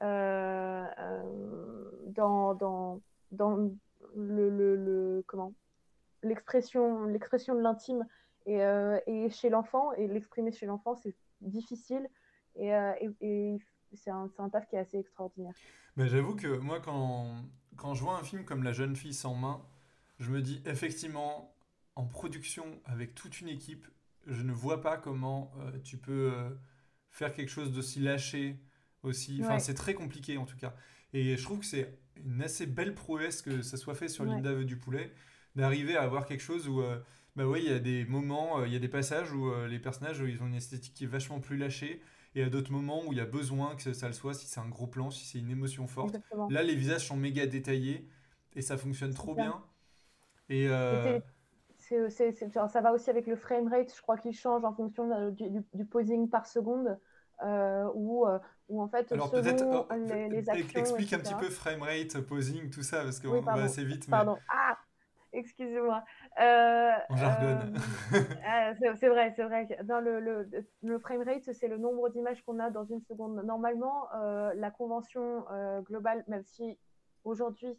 dans, 0.00 0.86
dans, 2.54 3.00
dans 3.32 3.70
le, 4.14 5.22
comment 5.26 5.52
l'expression 6.22 7.04
l'expression 7.04 7.54
de 7.54 7.60
l'intime 7.60 8.06
euh, 8.48 9.00
et, 9.06 9.28
chez 9.30 9.48
l'enfant, 9.50 9.92
et 9.94 10.06
l'exprimer 10.06 10.52
chez 10.52 10.66
l'enfant, 10.66 10.94
c'est 10.94 11.14
difficile. 11.40 12.08
Et, 12.54 12.74
euh, 12.74 12.92
c'est 13.92 14.10
un, 14.10 14.30
un, 14.38 14.48
taf 14.48 14.68
qui 14.68 14.76
est 14.76 14.78
assez 14.78 14.98
extraordinaire. 14.98 15.54
Mais 15.96 16.08
j'avoue 16.08 16.36
que 16.36 16.58
moi, 16.58 16.80
quand, 16.80 17.26
quand 17.76 17.94
je 17.94 18.02
vois 18.02 18.18
un 18.18 18.22
film 18.22 18.44
comme 18.44 18.62
La 18.62 18.72
jeune 18.72 18.94
fille 18.94 19.14
sans 19.14 19.34
main, 19.34 19.60
je 20.18 20.30
me 20.30 20.40
dis 20.42 20.62
effectivement, 20.66 21.54
en 21.94 22.06
production 22.06 22.64
avec 22.84 23.14
toute 23.14 23.40
une 23.40 23.48
équipe, 23.48 23.86
je 24.26 24.42
ne 24.42 24.52
vois 24.52 24.80
pas 24.80 24.96
comment 24.96 25.52
euh, 25.60 25.78
tu 25.84 25.96
peux 25.98 26.32
faire 27.10 27.32
quelque 27.32 27.50
chose 27.50 27.72
d'aussi 27.72 28.00
lâché 28.00 28.60
aussi. 29.02 29.40
Enfin, 29.42 29.58
c'est 29.58 29.74
très 29.74 29.94
compliqué 29.94 30.36
en 30.36 30.44
tout 30.44 30.56
cas. 30.56 30.74
Et 31.12 31.36
je 31.36 31.42
trouve 31.42 31.60
que 31.60 31.66
c'est 31.66 31.98
une 32.16 32.42
assez 32.42 32.66
belle 32.66 32.94
prouesse 32.94 33.40
que 33.42 33.62
ça 33.62 33.76
soit 33.76 33.94
fait 33.94 34.08
sur 34.08 34.24
Linda 34.24 34.52
veut 34.52 34.64
du 34.64 34.76
poulet, 34.76 35.12
d'arriver 35.54 35.96
à 35.96 36.02
avoir 36.02 36.26
quelque 36.26 36.42
chose 36.42 36.68
où 36.68 36.82
bah 37.36 37.46
oui, 37.46 37.60
il 37.64 37.70
y 37.70 37.74
a 37.74 37.78
des 37.78 38.06
moments, 38.06 38.60
euh, 38.60 38.66
il 38.66 38.72
y 38.72 38.76
a 38.76 38.78
des 38.78 38.88
passages 38.88 39.30
où 39.30 39.50
euh, 39.50 39.68
les 39.68 39.78
personnages 39.78 40.22
ils 40.26 40.42
ont 40.42 40.46
une 40.46 40.54
esthétique 40.54 40.94
qui 40.94 41.04
est 41.04 41.08
vachement 41.08 41.38
plus 41.38 41.58
lâchée. 41.58 42.00
Et 42.34 42.42
à 42.42 42.50
d'autres 42.50 42.72
moments 42.72 43.02
où 43.06 43.12
il 43.12 43.18
y 43.18 43.20
a 43.20 43.26
besoin 43.26 43.76
que 43.76 43.92
ça 43.94 44.06
le 44.06 44.12
soit, 44.12 44.34
si 44.34 44.46
c'est 44.46 44.60
un 44.60 44.68
gros 44.68 44.86
plan, 44.86 45.10
si 45.10 45.24
c'est 45.24 45.38
une 45.38 45.50
émotion 45.50 45.86
forte. 45.86 46.16
Là, 46.50 46.62
les 46.62 46.74
visages 46.74 47.06
sont 47.06 47.16
méga 47.16 47.46
détaillés 47.46 48.06
et 48.54 48.60
ça 48.60 48.76
fonctionne 48.76 49.14
trop 49.14 49.34
bien. 49.34 49.62
Et 50.48 50.68
euh, 50.68 51.20
ça 51.78 52.80
va 52.80 52.92
aussi 52.92 53.10
avec 53.10 53.26
le 53.26 53.36
frame 53.36 53.68
rate, 53.68 53.92
je 53.94 54.02
crois 54.02 54.16
qu'il 54.16 54.32
change 54.32 54.64
en 54.64 54.74
fonction 54.74 55.30
du, 55.30 55.84
posing 55.84 56.28
par 56.28 56.46
seconde. 56.46 56.98
ou 57.94 58.26
ou 58.68 58.82
en 58.82 58.88
fait, 58.88 59.12
Alors 59.12 59.30
peut-être 59.30 59.64
les, 60.08 60.28
les 60.28 60.50
actions, 60.50 60.80
explique 60.80 61.12
un 61.12 61.18
petit 61.20 61.34
peu 61.34 61.48
frame 61.48 61.82
rate, 61.82 62.20
posing, 62.20 62.68
tout 62.70 62.82
ça, 62.82 63.02
parce 63.02 63.20
qu'on 63.20 63.40
va 63.40 63.52
assez 63.62 63.84
vite. 63.84 64.10
Pardon. 64.10 64.36
Ah, 64.48 64.76
excusez-moi. 65.36 66.02
Euh, 66.40 66.90
euh 67.10 67.58
ah, 68.46 68.72
c'est 68.96 69.08
vrai, 69.08 69.32
c'est 69.36 69.44
vrai. 69.44 69.68
Dans 69.84 70.00
le, 70.00 70.20
le, 70.20 70.48
le 70.82 70.98
framerate, 70.98 71.52
c'est 71.52 71.68
le 71.68 71.78
nombre 71.78 72.08
d'images 72.08 72.42
qu'on 72.44 72.58
a 72.58 72.70
dans 72.70 72.84
une 72.84 73.00
seconde. 73.02 73.42
Normalement, 73.44 74.08
euh, 74.14 74.52
la 74.56 74.70
convention 74.70 75.44
euh, 75.52 75.80
globale, 75.82 76.24
même 76.28 76.44
si 76.44 76.78
aujourd'hui 77.24 77.78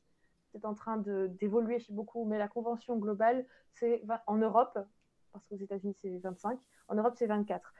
en 0.65 0.73
train 0.73 0.97
d'évoluer 0.97 1.83
beaucoup, 1.89 2.25
mais 2.25 2.37
la 2.37 2.47
convention 2.47 2.97
globale, 2.97 3.45
c'est 3.71 4.03
en 4.25 4.37
Europe, 4.37 4.77
parce 5.33 5.45
qu'aux 5.47 5.57
États-Unis 5.57 5.95
c'est 6.01 6.17
25, 6.17 6.59
en 6.89 6.95
Europe 6.95 7.15
c'est 7.17 7.27
24. 7.27 7.73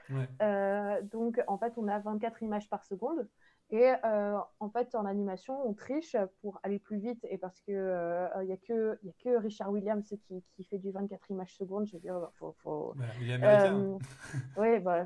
donc 1.10 1.42
en 1.46 1.58
fait, 1.58 1.74
on 1.76 1.88
a 1.88 1.98
24 1.98 2.42
images 2.42 2.68
par 2.68 2.84
seconde. 2.84 3.28
Et 3.70 3.92
euh, 4.02 4.38
en 4.60 4.70
fait, 4.70 4.94
en 4.94 5.04
animation, 5.04 5.68
on 5.68 5.74
triche 5.74 6.16
pour 6.40 6.58
aller 6.62 6.78
plus 6.78 6.98
vite 6.98 7.26
et 7.28 7.36
parce 7.36 7.60
qu'il 7.60 7.74
n'y 7.74 7.80
euh, 7.80 8.26
a, 8.34 8.56
que, 8.66 8.98
y 9.02 9.10
a 9.10 9.12
que 9.22 9.36
Richard 9.36 9.70
Williams 9.70 10.08
qui, 10.08 10.42
qui, 10.54 10.64
fait 10.64 10.78
du 10.78 10.90
24 10.90 11.30
images 11.30 11.54
secondes. 11.54 11.86
Je 11.86 11.92
veux 11.92 12.00
dire, 12.00 12.16
faut. 12.38 12.56
faut... 12.62 12.94
il 13.20 13.30
est 13.30 13.34
américain. 13.34 13.76
Euh, 13.76 13.98
oui, 14.56 14.80
bah. 14.80 15.04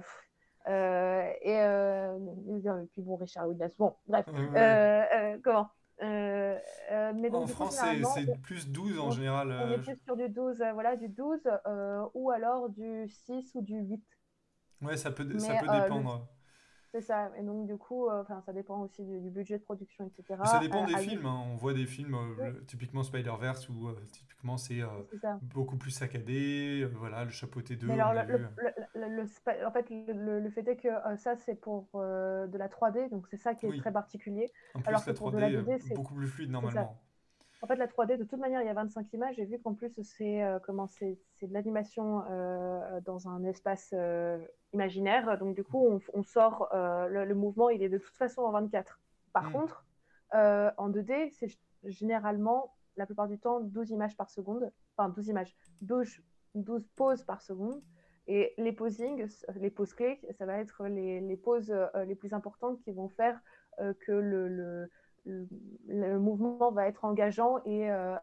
et, 1.42 1.50
et, 1.50 2.86
puis 2.92 3.02
bon, 3.02 3.16
Richard 3.16 3.48
Williams. 3.48 3.74
Bon, 3.76 3.96
bref. 4.06 4.26
comment? 5.42 5.68
Mais 7.14 7.30
donc, 7.30 7.44
en 7.44 7.46
France, 7.46 7.80
c'est 8.14 8.40
plus 8.42 8.68
12 8.68 8.98
en 8.98 9.10
général. 9.10 9.52
On 9.66 9.70
est 9.70 9.78
plus 9.78 9.98
sur 10.04 10.16
du 10.16 10.28
12, 10.28 10.62
voilà, 10.74 10.96
du 10.96 11.08
12 11.08 11.40
ou 12.14 12.30
alors 12.30 12.68
du 12.68 13.08
6 13.08 13.52
ou 13.54 13.62
du 13.62 13.74
8. 13.74 14.02
Ouais, 14.82 14.96
ça 14.96 15.10
peut, 15.10 15.38
ça 15.38 15.54
peut 15.54 15.68
dépendre. 15.68 16.26
C'est 16.92 17.00
ça. 17.00 17.30
Et 17.38 17.42
donc, 17.42 17.66
du 17.66 17.78
coup, 17.78 18.06
euh, 18.08 18.20
enfin 18.20 18.42
ça 18.44 18.52
dépend 18.52 18.78
aussi 18.82 19.02
du, 19.02 19.30
budget 19.30 19.58
de 19.58 19.62
production, 19.62 20.06
etc. 20.06 20.38
ça 20.44 20.58
dépend 20.58 20.84
des 20.84 20.96
films. 20.98 21.24
Hein. 21.24 21.42
On 21.50 21.56
voit 21.56 21.72
des 21.72 21.86
films, 21.86 22.14
euh, 22.14 22.52
typiquement 22.66 23.02
Spider-Verse, 23.02 23.70
où 23.70 23.88
euh, 23.88 23.94
typiquement 24.12 24.58
c'est 24.58 24.80
beaucoup 25.40 25.76
plus 25.78 25.90
saccadé. 25.90 26.86
voilà, 26.94 27.24
le 27.24 27.30
chapeauté 27.30 27.76
2. 27.76 27.88
alors, 27.88 28.12
le, 28.12 29.24
en 29.66 29.70
fait, 29.70 29.86
le, 29.90 30.50
fait 30.50 30.68
est 30.68 30.76
que 30.76 30.88
ça, 31.16 31.34
c'est 31.36 31.54
pour 31.54 31.88
de 31.94 32.58
la 32.58 32.68
3D, 32.68 33.08
donc 33.08 33.26
c'est 33.30 33.38
ça 33.38 33.54
qui 33.54 33.66
est 33.66 33.78
très 33.78 33.92
particulier. 33.92 34.52
En 34.74 34.80
plus, 34.80 34.88
alors 34.88 35.04
que 35.04 35.12
3D, 35.12 35.16
pour 35.16 35.32
de 35.32 35.38
la 35.38 35.50
2D, 35.50 35.78
c'est 35.78 35.94
beaucoup 35.94 36.14
plus 36.14 36.28
fluide 36.28 36.50
normalement. 36.50 37.00
En 37.62 37.68
fait, 37.68 37.76
la 37.76 37.86
3D, 37.86 38.18
de 38.18 38.24
toute 38.24 38.40
manière, 38.40 38.60
il 38.60 38.66
y 38.66 38.70
a 38.70 38.74
25 38.74 39.10
images, 39.14 39.38
et 39.38 39.46
vu 39.46 39.58
qu'en 39.60 39.72
plus, 39.72 39.98
c'est 40.02 40.42
comment 40.66 40.88
c'est 40.88 41.16
de 41.40 41.54
l'animation 41.54 42.22
dans 43.06 43.28
un 43.28 43.44
espace 43.44 43.94
imaginaire. 44.72 45.38
Donc, 45.38 45.54
du 45.54 45.64
coup, 45.64 46.00
on, 46.12 46.22
sort, 46.22 46.68
euh, 46.74 47.08
le, 47.08 47.34
mouvement, 47.34 47.68
il 47.70 47.82
est 47.82 47.88
de 47.88 47.98
toute 47.98 48.16
façon 48.16 48.42
en 48.42 48.50
24. 48.50 49.00
Par 49.32 49.48
mm. 49.48 49.52
contre, 49.52 49.84
euh, 50.34 50.70
en 50.78 50.90
2D, 50.90 51.30
c'est 51.30 51.48
généralement, 51.84 52.74
la 52.96 53.06
plupart 53.06 53.28
du 53.28 53.38
temps, 53.38 53.60
12 53.60 53.90
images 53.90 54.16
par 54.16 54.30
seconde. 54.30 54.70
Enfin, 54.96 55.08
12 55.08 55.28
images, 55.28 55.56
12, 55.82 56.20
12 56.54 56.86
poses 56.94 57.22
par 57.24 57.42
seconde. 57.42 57.82
Et 58.28 58.54
les 58.56 58.72
posings, 58.72 59.26
les 59.56 59.70
poses 59.70 59.94
clés, 59.94 60.20
ça 60.38 60.46
va 60.46 60.58
être 60.58 60.86
les, 60.86 61.20
les 61.20 61.36
poses 61.36 61.72
euh, 61.72 62.04
les 62.04 62.14
plus 62.14 62.32
importantes 62.32 62.80
qui 62.82 62.92
vont 62.92 63.08
faire 63.08 63.40
que 63.78 64.12
le, 64.12 64.48
le, 64.48 64.90
le, 65.24 66.18
mouvement 66.18 66.70
va 66.70 66.86
être 66.86 67.04
engageant 67.04 67.62
et 67.64 67.90
euh, 67.90 68.14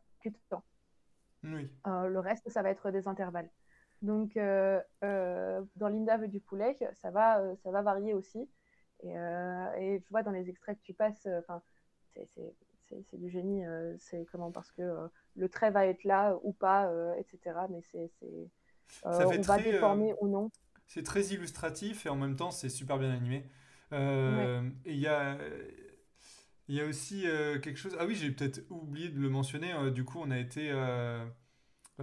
Oui. 1.43 1.69
le 1.85 2.19
reste, 2.19 2.49
ça 2.49 2.61
va 2.61 2.69
être 2.69 2.91
des 2.91 3.07
intervalles. 3.07 3.49
Donc, 4.01 4.35
dans 4.35 5.87
Linda 5.87 6.17
veut 6.17 6.27
du 6.27 6.39
poulet, 6.39 6.77
ça 6.93 7.11
va, 7.11 7.41
ça 7.63 7.71
va 7.71 7.81
varier 7.81 8.13
aussi. 8.13 8.49
Et, 9.03 9.13
et, 9.77 10.01
tu 10.01 10.09
vois, 10.09 10.23
dans 10.23 10.31
les 10.31 10.49
extraits 10.49 10.77
que 10.77 10.83
tu 10.83 10.93
passes, 10.93 11.27
c'est 12.13 13.17
du 13.19 13.29
génie. 13.29 13.63
c'est 13.99 14.25
comment 14.31 14.51
Parce 14.51 14.71
que 14.71 15.09
le 15.35 15.49
trait 15.49 15.71
va 15.71 15.85
être 15.85 16.03
là 16.03 16.37
ou 16.43 16.53
pas, 16.53 16.91
etc. 17.17 17.39
Mais 17.69 17.81
c'est. 17.91 18.11
on 19.03 19.41
va 19.41 19.57
déformer 19.57 20.13
ou 20.21 20.27
non. 20.27 20.49
C'est 20.87 21.03
très 21.03 21.25
illustratif 21.27 22.05
et 22.05 22.09
en 22.09 22.15
même 22.15 22.35
temps, 22.35 22.51
c'est 22.51 22.69
super 22.69 22.97
bien 22.97 23.11
animé. 23.11 23.45
Et 23.91 24.93
il 24.93 24.99
y 24.99 25.07
a 25.07 25.37
il 26.69 26.75
y 26.75 26.81
a 26.81 26.85
aussi 26.85 27.27
euh, 27.27 27.59
quelque 27.59 27.77
chose. 27.77 27.97
Ah 27.99 28.05
oui, 28.05 28.15
j'ai 28.15 28.29
peut-être 28.29 28.61
oublié 28.69 29.09
de 29.09 29.19
le 29.19 29.27
mentionner. 29.27 29.73
Euh, 29.73 29.89
du 29.89 30.05
coup, 30.05 30.19
on 30.21 30.29
a 30.29 30.37
été, 30.37 30.71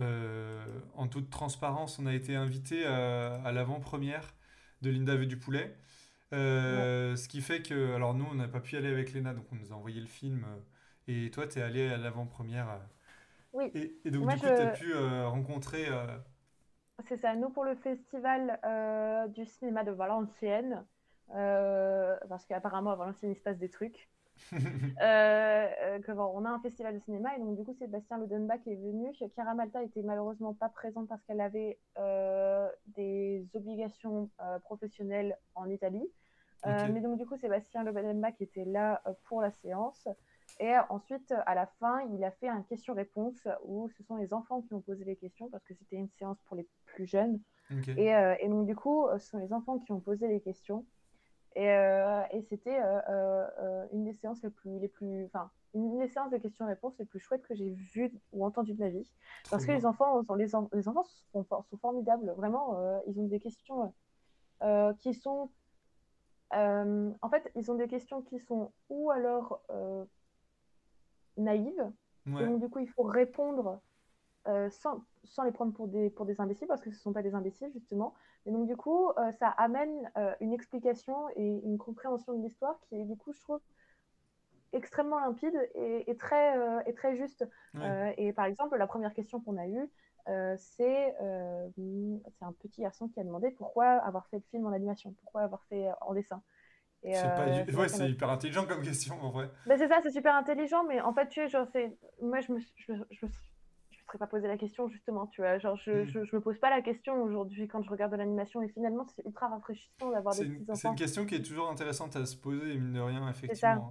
euh, 0.00 0.64
en 0.94 1.08
toute 1.08 1.30
transparence, 1.30 1.98
on 1.98 2.06
a 2.06 2.14
été 2.14 2.34
invité 2.36 2.84
à 2.86 3.52
l'avant-première 3.52 4.34
de 4.82 4.90
Linda 4.90 5.16
veut 5.16 5.26
du 5.26 5.38
poulet. 5.38 5.76
Ce 6.32 7.28
qui 7.28 7.40
fait 7.40 7.62
que, 7.62 7.94
alors 7.94 8.14
nous, 8.14 8.26
on 8.30 8.34
n'a 8.34 8.48
pas 8.48 8.60
pu 8.60 8.76
aller 8.76 8.88
avec 8.88 9.12
Léna, 9.12 9.32
donc 9.32 9.46
on 9.52 9.56
nous 9.56 9.72
a 9.72 9.76
envoyé 9.76 10.00
le 10.00 10.06
film. 10.06 10.44
et 11.08 11.30
toi, 11.30 11.46
tu 11.46 11.58
es 11.58 11.62
allé 11.62 11.88
à 11.88 11.96
l'avant-première. 11.96 12.80
Oui. 13.52 13.70
Et, 13.74 14.10
donc, 14.10 14.28
du 14.28 14.36
coup, 14.36 14.46
tu 14.46 14.46
as 14.46 14.70
pu 14.70 14.94
rencontrer. 14.94 15.86
C'est 17.04 17.16
ça, 17.16 17.34
nous, 17.34 17.50
pour 17.50 17.64
le 17.64 17.74
festival 17.76 18.60
du 19.34 19.44
cinéma 19.46 19.84
de 19.84 19.92
Valenciennes, 19.92 20.84
parce 21.28 22.44
qu'apparemment, 22.46 22.90
à 22.90 22.96
Valenciennes, 22.96 23.32
il 23.32 23.36
se 23.36 23.42
passe 23.42 23.58
des 23.58 23.70
trucs. 23.70 24.08
Euh, 25.02 25.68
euh, 25.82 25.98
que, 26.00 26.12
on 26.12 26.44
a 26.44 26.50
un 26.50 26.60
festival 26.60 26.94
de 26.94 27.00
cinéma 27.00 27.36
et 27.36 27.38
donc 27.38 27.56
du 27.56 27.64
coup 27.64 27.74
Sébastien 27.74 28.18
Lodenbach 28.18 28.66
est 28.66 28.76
venu. 28.76 29.12
Chiara 29.12 29.54
Malta 29.54 29.82
était 29.82 30.02
malheureusement 30.02 30.54
pas 30.54 30.68
présente 30.68 31.08
parce 31.08 31.22
qu'elle 31.24 31.40
avait 31.40 31.78
euh, 31.98 32.68
des 32.96 33.46
obligations 33.54 34.30
professionnelles 34.64 35.36
en 35.54 35.68
Italie. 35.68 36.08
mais 36.64 37.00
donc 37.00 37.18
du 37.18 37.26
coup 37.26 37.36
Sébastien 37.36 37.84
Lodenbach 37.84 38.40
était 38.40 38.64
là 38.64 39.02
pour 39.24 39.42
la 39.42 39.50
séance. 39.50 40.08
Et 40.60 40.72
ensuite, 40.88 41.34
à 41.44 41.54
la 41.54 41.66
fin, 41.78 42.00
il 42.14 42.24
a 42.24 42.30
fait 42.30 42.48
un 42.48 42.62
question-réponse 42.62 43.46
où 43.64 43.90
ce 43.90 44.02
sont 44.04 44.16
les 44.16 44.32
enfants 44.32 44.62
qui 44.62 44.72
ont 44.72 44.80
posé 44.80 45.04
les 45.04 45.16
questions 45.16 45.50
parce 45.50 45.64
que 45.64 45.74
c'était 45.74 45.96
une 45.96 46.08
séance 46.18 46.38
pour 46.46 46.56
les 46.56 46.66
plus 46.86 47.06
jeunes. 47.06 47.40
Et, 47.96 48.12
et, 48.40 48.48
donc, 48.48 48.66
du 48.66 48.74
coup, 48.74 49.06
ce 49.18 49.26
sont 49.26 49.38
les 49.38 49.52
enfants 49.52 49.78
qui 49.80 49.92
ont 49.92 50.00
posé 50.00 50.28
les 50.28 50.40
questions. 50.40 50.86
Et, 51.56 51.70
euh, 51.70 52.20
et 52.32 52.42
c'était 52.42 52.78
euh, 52.78 53.00
euh, 53.08 53.86
une 53.94 54.04
des 54.04 54.12
séances 54.12 54.42
les 54.42 54.50
plus, 54.50 54.78
les 54.78 54.88
plus, 54.88 55.24
enfin, 55.24 55.50
une 55.72 55.98
des 55.98 56.06
séances 56.06 56.30
de 56.30 56.36
questions-réponses 56.36 56.98
les 56.98 57.06
plus 57.06 57.18
chouettes 57.18 57.46
que 57.46 57.54
j'ai 57.54 57.70
vues 57.70 58.12
ou 58.32 58.44
entendues 58.44 58.74
de 58.74 58.78
ma 58.78 58.90
vie. 58.90 59.10
Parce 59.50 59.64
que 59.64 59.72
les 59.72 59.86
enfants, 59.86 60.20
les, 60.36 60.48
les 60.74 60.88
enfants 60.88 61.04
sont, 61.32 61.44
sont, 61.44 61.64
formidables. 61.80 62.30
Vraiment, 62.36 62.78
ils 63.06 63.18
ont 63.18 63.26
des 63.26 63.40
questions 63.40 63.94
qui 65.00 65.14
sont. 65.14 65.50
en 66.52 67.30
fait, 67.30 67.50
ils 67.54 67.70
ont 67.70 67.76
des 67.76 67.88
questions 67.88 68.20
qui 68.20 68.38
sont 68.38 68.70
ou 68.90 69.10
alors 69.10 69.62
naïves. 71.38 71.90
Et 72.26 72.44
donc, 72.44 72.60
du 72.60 72.68
coup, 72.68 72.80
il 72.80 72.88
faut 72.88 73.04
répondre 73.04 73.80
sans, 74.70 75.02
sans, 75.24 75.42
les 75.44 75.52
prendre 75.52 75.72
pour 75.72 75.88
des, 75.88 76.10
pour 76.10 76.26
des 76.26 76.40
imbéciles, 76.40 76.68
parce 76.68 76.80
que 76.80 76.90
ce 76.90 76.96
ne 76.96 77.00
sont 77.00 77.12
pas 77.12 77.22
des 77.22 77.34
imbéciles, 77.34 77.70
justement. 77.72 78.14
Et 78.46 78.52
donc, 78.52 78.66
du 78.66 78.76
coup, 78.76 79.10
euh, 79.10 79.32
ça 79.32 79.48
amène 79.48 80.10
euh, 80.16 80.32
une 80.40 80.52
explication 80.52 81.28
et 81.34 81.60
une 81.64 81.78
compréhension 81.78 82.32
de 82.32 82.42
l'histoire 82.42 82.78
qui 82.88 82.94
est, 82.94 83.04
du 83.04 83.16
coup, 83.16 83.32
je 83.32 83.40
trouve, 83.40 83.60
extrêmement 84.72 85.18
limpide 85.18 85.54
et, 85.74 86.16
très, 86.16 86.56
euh, 86.58 86.80
et 86.86 86.94
très 86.94 87.16
juste. 87.16 87.46
et 88.18 88.32
par 88.32 88.44
exemple, 88.44 88.76
la 88.76 88.86
première 88.86 89.14
question 89.14 89.40
qu'on 89.40 89.56
a 89.56 89.66
eue, 89.66 89.90
c'est 90.58 91.14
un 91.18 92.52
petit 92.60 92.82
garçon 92.82 93.08
qui 93.08 93.18
a 93.20 93.24
demandé 93.24 93.50
pourquoi 93.52 93.86
avoir 93.86 94.26
fait 94.28 94.36
le 94.36 94.42
film 94.50 94.66
en 94.66 94.72
animation, 94.72 95.14
pourquoi 95.22 95.42
avoir 95.42 95.64
fait 95.64 95.88
en 96.02 96.14
dessin. 96.14 96.42
C'est 97.02 97.74
ouais, 97.74 97.88
c'est 97.88 98.10
hyper 98.10 98.28
intelligent 98.28 98.66
comme 98.66 98.82
question 98.82 99.22
en 99.22 99.30
vrai. 99.30 99.50
Ben, 99.66 99.78
c'est 99.78 99.88
ça, 99.88 100.00
c'est 100.02 100.10
super 100.10 100.34
intelligent, 100.34 100.84
mais 100.84 101.00
en 101.00 101.14
fait, 101.14 101.28
tu 101.28 101.40
sais, 101.40 101.48
genre, 101.48 101.66
moi 102.20 102.40
je 102.40 102.52
me, 102.52 102.58
je, 102.58 102.92
je, 103.10 103.26
serais 104.06 104.18
pas 104.18 104.26
posé 104.26 104.48
la 104.48 104.56
question 104.56 104.88
justement, 104.88 105.26
tu 105.26 105.40
vois. 105.40 105.58
Genre, 105.58 105.76
je, 105.76 105.90
mm. 105.90 106.06
je, 106.06 106.24
je, 106.24 106.36
me 106.36 106.40
pose 106.40 106.58
pas 106.58 106.70
la 106.70 106.82
question 106.82 107.22
aujourd'hui 107.22 107.68
quand 107.68 107.82
je 107.82 107.90
regarde 107.90 108.12
de 108.12 108.16
l'animation 108.16 108.62
et 108.62 108.68
finalement, 108.68 109.06
c'est 109.14 109.24
ultra 109.24 109.48
rafraîchissant 109.48 110.10
d'avoir 110.10 110.34
des 110.34 110.44
petits 110.44 110.62
enfants. 110.70 110.74
C'est 110.74 110.88
une 110.88 110.94
question 110.94 111.26
qui 111.26 111.34
est 111.34 111.42
toujours 111.42 111.68
intéressante 111.68 112.16
à 112.16 112.24
se 112.26 112.36
poser, 112.36 112.76
mine 112.76 112.92
de 112.92 113.00
rien, 113.00 113.28
effectivement. 113.28 113.90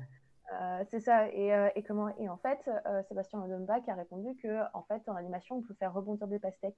C'est 0.89 0.99
ça. 0.99 1.23
Euh, 1.23 1.29
et, 1.33 1.53
euh, 1.53 1.69
et, 1.75 1.83
comment 1.83 2.09
Et 2.17 2.29
en 2.29 2.37
fait, 2.37 2.59
euh, 2.67 3.01
Sébastien 3.07 3.39
Lodenbach 3.39 3.87
a 3.87 3.95
répondu 3.95 4.35
que 4.41 4.61
en 4.73 4.83
fait, 4.83 5.01
en 5.07 5.15
animation, 5.15 5.57
on 5.57 5.61
peut 5.61 5.73
faire 5.75 5.93
rebondir 5.93 6.27
des 6.27 6.39
pastèques. 6.39 6.77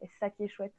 Et 0.00 0.06
c'est 0.06 0.18
ça 0.18 0.30
qui 0.30 0.44
est 0.44 0.48
chouette. 0.48 0.74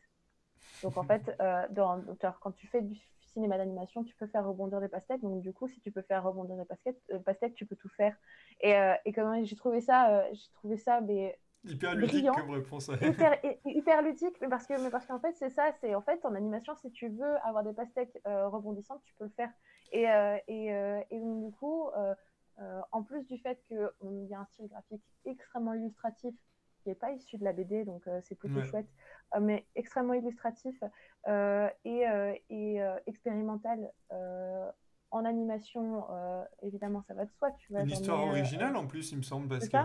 Donc 0.84 0.98
en 0.98 1.04
fait, 1.04 1.24
dans, 1.72 2.04
quand 2.42 2.52
tu 2.52 2.68
fais 2.68 2.82
du 2.82 2.96
cinéma 3.20 3.58
d'animation, 3.58 4.04
tu 4.04 4.16
peux 4.16 4.28
faire 4.28 4.46
rebondir 4.46 4.82
des 4.82 4.88
pastèques. 4.88 5.22
Donc 5.22 5.42
du 5.42 5.54
coup, 5.54 5.68
si 5.68 5.80
tu 5.82 5.92
peux 5.92 6.02
faire 6.02 6.24
rebondir 6.24 6.56
des 6.58 6.66
pastèques, 6.66 7.00
pastèques 7.26 7.56
tu 7.56 7.66
peux 7.66 7.76
tout 7.76 7.90
faire. 7.90 8.16
Et, 8.62 8.76
et 9.06 9.14
comment 9.14 9.44
j'ai 9.44 9.56
trouvé 9.56 9.82
ça, 9.82 10.32
j'ai 10.34 10.52
trouvé 10.54 10.78
ça, 10.78 11.02
mais 11.02 11.38
Hyper 11.64 11.96
ludique 11.96 12.30
comme 12.32 12.52
réponse. 12.52 12.90
hyper, 13.02 13.38
hyper, 13.66 14.02
ludique, 14.02 14.36
mais 14.42 14.48
parce 14.48 14.68
que, 14.68 14.82
mais 14.82 14.90
parce 14.90 15.06
qu'en 15.06 15.20
fait, 15.20 15.34
c'est 15.38 15.50
ça, 15.50 15.72
c'est 15.82 15.96
en 15.96 16.02
fait 16.02 16.24
en 16.26 16.36
animation, 16.36 16.76
si 16.76 16.92
tu 16.92 17.10
veux 17.10 17.36
avoir 17.44 17.64
des 17.64 17.74
pastèques 17.74 18.18
euh, 18.28 18.48
rebondissantes, 18.48 19.02
tu 19.04 19.14
peux 19.16 19.26
le 19.26 19.32
faire. 19.32 19.52
Et, 19.92 20.10
euh, 20.10 20.38
et, 20.48 20.74
euh, 20.74 21.02
et, 21.12 21.20
du 21.20 21.52
coup, 21.52 21.90
en 22.92 23.04
plus 23.04 23.26
du 23.28 23.38
fait 23.38 23.60
qu'il 23.68 24.28
y 24.30 24.34
a 24.34 24.40
un 24.40 24.46
style 24.46 24.68
graphique 24.68 25.04
extrêmement 25.26 25.74
illustratif, 25.74 26.34
qui 26.84 26.90
n'est 26.90 26.96
pas 26.96 27.12
issu 27.12 27.38
de 27.38 27.44
la 27.44 27.54
BD, 27.54 27.86
donc 27.86 28.04
c'est 28.24 28.36
plutôt 28.36 28.64
chouette, 28.64 28.88
mais 29.40 29.66
extrêmement 29.76 30.14
illustratif 30.14 30.76
et, 31.28 32.06
et 32.50 32.80
expérimental 33.08 33.92
en 35.10 35.24
animation, 35.24 36.06
évidemment, 36.62 37.02
ça 37.08 37.14
va 37.14 37.26
de 37.26 37.32
soi. 37.32 37.52
Tu 37.60 37.72
vois, 37.72 37.82
Une 37.82 37.90
histoire 37.90 38.26
originale 38.26 38.76
en 38.76 38.88
plus, 38.88 39.12
il 39.12 39.18
me 39.18 39.24
semble, 39.24 39.48
parce 39.48 39.68
que. 39.70 39.78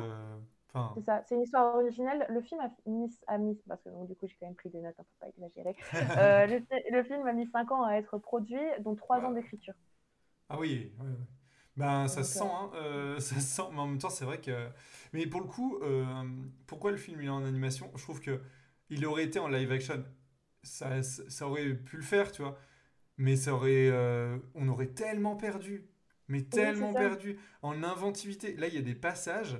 C'est 0.94 1.04
ça, 1.04 1.22
c'est 1.26 1.34
une 1.34 1.42
histoire 1.42 1.74
originale. 1.74 2.26
Le 2.30 2.40
film 2.40 2.60
a 2.60 2.70
mis, 2.86 3.14
a 3.26 3.38
mis 3.38 3.54
parce 3.68 3.82
que 3.82 3.90
du 4.06 4.14
coup 4.14 4.26
j'ai 4.26 4.36
quand 4.40 4.46
même 4.46 4.54
pris 4.54 4.70
des 4.70 4.80
notes, 4.80 4.94
hein, 4.98 5.04
pour 5.04 5.18
pas 5.20 5.28
exagérer. 5.28 5.76
euh, 6.18 6.60
le, 6.90 7.02
film 7.04 7.26
a 7.26 7.32
mis 7.32 7.46
5 7.46 7.70
ans 7.72 7.84
à 7.84 7.94
être 7.94 8.16
produit, 8.18 8.58
dont 8.80 8.94
3 8.94 9.18
ans 9.18 9.32
d'écriture. 9.32 9.74
Ah 10.48 10.58
oui, 10.58 10.92
Ben, 11.76 12.08
ça 12.08 12.22
se 12.22 12.38
sent, 12.38 12.44
hein, 12.44 12.70
euh, 12.74 13.18
ça 13.20 13.40
sent, 13.40 13.62
mais 13.72 13.80
en 13.80 13.86
même 13.86 13.98
temps, 13.98 14.10
c'est 14.10 14.24
vrai 14.24 14.40
que. 14.40 14.68
Mais 15.12 15.26
pour 15.26 15.40
le 15.40 15.46
coup, 15.46 15.78
euh, 15.82 16.24
pourquoi 16.66 16.90
le 16.90 16.96
film 16.96 17.20
il 17.20 17.26
est 17.26 17.30
en 17.30 17.44
animation? 17.44 17.90
Je 17.96 18.02
trouve 18.02 18.20
que 18.20 18.40
il 18.88 19.04
aurait 19.06 19.24
été 19.24 19.38
en 19.38 19.48
live 19.48 19.72
action. 19.72 20.04
Ça, 20.62 21.02
ça 21.02 21.48
aurait 21.48 21.74
pu 21.74 21.96
le 21.96 22.02
faire, 22.02 22.30
tu 22.32 22.42
vois. 22.42 22.58
Mais 23.16 23.36
ça 23.36 23.54
aurait. 23.54 23.88
Euh, 23.90 24.38
on 24.54 24.68
aurait 24.68 24.88
tellement 24.88 25.36
perdu. 25.36 25.86
Mais 26.28 26.42
tellement 26.42 26.94
perdu 26.94 27.38
en 27.62 27.82
inventivité. 27.82 28.56
Là, 28.56 28.68
il 28.68 28.74
y 28.74 28.78
a 28.78 28.82
des 28.82 28.94
passages 28.94 29.58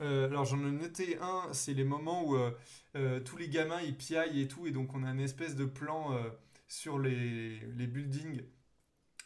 euh, 0.00 0.26
alors 0.26 0.44
j'en 0.44 0.58
ai 0.58 0.70
noté 0.70 1.18
un, 1.20 1.48
c'est 1.52 1.74
les 1.74 1.84
moments 1.84 2.24
où 2.26 2.36
euh, 2.36 2.50
euh, 2.96 3.20
tous 3.20 3.36
les 3.36 3.48
gamins 3.48 3.80
ils 3.80 3.96
piaillent 3.96 4.40
et 4.40 4.48
tout, 4.48 4.66
et 4.66 4.70
donc 4.70 4.94
on 4.94 5.04
a 5.04 5.10
une 5.10 5.20
espèce 5.20 5.54
de 5.54 5.64
plan 5.64 6.10
sur 6.68 6.98
les, 6.98 7.60
les 7.76 7.86
buildings 7.86 8.42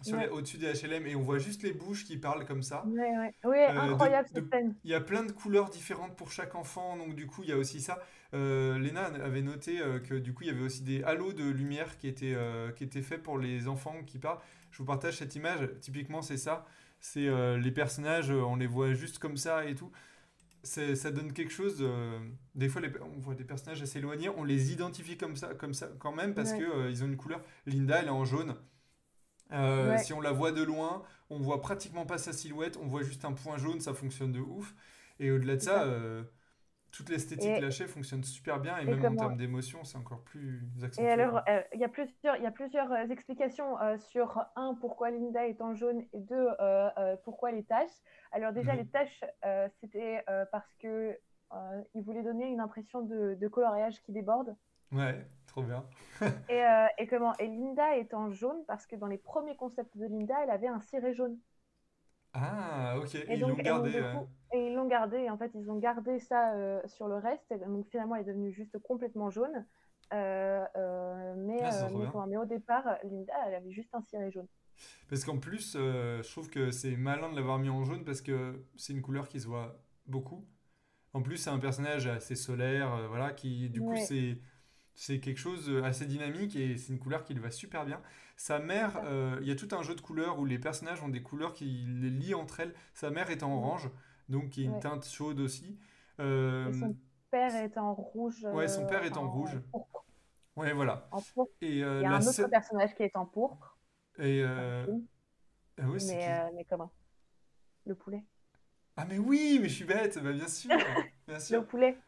sur 0.02 0.18
au-dessus 0.33 0.59
des 0.59 0.70
HLM 0.74 1.07
et 1.07 1.16
on 1.16 1.22
voit 1.22 1.38
juste 1.38 1.62
les 1.62 1.72
bouches 1.72 2.05
qui 2.05 2.18
parlent 2.18 2.44
comme 2.44 2.62
ça. 2.62 2.85
Ouais, 2.87 3.33
ouais. 3.44 3.66
incroyable 3.66 4.29
cette 4.31 4.50
scène. 4.50 4.74
Il 4.85 4.90
y 4.90 4.94
a 4.94 5.00
plein 5.00 5.22
de 5.22 5.33
couleurs 5.33 5.70
différentes 5.70 6.14
pour 6.16 6.31
chaque 6.31 6.55
enfant, 6.55 6.98
donc 6.98 7.14
du 7.14 7.26
coup 7.26 7.42
il 7.42 7.48
y 7.48 7.52
a 7.52 7.57
aussi 7.57 7.81
ça. 7.81 8.02
Euh, 8.35 8.79
Léna 8.79 9.05
avait 9.05 9.40
noté 9.40 9.81
que 10.07 10.14
du 10.14 10.35
coup 10.35 10.42
il 10.42 10.48
y 10.48 10.50
avait 10.50 10.64
aussi 10.64 10.83
des 10.83 11.02
halos 11.05 11.33
de 11.33 11.48
lumière 11.48 11.96
qui 11.96 12.09
étaient, 12.09 12.37
qui 12.76 12.85
étaient 12.85 13.00
faits 13.00 13.22
pour 13.22 13.38
les 13.38 13.68
enfants 13.68 14.02
qui 14.05 14.18
parlent. 14.18 14.40
Je 14.70 14.79
vous 14.79 14.85
partage 14.85 15.16
cette 15.16 15.35
image, 15.35 15.66
typiquement 15.81 16.20
c'est 16.20 16.37
ça. 16.37 16.66
C'est 17.00 17.31
les 17.57 17.70
personnages, 17.70 18.31
on 18.31 18.57
les 18.57 18.66
voit 18.66 18.92
juste 18.92 19.18
comme 19.18 19.38
ça 19.38 19.64
et 19.64 19.74
tout 19.74 19.90
ça 20.66 21.11
donne 21.11 21.33
quelque 21.33 21.52
chose. 21.52 21.85
des 22.55 22.68
fois, 22.68 22.83
on 23.02 23.20
voit 23.20 23.35
des 23.35 23.44
personnages 23.44 23.83
assez 23.83 23.98
éloignés, 23.98 24.29
on 24.29 24.44
les 24.44 24.72
identifie 24.72 25.16
comme 25.16 25.37
ça, 25.37 25.55
comme 25.55 25.74
ça 25.74 25.88
quand 25.98 26.12
même 26.12 26.35
parce 26.35 26.52
qu'ils 26.52 26.66
que 26.66 26.70
euh, 26.70 26.90
ils 26.90 27.02
ont 27.02 27.07
une 27.07 27.16
couleur. 27.16 27.40
Linda, 27.66 28.00
elle 28.00 28.07
est 28.07 28.11
en 28.11 28.24
jaune. 28.24 28.57
Euh, 29.52 29.96
si 29.98 30.12
on 30.12 30.20
la 30.20 30.33
voit 30.33 30.52
de 30.52 30.62
loin, 30.62 31.02
on 31.31 31.38
voit 31.38 31.61
pratiquement 31.61 32.05
pas 32.05 32.18
sa 32.18 32.33
silhouette, 32.33 32.76
on 32.83 32.87
voit 32.87 33.02
juste 33.02 33.24
un 33.24 33.33
point 33.33 33.59
jaune, 33.59 33.81
ça 33.81 33.94
fonctionne 33.94 34.33
de 34.33 34.40
ouf. 34.40 34.74
Et 35.20 35.31
au-delà 35.31 35.57
de 35.57 35.62
ça, 35.62 35.85
euh, 35.85 36.24
toute 36.96 37.11
l'esthétique 37.11 37.61
lâchée 37.61 37.87
fonctionne 37.87 38.24
super 38.24 38.59
bien 38.59 38.78
et, 38.78 38.85
même 38.87 39.04
en 39.04 39.16
termes 39.16 39.37
d'émotion, 39.37 39.85
c'est 39.85 39.98
encore 39.98 40.22
plus 40.22 40.62
accentué. 40.82 41.06
Et 41.06 41.11
alors, 41.11 41.42
euh, 41.48 41.61
il 41.74 41.80
y 41.80 41.85
a 41.85 41.88
plusieurs, 41.88 42.37
y 42.38 42.46
a 42.46 42.50
plusieurs 42.50 42.90
euh, 42.90 43.06
explications 43.09 43.78
euh, 43.80 43.98
sur 43.98 44.42
un 44.56 44.74
pourquoi 44.74 45.11
Linda 45.11 45.46
est 45.46 45.61
en 45.61 45.74
jaune 45.74 46.02
et 46.14 46.20
deux 46.20 46.48
pourquoi 47.24 47.52
les 47.52 47.64
taches. 47.64 47.90
Alors 48.32 48.52
déjà 48.52 48.72
mhm. 48.72 48.78
les 48.78 48.87
taches, 48.87 49.24
c'était 49.80 50.24
parce 50.50 50.72
que 50.76 51.16
il 51.94 52.02
voulait 52.02 52.22
donner 52.22 52.46
une 52.46 52.61
impression 52.61 53.02
de, 53.02 53.35
de, 53.35 53.48
coloriage 53.48 54.02
qui 54.02 54.12
déborde. 54.12 54.56
Ouais, 54.92 55.26
trop 55.46 55.62
bien. 55.62 55.85
et, 56.48 56.62
et, 56.98 57.06
comment 57.06 57.37
Et 57.38 57.46
Linda 57.46 57.96
est 57.96 58.14
en 58.14 58.30
jaune 58.30 58.64
parce 58.66 58.87
que 58.87 58.96
dans 58.96 59.06
les 59.06 59.18
premiers 59.18 59.56
concepts 59.56 59.96
de 59.96 60.06
Linda, 60.06 60.35
elle 60.42 60.50
avait 60.50 60.68
un 60.68 60.80
ciré 60.80 61.14
jaune. 61.14 61.38
Ah, 62.38 62.99
ok. 62.99 63.14
Et, 63.14 63.35
ils 63.35 63.40
l'ont 63.40 63.55
gardé. 63.55 64.03
Et, 64.53 64.66
ils 64.66 64.75
l'ont 64.75 64.87
gardé. 64.87 65.18
Et 65.18 65.31
en 65.31 65.38
fait, 65.38 65.51
ils 65.55 65.70
ont 65.70 65.79
gardé 65.79 66.18
ça 66.18 66.55
euh, 66.55 66.81
sur 66.87 67.09
le 67.09 67.16
reste. 67.16 67.51
Et 67.51 67.59
donc 67.59 67.87
finalement, 67.87 68.16
elle 68.16 68.22
est 68.22 68.33
devenue 68.33 68.53
juste 68.53 68.79
complètement 68.79 69.31
jaune. 69.31 69.64
mais, 70.12 70.16
Ah, 71.62 71.88
mais, 72.29 72.37
au 72.37 72.44
départ, 72.44 72.85
Linda, 73.05 73.33
elle 73.46 73.55
avait 73.55 73.72
juste 73.72 73.94
un 73.94 74.03
ciré 74.03 74.31
jaune. 74.31 74.49
Parce 75.09 75.25
qu'en 75.25 75.38
plus, 75.38 75.75
euh, 75.77 76.22
je 76.22 76.31
trouve 76.31 76.51
que 76.51 76.70
c'est 76.70 76.96
malin 76.96 77.31
de 77.31 77.37
l'avoir 77.37 77.59
mis 77.59 77.68
en 77.68 77.85
jaune 77.85 78.05
parce 78.05 78.20
que 78.20 78.64
c'est 78.77 78.92
une 78.92 79.03
couleur 79.03 79.29
qui 79.29 79.40
se 79.40 79.46
voit 79.46 79.79
beaucoup. 80.07 80.44
En 81.12 81.22
plus, 81.22 81.37
c'est 81.38 81.51
un 81.51 81.59
personnage 81.59 82.07
assez 82.07 82.35
solaire, 82.35 82.92
euh, 82.94 83.09
voilà, 83.09 83.33
qui 83.33 83.70
du 83.70 83.81
coup 83.81 83.96
c'est 83.96 84.38
c'est 84.96 85.20
quelque 85.20 85.38
chose 85.38 85.70
euh, 85.70 85.85
assez 85.85 86.06
dynamique 86.06 86.56
et 86.56 86.76
c'est 86.78 86.92
une 86.92 86.98
couleur 87.00 87.24
qui 87.24 87.35
lui 87.35 87.42
va 87.42 87.52
super 87.52 87.87
bien. 87.87 88.02
Sa 88.37 88.59
mère, 88.61 89.00
euh, 89.04 89.38
il 89.42 89.48
y 89.48 89.52
a 89.52 89.56
tout 89.56 89.68
un 89.72 89.82
jeu 89.82 89.94
de 89.94 90.00
couleurs 90.02 90.38
où 90.40 90.46
les 90.46 90.59
personnages 90.59 91.02
ont 91.02 91.09
des 91.11 91.22
couleurs 91.22 91.54
qui 91.54 91.66
les 91.88 92.11
lient 92.11 92.35
entre 92.35 92.61
elles. 92.61 92.74
Sa 92.94 93.11
mère 93.11 93.30
est 93.30 93.44
en 93.44 93.52
orange, 93.56 93.90
donc 94.28 94.50
qui 94.50 94.62
est 94.62 94.66
une 94.66 94.72
ouais. 94.72 94.80
teinte 94.80 95.06
chaude 95.06 95.40
aussi. 95.40 95.78
Et 96.64 96.72
Euh, 96.72 96.72
son 96.72 96.96
père 97.30 97.54
est 97.56 97.78
en 97.78 97.94
rouge, 97.94 98.44
ouais, 98.52 98.68
son 98.68 98.87
père 98.87 99.04
est 99.04 99.16
en 99.16 99.30
rouge. 99.30 99.59
pourpre. 99.70 100.04
Ouais, 100.56 100.72
voilà. 100.72 101.09
En 101.11 101.22
pourpre. 101.22 101.52
Et 101.61 101.82
euh, 101.85 102.00
Il 102.00 102.02
y 102.02 102.06
a 102.06 102.12
un 102.12 102.26
autre 102.26 102.48
personnage 102.48 102.94
qui 102.94 103.02
est 103.02 103.16
en 103.16 103.26
pourpre 103.26 103.78
et 104.18 104.42
le 104.42 105.02
ah 105.78 105.88
ouais, 105.88 105.98
mais, 106.06 106.24
qui? 106.24 106.30
mais 106.54 106.64
comment? 106.64 106.92
Le 107.87 107.94
poulet. 107.94 108.24
Ah 108.96 109.04
mais 109.06 109.18
oui, 109.18 109.59
mais 109.61 109.68
je 109.68 109.74
suis 109.74 109.85
bête, 109.85 110.18
bah 110.22 110.32
bien 110.32 110.48
sûr, 110.48 110.70
bien 111.28 111.38
Le 111.50 111.61
sûr. 111.61 111.66
poulet. 111.66 111.98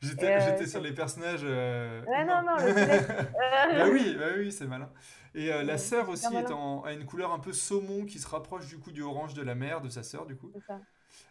J'étais, 0.00 0.26
euh, 0.26 0.66
sur 0.66 0.80
les 0.80 0.92
personnages 0.92 1.40
euh, 1.42 2.04
Ouais, 2.04 2.24
non, 2.24 2.42
non, 2.46 2.56
le 2.56 2.72
poulet. 2.72 3.00
Bah 3.72 3.84
Euh, 3.86 3.92
oui, 3.92 4.16
bah 4.18 4.26
oui, 4.36 4.52
c'est 4.52 4.66
malin. 4.66 4.90
Et 5.34 5.52
euh, 5.52 5.62
la 5.62 5.76
sœur 5.76 6.08
aussi 6.08 6.34
est 6.34 6.50
en, 6.50 6.82
a 6.84 6.92
une 6.92 7.04
couleur 7.04 7.32
un 7.32 7.38
peu 7.38 7.52
saumon 7.52 8.04
qui 8.04 8.18
se 8.18 8.28
rapproche 8.28 8.66
du 8.68 8.78
coup 8.78 8.92
du 8.92 9.02
orange 9.02 9.34
de 9.34 9.42
la 9.42 9.54
mère, 9.54 9.80
de 9.80 9.88
sa 9.88 10.02
sœur 10.02 10.26
du 10.26 10.36
coup. 10.36 10.50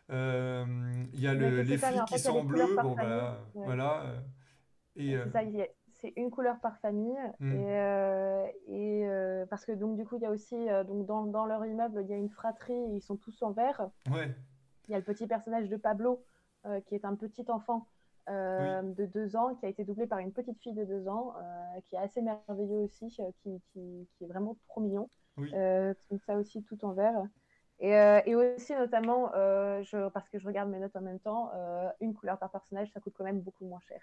Euh, 0.10 0.65
Il 1.13 1.19
y 1.19 1.27
a 1.27 1.34
le, 1.34 1.62
les 1.62 1.77
flics 1.77 2.06
qui 2.06 2.19
sont 2.19 2.36
a 2.36 2.39
en 2.39 2.43
bleu, 2.43 2.65
bon 2.82 2.95
bah 2.95 3.39
Ouais. 3.56 3.65
voilà. 3.65 4.01
euh, 4.03 4.19
Et 4.95 5.15
euh, 5.15 5.25
C'est 5.93 6.13
une 6.15 6.30
couleur 6.30 6.60
par 6.60 6.77
famille. 6.77 7.17
hmm, 7.39 7.53
Et, 7.53 7.65
euh, 7.80 8.45
et 8.67 9.08
euh, 9.08 9.45
parce 9.47 9.65
que 9.65 9.71
donc 9.71 9.95
du 9.97 10.06
coup, 10.06 10.17
il 10.17 10.21
y 10.21 10.25
a 10.25 10.32
aussi 10.32 10.56
euh, 10.69 10.84
donc 10.84 11.06
dans, 11.06 11.23
dans 11.25 11.45
leur 11.45 11.65
immeuble, 11.65 12.01
il 12.03 12.10
y 12.10 12.13
a 12.13 12.17
une 12.17 12.30
fratrie, 12.30 12.80
ils 12.93 13.01
sont 13.01 13.15
tous 13.15 13.41
en 13.41 13.51
vert. 13.51 13.89
ouais, 14.12 14.36
Il 14.88 14.91
y 14.91 14.95
a 14.95 14.97
le 14.99 15.03
petit 15.03 15.25
personnage 15.27 15.69
de 15.69 15.75
Pablo, 15.77 16.23
euh, 16.65 16.80
qui 16.82 16.95
est 16.95 17.03
un 17.06 17.15
petit 17.15 17.45
enfant 17.49 17.88
oui, 18.57 18.67
euh, 18.69 18.81
de 18.81 19.05
deux 19.05 19.35
ans, 19.35 19.55
qui 19.55 19.65
a 19.65 19.69
été 19.69 19.83
doublé 19.83 20.07
par 20.07 20.19
une 20.19 20.31
petite 20.33 20.59
fille 20.61 20.73
de 20.73 20.83
deux 20.85 21.07
ans, 21.07 21.33
euh, 21.37 21.81
qui 21.87 21.95
est 21.95 21.99
assez 21.99 22.21
merveilleux 22.21 22.79
aussi, 22.79 23.15
euh, 23.19 23.31
qui, 23.43 23.61
qui, 23.73 24.07
qui 24.17 24.23
est 24.23 24.27
vraiment 24.27 24.57
trop 24.67 24.81
mignon. 24.81 25.09
oui, 25.37 25.51
donc 25.53 26.21
ça 26.25 26.35
aussi 26.37 26.63
tout 26.63 26.83
en 26.85 26.93
vert. 26.93 27.23
Et, 27.79 27.91
et 28.25 28.35
aussi 28.35 28.73
notamment, 28.75 29.31
je, 29.33 30.09
parce 30.09 30.29
que 30.29 30.39
je 30.39 30.47
regarde 30.47 30.69
mes 30.69 30.79
notes 30.79 30.95
en 30.95 31.01
même 31.01 31.19
temps, 31.19 31.51
une 32.01 32.13
couleur 32.13 32.37
par 32.39 32.51
personnage, 32.51 32.91
ça 32.91 32.99
coûte 32.99 33.13
quand 33.17 33.23
même 33.23 33.41
beaucoup 33.41 33.65
moins 33.65 33.81
cher. 33.87 34.01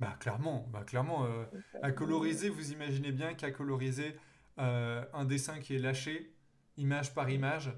bah 0.00 0.16
clairement, 0.20 0.66
bah 0.72 0.84
clairement. 0.84 1.24
euh, 1.24 1.44
à 1.82 1.92
coloriser, 1.92 2.48
vous 2.48 2.72
imaginez 2.72 3.12
bien 3.12 3.34
qu'à 3.34 3.50
coloriser 3.50 4.16
euh, 4.58 5.04
un 5.12 5.24
dessin 5.24 5.60
qui 5.60 5.76
est 5.76 5.78
lâché, 5.78 6.34
image 6.76 7.14
par 7.14 7.30
image, 7.30 7.72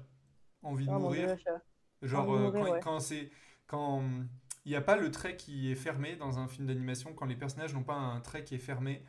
envie 0.63 0.87
de 0.87 0.93
oh 0.93 0.99
mourir. 0.99 1.27
Dieu, 1.27 1.37
je- 1.37 2.07
Genre, 2.07 2.29
envie 2.29 2.33
de 2.33 2.37
euh, 2.37 2.51
mourir, 2.51 2.61
quand, 2.65 2.73
ouais. 2.73 2.79
quand 2.79 2.99
c'est. 2.99 3.31
Quand 3.67 4.03
il 4.67 4.71
n'y 4.71 4.75
a 4.75 4.81
pas 4.81 4.97
le 4.97 5.09
trait 5.11 5.37
qui 5.37 5.71
est 5.71 5.75
fermé 5.75 6.17
dans 6.17 6.39
un 6.39 6.49
film 6.49 6.67
d'animation, 6.67 7.13
quand 7.13 7.25
les 7.25 7.37
personnages 7.37 7.73
n'ont 7.73 7.85
pas 7.85 7.95
un 7.95 8.19
trait 8.19 8.43
qui 8.43 8.53
est 8.53 8.59
fermé, 8.59 9.01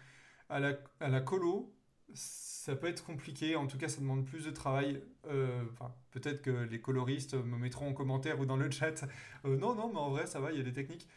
à 0.48 0.60
la, 0.60 1.20
colo, 1.20 1.74
ça 2.14 2.76
peut 2.76 2.86
être 2.86 3.04
compliqué. 3.04 3.56
En 3.56 3.66
tout 3.66 3.76
cas, 3.76 3.88
ça 3.88 4.00
demande 4.00 4.24
plus 4.24 4.44
de 4.44 4.52
travail. 4.52 5.02
Euh, 5.26 5.64
peut-être 6.12 6.42
que 6.42 6.50
les 6.50 6.80
coloristes 6.80 7.34
me 7.34 7.58
mettront 7.58 7.88
en 7.88 7.92
commentaire 7.92 8.38
ou 8.38 8.46
dans 8.46 8.56
le 8.56 8.70
chat. 8.70 9.04
euh, 9.46 9.56
non, 9.56 9.74
non, 9.74 9.90
mais 9.92 9.98
en 9.98 10.10
vrai, 10.10 10.28
ça 10.28 10.38
va, 10.38 10.52
il 10.52 10.58
y 10.58 10.60
a 10.60 10.64
des 10.64 10.72
techniques. 10.72 11.08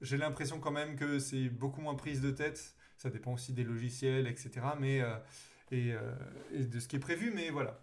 J'ai 0.00 0.16
l'impression 0.16 0.60
quand 0.60 0.70
même 0.70 0.94
que 0.94 1.18
c'est 1.18 1.48
beaucoup 1.48 1.80
moins 1.80 1.96
prise 1.96 2.20
de 2.20 2.30
tête. 2.30 2.76
Ça 2.98 3.10
dépend 3.10 3.32
aussi 3.32 3.52
des 3.52 3.64
logiciels, 3.64 4.28
etc. 4.28 4.64
Mais, 4.78 5.00
euh, 5.00 6.14
et 6.52 6.64
de 6.64 6.78
ce 6.78 6.86
qui 6.86 6.94
est 6.94 7.00
prévu, 7.00 7.32
mais 7.34 7.50
voilà. 7.50 7.80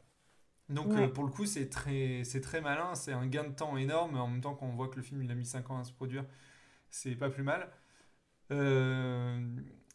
Donc 0.69 0.91
euh, 0.93 1.08
pour 1.08 1.23
le 1.23 1.30
coup, 1.30 1.45
c'est 1.45 1.69
très, 1.69 2.23
c'est 2.23 2.41
très 2.41 2.62
malin, 2.62 2.95
c'est 2.95 3.12
un 3.12 3.28
gain 3.28 3.43
de 3.43 3.54
temps 3.54 3.78
énorme, 3.78 4.17
en 4.17 4.28
même 4.28 4.41
temps 4.41 4.56
qu'on 4.56 4.69
voit 4.69 4.88
que 4.88 4.95
le 4.95 5.04
film 5.04 5.21
il 5.21 5.32
a 5.32 5.36
mis 5.36 5.45
5 5.45 5.69
ans 5.69 5.80
à 5.80 5.84
se 5.84 5.93
produire, 5.93 6.25
c'est 6.89 7.15
pas 7.15 7.30
plus 7.30 7.43
mal. 7.43 7.69
Euh, 8.51 9.39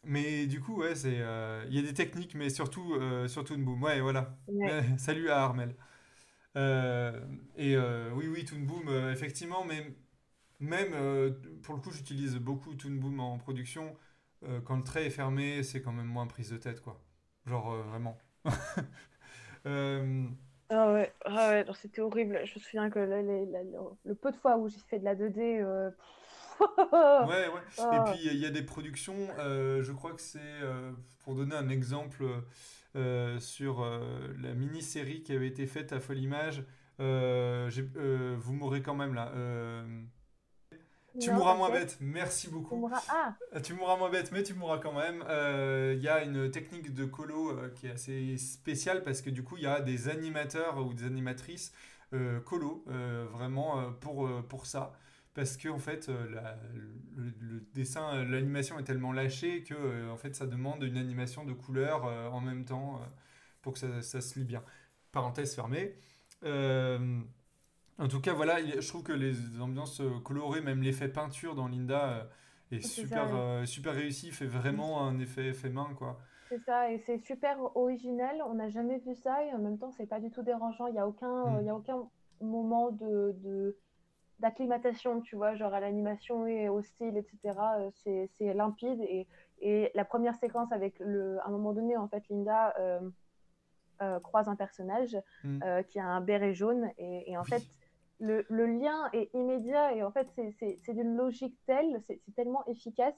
mais 0.03 0.47
du 0.47 0.61
coup, 0.61 0.77
ouais, 0.77 0.95
c'est, 0.95 1.19
euh, 1.19 1.65
il 1.69 1.75
y 1.75 1.79
a 1.79 1.81
des 1.81 1.93
techniques, 1.93 2.35
mais 2.35 2.49
surtout, 2.49 2.95
surtout 3.27 3.55
une 3.55 3.65
boom. 3.65 3.83
Ouais, 3.83 3.99
voilà. 3.99 4.37
Ouais. 4.47 4.83
Salut 4.97 5.29
à 5.29 5.41
Armel. 5.43 5.75
Et 6.55 7.77
oui, 7.77 8.27
oui, 8.27 8.45
Toon 8.45 8.59
Boom, 8.61 8.87
euh, 8.87 9.11
effectivement, 9.11 9.65
mais 9.65 9.93
même 10.59 10.91
pour 11.63 11.75
le 11.75 11.81
coup, 11.81 11.91
j'utilise 11.91 12.37
beaucoup 12.37 12.75
Toon 12.75 12.95
Boom 12.95 13.19
en 13.19 13.37
production. 13.37 13.95
Quand 14.65 14.75
le 14.77 14.83
trait 14.83 15.05
est 15.05 15.11
fermé, 15.11 15.63
c'est 15.63 15.81
quand 15.81 15.91
même 15.91 16.07
moins 16.07 16.27
prise 16.27 16.49
de 16.49 16.57
tête, 16.57 16.81
quoi. 16.81 16.99
Genre 17.45 17.75
vraiment. 17.83 18.17
Euh, 19.67 20.27
Ah 20.71 20.93
ouais, 20.93 21.13
ah 21.25 21.49
ouais, 21.49 21.65
c'était 21.81 22.01
horrible. 22.01 22.39
Je 22.45 22.55
me 22.55 22.59
souviens 22.59 22.89
que 22.89 22.99
le, 22.99 23.21
le- 23.21 23.45
le- 23.45 23.71
le- 23.71 23.79
le 24.05 24.15
peu 24.15 24.31
de 24.31 24.37
fois 24.37 24.57
où 24.57 24.69
j'ai 24.69 24.79
fait 24.89 24.99
de 24.99 25.03
la 25.03 25.15
2D, 25.15 25.59
euh, 25.61 25.89
Ouais, 27.27 27.47
ouais. 27.47 27.61
Et 27.77 27.81
ah, 27.81 28.03
puis 28.07 28.21
il 28.25 28.37
y 28.37 28.45
a 28.45 28.51
des 28.51 28.63
productions, 28.63 29.15
euh, 29.39 29.81
je 29.81 29.91
crois 29.91 30.13
que 30.13 30.21
c'est, 30.21 30.39
euh, 30.39 30.91
pour 31.23 31.35
donner 31.35 31.55
un 31.55 31.69
exemple, 31.69 32.25
sur 33.39 33.85
la 34.41 34.53
mini-série 34.53 35.23
qui 35.23 35.33
avait 35.33 35.47
été 35.47 35.65
faite 35.67 35.93
à 35.93 35.99
Folle 35.99 36.19
Image, 36.19 36.63
vous 36.99 38.53
mourrez 38.53 38.81
quand 38.81 38.95
même 38.95 39.13
là. 39.13 39.31
Euh, 41.15 41.19
tu 41.19 41.31
non, 41.31 41.31
mourras 41.31 41.55
moins 41.55 41.69
bête, 41.71 41.97
merci 42.01 42.49
tu 42.69 42.75
beaucoup. 42.75 42.75
mourras. 42.75 43.03
Ah, 43.07 43.37
Euh, 43.55 43.61
Tu 43.61 43.73
mourras 43.73 43.97
moins 43.97 44.09
bête, 44.09 44.31
mais 44.31 44.43
tu 44.43 44.53
mourras 44.55 44.79
quand 44.79 44.93
même. 44.93 45.23
Euh, 45.29 45.93
Il 45.97 46.03
y 46.03 46.09
a 46.09 46.23
une 46.23 46.51
technique 46.51 46.93
de 46.93 47.05
colo 47.05 47.51
euh, 47.51 47.69
qui 47.75 47.87
est 47.87 47.91
assez 47.91 48.37
spéciale 48.37 49.03
parce 49.03 49.21
que 49.21 49.29
du 49.29 49.43
coup, 49.43 49.57
il 49.57 49.63
y 49.63 49.67
a 49.67 49.81
des 49.81 50.09
animateurs 50.09 50.77
ou 50.85 50.93
des 50.93 51.05
animatrices 51.05 51.73
euh, 52.13 52.39
colo, 52.41 52.83
euh, 52.89 53.27
vraiment 53.31 53.79
euh, 53.81 53.91
pour, 53.91 54.27
euh, 54.27 54.41
pour 54.41 54.65
ça. 54.67 54.93
Parce 55.33 55.57
que 55.57 55.69
en 55.69 55.79
fait, 55.79 56.09
euh, 56.09 56.29
la- 56.31 56.57
le, 57.17 57.33
le 57.41 57.61
dessin, 57.73 58.15
euh, 58.15 58.25
l'animation 58.25 58.79
est 58.79 58.83
tellement 58.83 59.13
lâchée 59.13 59.63
que 59.63 59.73
euh, 59.75 60.09
en 60.11 60.17
fait, 60.17 60.35
ça 60.35 60.45
demande 60.47 60.83
une 60.83 60.97
animation 60.97 61.45
de 61.45 61.53
couleurs 61.53 62.05
euh, 62.05 62.29
en 62.29 62.41
même 62.41 62.65
temps 62.65 62.97
euh, 63.01 63.05
pour 63.61 63.73
que 63.73 63.79
ça, 63.79 64.01
ça 64.01 64.21
se 64.21 64.39
lie 64.39 64.45
bien. 64.45 64.63
Parenthèse 65.11 65.55
fermée. 65.55 65.95
En 68.01 68.07
tout 68.07 68.19
cas, 68.19 68.33
voilà, 68.33 68.59
il- 68.59 68.81
je 68.81 68.87
trouve 68.87 69.03
que 69.03 69.11
les 69.13 69.35
ambiances 69.61 70.01
euh, 70.01 70.19
colorées, 70.23 70.61
même 70.61 70.81
l'effet 70.81 71.07
peinture 71.07 71.53
dans 71.53 71.67
Linda 71.67 72.09
euh, 72.09 72.23
est 72.71 72.81
super, 72.81 73.27
ça, 73.27 73.33
ouais. 73.35 73.39
euh, 73.39 73.65
super 73.65 73.93
réussi, 73.93 74.31
fait 74.31 74.47
vraiment 74.47 75.05
un 75.05 75.19
effet, 75.19 75.49
effet 75.49 75.69
main, 75.69 75.89
quoi. 75.97 76.17
C'est 76.49 76.63
ça, 76.65 76.91
et 76.91 76.97
c'est 77.05 77.19
super 77.19 77.57
original. 77.77 78.41
On 78.47 78.55
n'a 78.55 78.69
jamais 78.69 78.97
vu 78.97 79.13
ça, 79.13 79.45
et 79.45 79.53
en 79.53 79.59
même 79.59 79.77
temps, 79.77 79.91
c'est 79.91 80.07
pas 80.07 80.19
du 80.19 80.31
tout 80.31 80.41
dérangeant. 80.41 80.87
Il 80.87 80.93
n'y 80.93 80.99
a 80.99 81.07
aucun, 81.07 81.57
euh, 81.57 81.61
il 81.61 81.65
Mm. 81.65 81.69
a 81.69 81.75
aucun 81.75 82.09
moment 82.41 82.89
de, 82.91 83.77
d'acclimatation, 84.39 85.21
tu 85.21 85.35
vois, 85.35 85.53
genre 85.55 85.73
à 85.73 85.79
l'animation 85.79 86.47
et 86.47 86.69
au 86.69 86.81
style, 86.81 87.15
etc. 87.17 87.53
C'est, 88.03 88.53
limpide. 88.55 88.99
Et, 89.01 89.27
et 89.61 89.91
la 89.93 90.03
première 90.05 90.35
séquence 90.35 90.71
avec 90.71 90.97
le, 90.99 91.39
à 91.41 91.47
un 91.47 91.51
moment 91.51 91.71
donné, 91.73 91.95
en 91.95 92.07
fait, 92.07 92.23
Linda 92.29 92.73
euh, 92.79 92.99
euh, 94.01 94.19
croise 94.19 94.49
un 94.49 94.55
personnage 94.55 95.15
Mm. 95.43 95.59
euh, 95.63 95.83
qui 95.83 95.99
a 95.99 96.05
un 96.05 96.21
béret 96.21 96.53
jaune, 96.55 96.89
et, 96.97 97.31
et 97.31 97.37
en 97.37 97.43
fait, 97.43 97.61
le, 98.21 98.45
le 98.49 98.67
lien 98.67 99.09
est 99.13 99.29
immédiat, 99.33 99.95
et 99.95 100.03
en 100.03 100.11
fait, 100.11 100.27
c'est, 100.59 100.93
d'une 100.93 101.17
logique 101.17 101.57
telle, 101.65 102.01
c'est, 102.05 102.21
tellement 102.35 102.63
efficace 102.67 103.15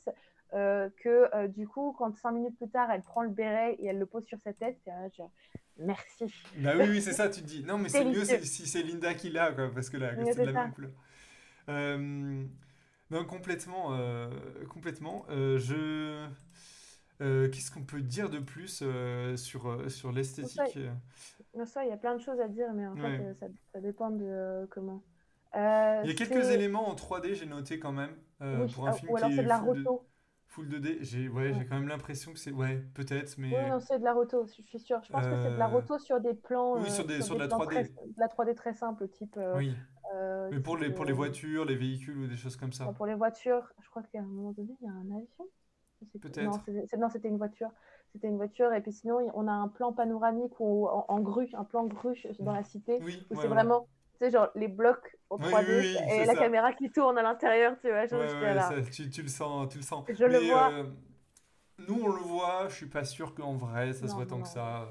euh, 0.53 0.89
que 1.03 1.29
euh, 1.35 1.47
du 1.47 1.67
coup, 1.67 1.93
quand 1.97 2.15
cinq 2.17 2.31
minutes 2.31 2.57
plus 2.57 2.69
tard, 2.69 2.89
elle 2.89 3.01
prend 3.01 3.21
le 3.21 3.29
béret 3.29 3.75
et 3.79 3.87
elle 3.87 3.99
le 3.99 4.05
pose 4.05 4.23
sur 4.25 4.39
sa 4.39 4.53
tête, 4.53 4.77
c'est 4.85 4.91
genre, 5.15 5.31
merci. 5.77 6.33
bah 6.57 6.71
oui, 6.77 6.85
oui, 6.89 7.01
c'est 7.01 7.11
ça, 7.11 7.27
tu 7.27 7.41
te 7.41 7.47
dis. 7.47 7.63
Non, 7.63 7.77
mais 7.77 7.89
c'est 7.89 8.05
mieux 8.05 8.23
si, 8.23 8.45
si 8.45 8.65
c'est 8.65 8.81
Linda 8.81 9.13
qui 9.13 9.29
l'a, 9.29 9.51
quoi, 9.51 9.69
parce 9.73 9.89
que 9.89 9.97
là, 9.97 10.11
c'est 10.15 10.39
de 10.39 10.45
la 10.45 10.53
ça. 10.53 10.63
même 10.63 10.73
couleur. 10.73 10.91
Euh, 11.69 12.45
non, 13.11 13.25
complètement, 13.25 13.91
complètement. 14.69 15.25
Je... 15.29 16.27
qu'est-ce 17.19 17.71
qu'on 17.71 17.83
peut 17.83 18.01
dire 18.01 18.29
de 18.29 18.39
plus 18.39 18.83
sur, 19.35 19.91
sur 19.91 20.11
l'esthétique? 20.13 20.79
Pour 21.53 21.67
ça, 21.67 21.83
il 21.85 21.89
y 21.89 21.93
a 21.93 21.97
plein 21.97 22.15
de 22.15 22.21
choses 22.21 22.39
à 22.39 22.47
dire, 22.47 22.73
mais 22.73 22.87
en 22.87 22.95
fait, 22.95 23.01
Ouais. 23.03 23.19
euh, 23.21 23.33
ça, 23.35 23.45
ça 23.71 23.79
dépend 23.79 24.09
de 24.09 24.25
euh, 24.25 24.65
comment. 24.69 25.01
Euh, 25.55 26.01
Il 26.03 26.09
y 26.09 26.13
a 26.13 26.15
quelques 26.15 26.49
éléments 26.49 26.89
en 26.89 26.95
3D, 26.95 27.35
j'ai 27.35 27.45
noté 27.45 27.79
quand 27.79 27.91
même, 27.91 28.15
euh, 28.41 28.65
Oui, 28.65 28.73
pour 28.73 28.87
un 28.87 28.91
ah, 28.91 28.93
film 28.93 29.11
ou 29.11 29.17
alors 29.17 29.29
qui 29.29 29.39
est 29.39 29.43
de 29.43 29.47
la 29.47 29.59
full 29.59 29.83
de, 29.83 29.87
roto. 29.87 30.07
full 30.47 30.67
2D. 30.67 30.97
J'ai, 31.01 31.29
ouais, 31.29 31.53
j'ai 31.53 31.65
quand 31.65 31.75
même 31.75 31.87
l'impression 31.87 32.33
que 32.33 32.39
c'est... 32.39 32.51
Ouais, 32.51 32.83
peut-être, 32.95 33.35
Oui, 33.37 33.49
mais... 33.51 33.69
non, 33.69 33.79
c'est 33.79 33.99
de 33.99 34.03
la 34.03 34.13
roto, 34.13 34.45
je 34.47 34.61
suis 34.63 34.79
sûre. 34.79 34.99
Je 35.03 35.11
pense 35.11 35.25
que 35.27 35.37
c'est 35.43 35.51
de 35.51 35.57
la 35.57 35.67
roto 35.67 35.99
sur 35.99 36.19
des 36.19 36.33
plans, 36.33 36.81
Oui, 36.81 36.89
sur 36.89 37.05
des, 37.05 37.17
sur 37.17 37.25
sur 37.25 37.35
des 37.35 37.45
de 37.45 37.49
la 37.49 37.55
plans 37.55 37.65
très, 37.67 37.83
3D. 37.83 38.13
de 38.15 38.19
la 38.19 38.27
3D 38.27 38.55
très 38.55 38.73
simple, 38.73 39.07
type, 39.09 39.39
Oui. 39.55 39.75
Mais 40.51 40.59
pour 40.59 40.77
les, 40.77 40.89
pour 40.91 41.05
les 41.05 41.13
voitures, 41.13 41.65
les 41.65 41.75
véhicules 41.75 42.17
ou 42.17 42.27
des 42.27 42.37
choses 42.37 42.55
comme 42.55 42.69
Enfin, 42.69 42.85
ça. 42.85 42.93
pour 42.93 43.05
les 43.05 43.15
voitures, 43.15 43.71
je 43.79 43.89
crois 43.89 44.03
qu'à 44.03 44.19
un 44.19 44.23
moment 44.23 44.51
donné, 44.51 44.75
il 44.81 44.85
y 44.85 44.89
a 44.89 44.93
un 44.93 45.05
avion. 45.05 45.47
Peut-être. 46.21 46.97
non, 46.97 47.09
c'était 47.09 47.29
une 47.29 47.37
voiture. 47.37 47.69
C'était 48.13 48.27
une 48.27 48.37
voiture. 48.37 48.71
Et 48.73 48.81
puis 48.81 48.91
sinon, 48.91 49.17
on 49.33 49.47
a 49.47 49.51
un 49.51 49.67
plan 49.67 49.91
panoramique 49.91 50.59
ou 50.59 50.87
en, 50.87 51.05
en 51.07 51.19
grue, 51.19 51.49
un 51.53 51.63
plan 51.63 51.85
grue 51.85 52.21
dans 52.39 52.53
la 52.53 52.63
cité, 52.63 52.99
Oui, 53.01 53.25
où 53.29 53.33
ouais, 53.35 53.41
c'est 53.41 53.47
ouais. 53.47 53.53
vraiment, 53.53 53.87
tu 54.13 54.25
sais, 54.25 54.31
genre 54.31 54.49
les 54.55 54.67
blocs 54.67 55.17
en 55.29 55.37
Oui, 55.37 55.43
oui, 55.45 55.51
3D 55.51 55.65
oui, 55.79 55.97
et 56.11 56.25
la 56.25 56.33
ça. 56.33 56.39
caméra 56.39 56.73
qui 56.73 56.91
tourne 56.91 57.17
à 57.17 57.23
l'intérieur, 57.23 57.75
tu 57.81 57.89
vois. 57.89 58.05
Genre, 58.05 58.19
ouais, 58.19 58.53
là. 58.53 58.69
ça, 58.69 58.81
tu, 58.91 59.09
tu 59.09 59.21
le 59.23 59.27
sens, 59.27 59.67
tu 59.69 59.77
le 59.79 59.83
sens. 59.83 60.05
Je 60.09 60.25
le 60.25 60.39
vois. 60.39 60.71
euh, 60.71 60.83
nous, 61.87 61.99
on 62.03 62.07
le 62.07 62.21
voit, 62.21 62.67
je 62.69 62.75
suis 62.75 62.85
pas 62.85 63.03
sûr 63.03 63.33
qu'en 63.33 63.55
vrai, 63.55 63.93
ça 63.93 64.07
se 64.07 64.13
voit 64.13 64.27
tant 64.27 64.39
que 64.41 64.47
ça. 64.47 64.87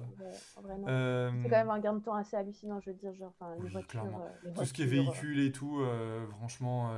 Euh, 0.89 1.31
c'est 1.43 1.49
quand 1.49 1.57
même 1.57 1.71
un 1.71 1.79
gain 1.79 1.95
de 1.95 2.01
temps 2.01 2.15
assez 2.15 2.37
hallucinant, 2.37 2.81
je 2.81 2.91
veux 2.91 2.97
dire. 2.97 3.15
Genre, 3.15 3.33
les 3.63 3.69
voitures, 3.71 4.05
euh, 4.05 4.51
tout 4.53 4.65
ce 4.65 4.73
qui 4.73 4.83
est 4.83 4.87
véhicule 4.87 5.39
et 5.41 5.53
tout, 5.53 5.81
euh, 5.81 6.27
franchement, 6.27 6.91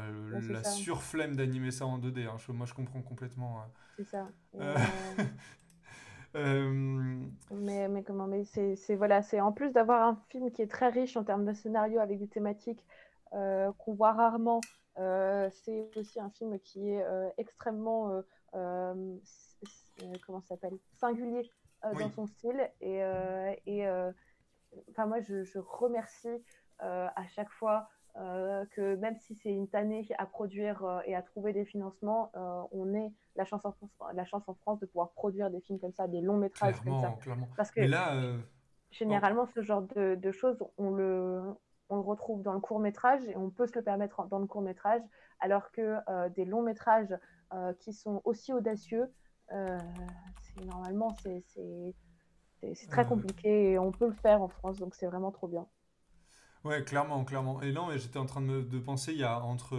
la 0.48 0.64
surflemme 0.64 1.36
d'animer 1.36 1.70
ça 1.70 1.84
en 1.86 1.98
2D, 1.98 2.26
hein, 2.26 2.36
moi 2.48 2.64
je 2.66 2.72
comprends 2.72 3.02
complètement. 3.02 3.62
C'est 3.98 4.04
ça. 4.08 4.26
mais, 6.34 7.88
mais 7.88 8.02
comment 8.02 8.26
Mais 8.26 8.44
c'est 8.44 8.96
voilà, 8.96 9.22
c'est 9.22 9.40
en 9.40 9.52
plus 9.52 9.72
d'avoir 9.72 10.02
un 10.02 10.18
film 10.30 10.50
qui 10.50 10.62
est 10.62 10.70
très 10.70 10.88
riche 10.88 11.16
en 11.16 11.24
termes 11.24 11.44
de 11.44 11.52
scénario 11.52 12.00
avec 12.00 12.18
des 12.18 12.28
thématiques 12.28 12.84
qu'on 13.30 13.94
voit 13.94 14.12
rarement. 14.12 14.60
c'est 14.96 15.90
aussi 15.96 16.20
un 16.20 16.30
film 16.30 16.58
qui 16.60 16.90
est 16.90 17.04
extrêmement 17.38 18.22
euh, 20.02 20.16
comment 20.26 20.40
s'appelle 20.40 20.76
singulier 20.96 21.48
euh, 21.84 21.94
dans 21.94 22.10
son 22.10 22.26
style 22.26 22.70
et, 22.80 23.02
euh, 23.04 23.54
et 23.66 23.86
enfin 24.90 25.06
moi 25.06 25.20
je, 25.20 25.44
je 25.44 25.58
remercie 25.58 26.42
à 26.80 27.26
chaque 27.28 27.50
fois 27.50 27.88
que 28.14 28.94
même 28.96 29.16
si 29.18 29.34
c'est 29.34 29.50
une 29.50 29.68
tannée 29.68 30.06
à 30.18 30.26
produire 30.26 31.02
et 31.04 31.14
à 31.14 31.22
trouver 31.22 31.52
des 31.52 31.64
financements, 31.64 32.30
on 32.72 32.94
ait 32.94 33.12
la 33.36 33.44
chance, 33.44 33.64
en 33.64 33.72
France, 33.72 33.90
la 34.14 34.24
chance 34.24 34.48
en 34.48 34.54
France 34.54 34.80
de 34.80 34.86
pouvoir 34.86 35.10
produire 35.10 35.50
des 35.50 35.60
films 35.60 35.80
comme 35.80 35.92
ça, 35.92 36.06
des 36.06 36.20
longs 36.20 36.36
métrages 36.36 36.80
comme 36.82 37.00
ça. 37.00 37.16
Parce 37.56 37.70
que 37.70 37.80
là, 37.80 38.14
généralement, 38.90 39.46
ce 39.46 39.62
genre 39.62 39.82
de, 39.82 40.14
de, 40.14 40.32
choses, 40.32 40.64
on 40.78 40.90
le, 40.90 41.42
on 41.88 41.96
le 41.96 42.02
retrouve 42.02 42.42
dans 42.42 42.52
le 42.52 42.60
court 42.60 42.78
métrage 42.78 43.22
et 43.26 43.36
on 43.36 43.50
peut 43.50 43.66
se 43.66 43.74
le 43.74 43.82
permettre 43.82 44.26
dans 44.28 44.38
le 44.38 44.46
court 44.46 44.62
métrage, 44.62 45.02
alors 45.40 45.72
que 45.72 45.96
des 46.30 46.44
longs 46.44 46.62
métrages 46.62 47.14
qui 47.80 47.92
sont 47.92 48.22
aussi 48.24 48.52
audacieux, 48.52 49.10
euh, 49.52 49.78
normalement, 50.64 51.14
c'est 51.22 52.86
très 52.88 53.06
compliqué 53.06 53.72
et 53.72 53.78
on 53.78 53.92
peut 53.92 54.06
le 54.06 54.14
faire 54.14 54.42
en 54.42 54.48
France, 54.48 54.78
donc 54.78 54.94
c'est 54.94 55.06
vraiment 55.06 55.30
trop 55.30 55.48
bien. 55.48 55.66
Ouais, 56.64 56.82
clairement, 56.84 57.24
clairement. 57.24 57.62
Et 57.62 57.72
non, 57.72 57.88
j'étais 57.96 58.18
en 58.18 58.26
train 58.26 58.40
de, 58.40 58.62
de, 58.62 58.78
penser, 58.78 59.12
il 59.12 59.18
y 59.18 59.24
a 59.24 59.40
entre... 59.40 59.78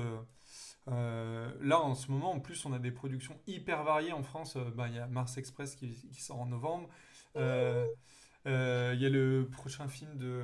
Euh, 0.88 1.52
là, 1.62 1.80
en 1.80 1.96
ce 1.96 2.12
moment, 2.12 2.32
en 2.32 2.40
plus, 2.40 2.64
on 2.66 2.74
a 2.74 2.80
des 2.80 2.92
productions 2.92 3.36
hyper 3.48 3.84
variées 3.84 4.14
en 4.14 4.22
France. 4.22 4.56
Euh, 4.56 4.70
bah, 4.76 4.88
il 4.88 4.96
y 4.96 5.00
a 5.00 5.08
Mars 5.08 5.38
Express 5.38 5.76
qui, 5.76 5.90
qui 6.12 6.22
sort 6.22 6.40
en 6.40 6.46
novembre. 6.46 6.90
Il 7.36 7.42
y 7.42 9.06
a 9.06 9.10
le 9.10 9.50
prochain 9.52 9.88
film 9.88 10.18
de... 10.18 10.44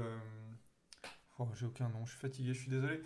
Oh, 1.38 1.48
J'ai 1.56 1.66
aucun 1.66 1.90
nom, 1.90 2.06
je 2.06 2.12
suis 2.12 2.20
fatigué, 2.20 2.54
je 2.54 2.60
suis 2.60 2.72
désolé. 2.72 3.02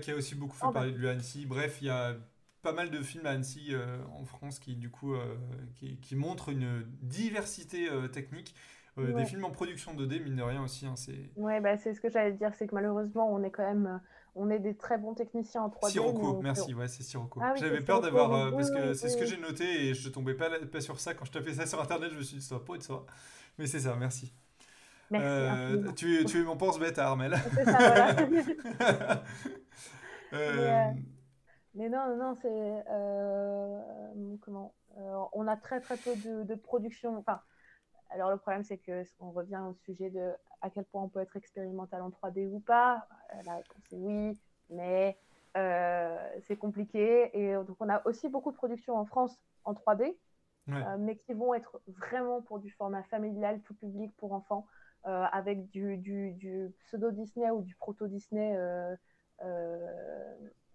qui 0.00 0.10
a 0.10 0.14
aussi 0.14 0.34
beaucoup 0.34 0.56
fait 0.56 0.66
oh, 0.66 0.68
bah. 0.68 0.80
parler 0.80 0.92
de 0.92 0.98
lui 0.98 1.08
Annecy. 1.08 1.46
Bref, 1.46 1.78
il 1.80 1.86
y 1.86 1.90
a 1.90 2.16
pas 2.62 2.72
mal 2.72 2.90
de 2.90 3.02
films 3.02 3.26
à 3.26 3.30
Annecy 3.30 3.68
euh, 3.70 3.98
en 4.14 4.24
France 4.24 4.58
qui 4.58 4.76
du 4.76 4.90
coup 4.90 5.14
euh, 5.14 5.36
qui, 6.02 6.16
montrent 6.16 6.48
une 6.50 6.84
diversité 7.02 7.88
euh, 7.88 8.08
technique. 8.08 8.54
Des 9.06 9.24
films 9.24 9.44
en 9.44 9.50
production 9.50 9.94
2D, 9.94 10.22
mine 10.22 10.36
de 10.36 10.42
rien 10.42 10.62
aussi. 10.62 10.86
Hein, 10.86 10.94
c'est... 10.96 11.30
Ouais, 11.36 11.60
bah, 11.60 11.76
c'est 11.76 11.94
ce 11.94 12.00
que 12.00 12.10
j'allais 12.10 12.32
dire, 12.32 12.54
c'est 12.54 12.66
que 12.66 12.74
malheureusement, 12.74 13.32
on 13.32 13.42
est 13.42 13.50
quand 13.50 13.66
même 13.66 14.00
on 14.34 14.50
est 14.50 14.58
des 14.60 14.76
très 14.76 14.98
bons 14.98 15.14
techniciens 15.14 15.62
en 15.62 15.68
3D. 15.68 15.90
Sirocco, 15.90 16.40
merci, 16.40 16.72
ouais, 16.72 16.86
c'est 16.86 17.02
Sirocco. 17.02 17.40
Ah 17.42 17.54
J'avais 17.56 17.80
peur 17.80 18.00
d'avoir. 18.00 18.52
parce 18.52 18.70
que 18.70 18.94
c'est 18.94 19.08
ce 19.08 19.16
que 19.16 19.26
j'ai 19.26 19.38
noté 19.38 19.88
et 19.88 19.94
je 19.94 20.08
tombais 20.08 20.34
pas, 20.34 20.48
pas 20.70 20.80
sur 20.80 21.00
ça. 21.00 21.14
Quand 21.14 21.24
je 21.24 21.32
tapais 21.32 21.54
ça 21.54 21.66
sur 21.66 21.80
internet, 21.80 22.10
je 22.12 22.18
me 22.18 22.22
suis 22.22 22.36
dit, 22.36 22.42
ça 22.44 22.56
va 22.56 22.60
pas 22.60 22.74
être 22.76 22.82
ça. 22.82 23.02
Mais 23.58 23.66
c'est 23.66 23.80
ça, 23.80 23.96
merci. 23.96 24.32
Merci. 25.10 25.94
tu, 25.96 26.24
tu 26.26 26.40
es 26.40 26.44
mon 26.44 26.56
pense-bête 26.56 26.98
à 26.98 27.08
Armel. 27.08 27.34
C'est 27.54 27.64
ça, 27.64 27.78
voilà. 27.78 29.24
Mais 31.78 31.88
non, 31.88 32.16
non, 32.16 32.34
c'est. 32.34 32.84
Euh, 32.90 33.80
comment 34.40 34.74
euh, 34.98 35.16
On 35.32 35.46
a 35.46 35.56
très, 35.56 35.80
très 35.80 35.96
peu 35.96 36.14
de, 36.16 36.42
de, 36.42 36.54
production. 36.54 37.16
Enfin, 37.18 37.40
alors, 38.10 38.30
le 38.30 38.36
problème, 38.38 38.62
c'est 38.62 38.78
qu'on 38.78 39.30
revient 39.30 39.62
au 39.68 39.74
sujet 39.74 40.10
de 40.10 40.32
à 40.60 40.70
quel 40.70 40.84
point 40.84 41.02
on 41.02 41.08
peut 41.08 41.20
être 41.20 41.36
expérimental 41.36 42.02
en 42.02 42.10
3D 42.10 42.46
ou 42.48 42.60
pas. 42.60 43.06
Euh, 43.34 43.42
la 43.44 43.56
réponse 43.56 43.92
est 43.92 43.96
oui, 43.96 44.38
mais 44.70 45.18
c'est 46.42 46.56
compliqué. 46.56 47.30
Et 47.36 47.54
donc, 47.54 47.76
on 47.80 47.88
a 47.88 48.06
aussi 48.06 48.28
beaucoup 48.28 48.52
de 48.52 48.56
productions 48.56 48.96
en 48.96 49.04
France 49.04 49.36
en 49.64 49.74
3D, 49.74 50.16
mais 50.98 51.16
qui 51.16 51.32
vont 51.32 51.52
être 51.54 51.80
vraiment 51.86 52.42
pour 52.42 52.60
du 52.60 52.70
format 52.70 53.02
familial, 53.04 53.60
tout 53.62 53.74
public, 53.74 54.14
pour 54.16 54.32
enfants, 54.32 54.66
avec 55.02 55.68
du, 55.68 55.96
du, 55.96 56.32
du 56.32 56.72
pseudo-Disney 56.86 57.50
ou 57.50 57.62
du 57.62 57.74
proto-Disney 57.74 58.56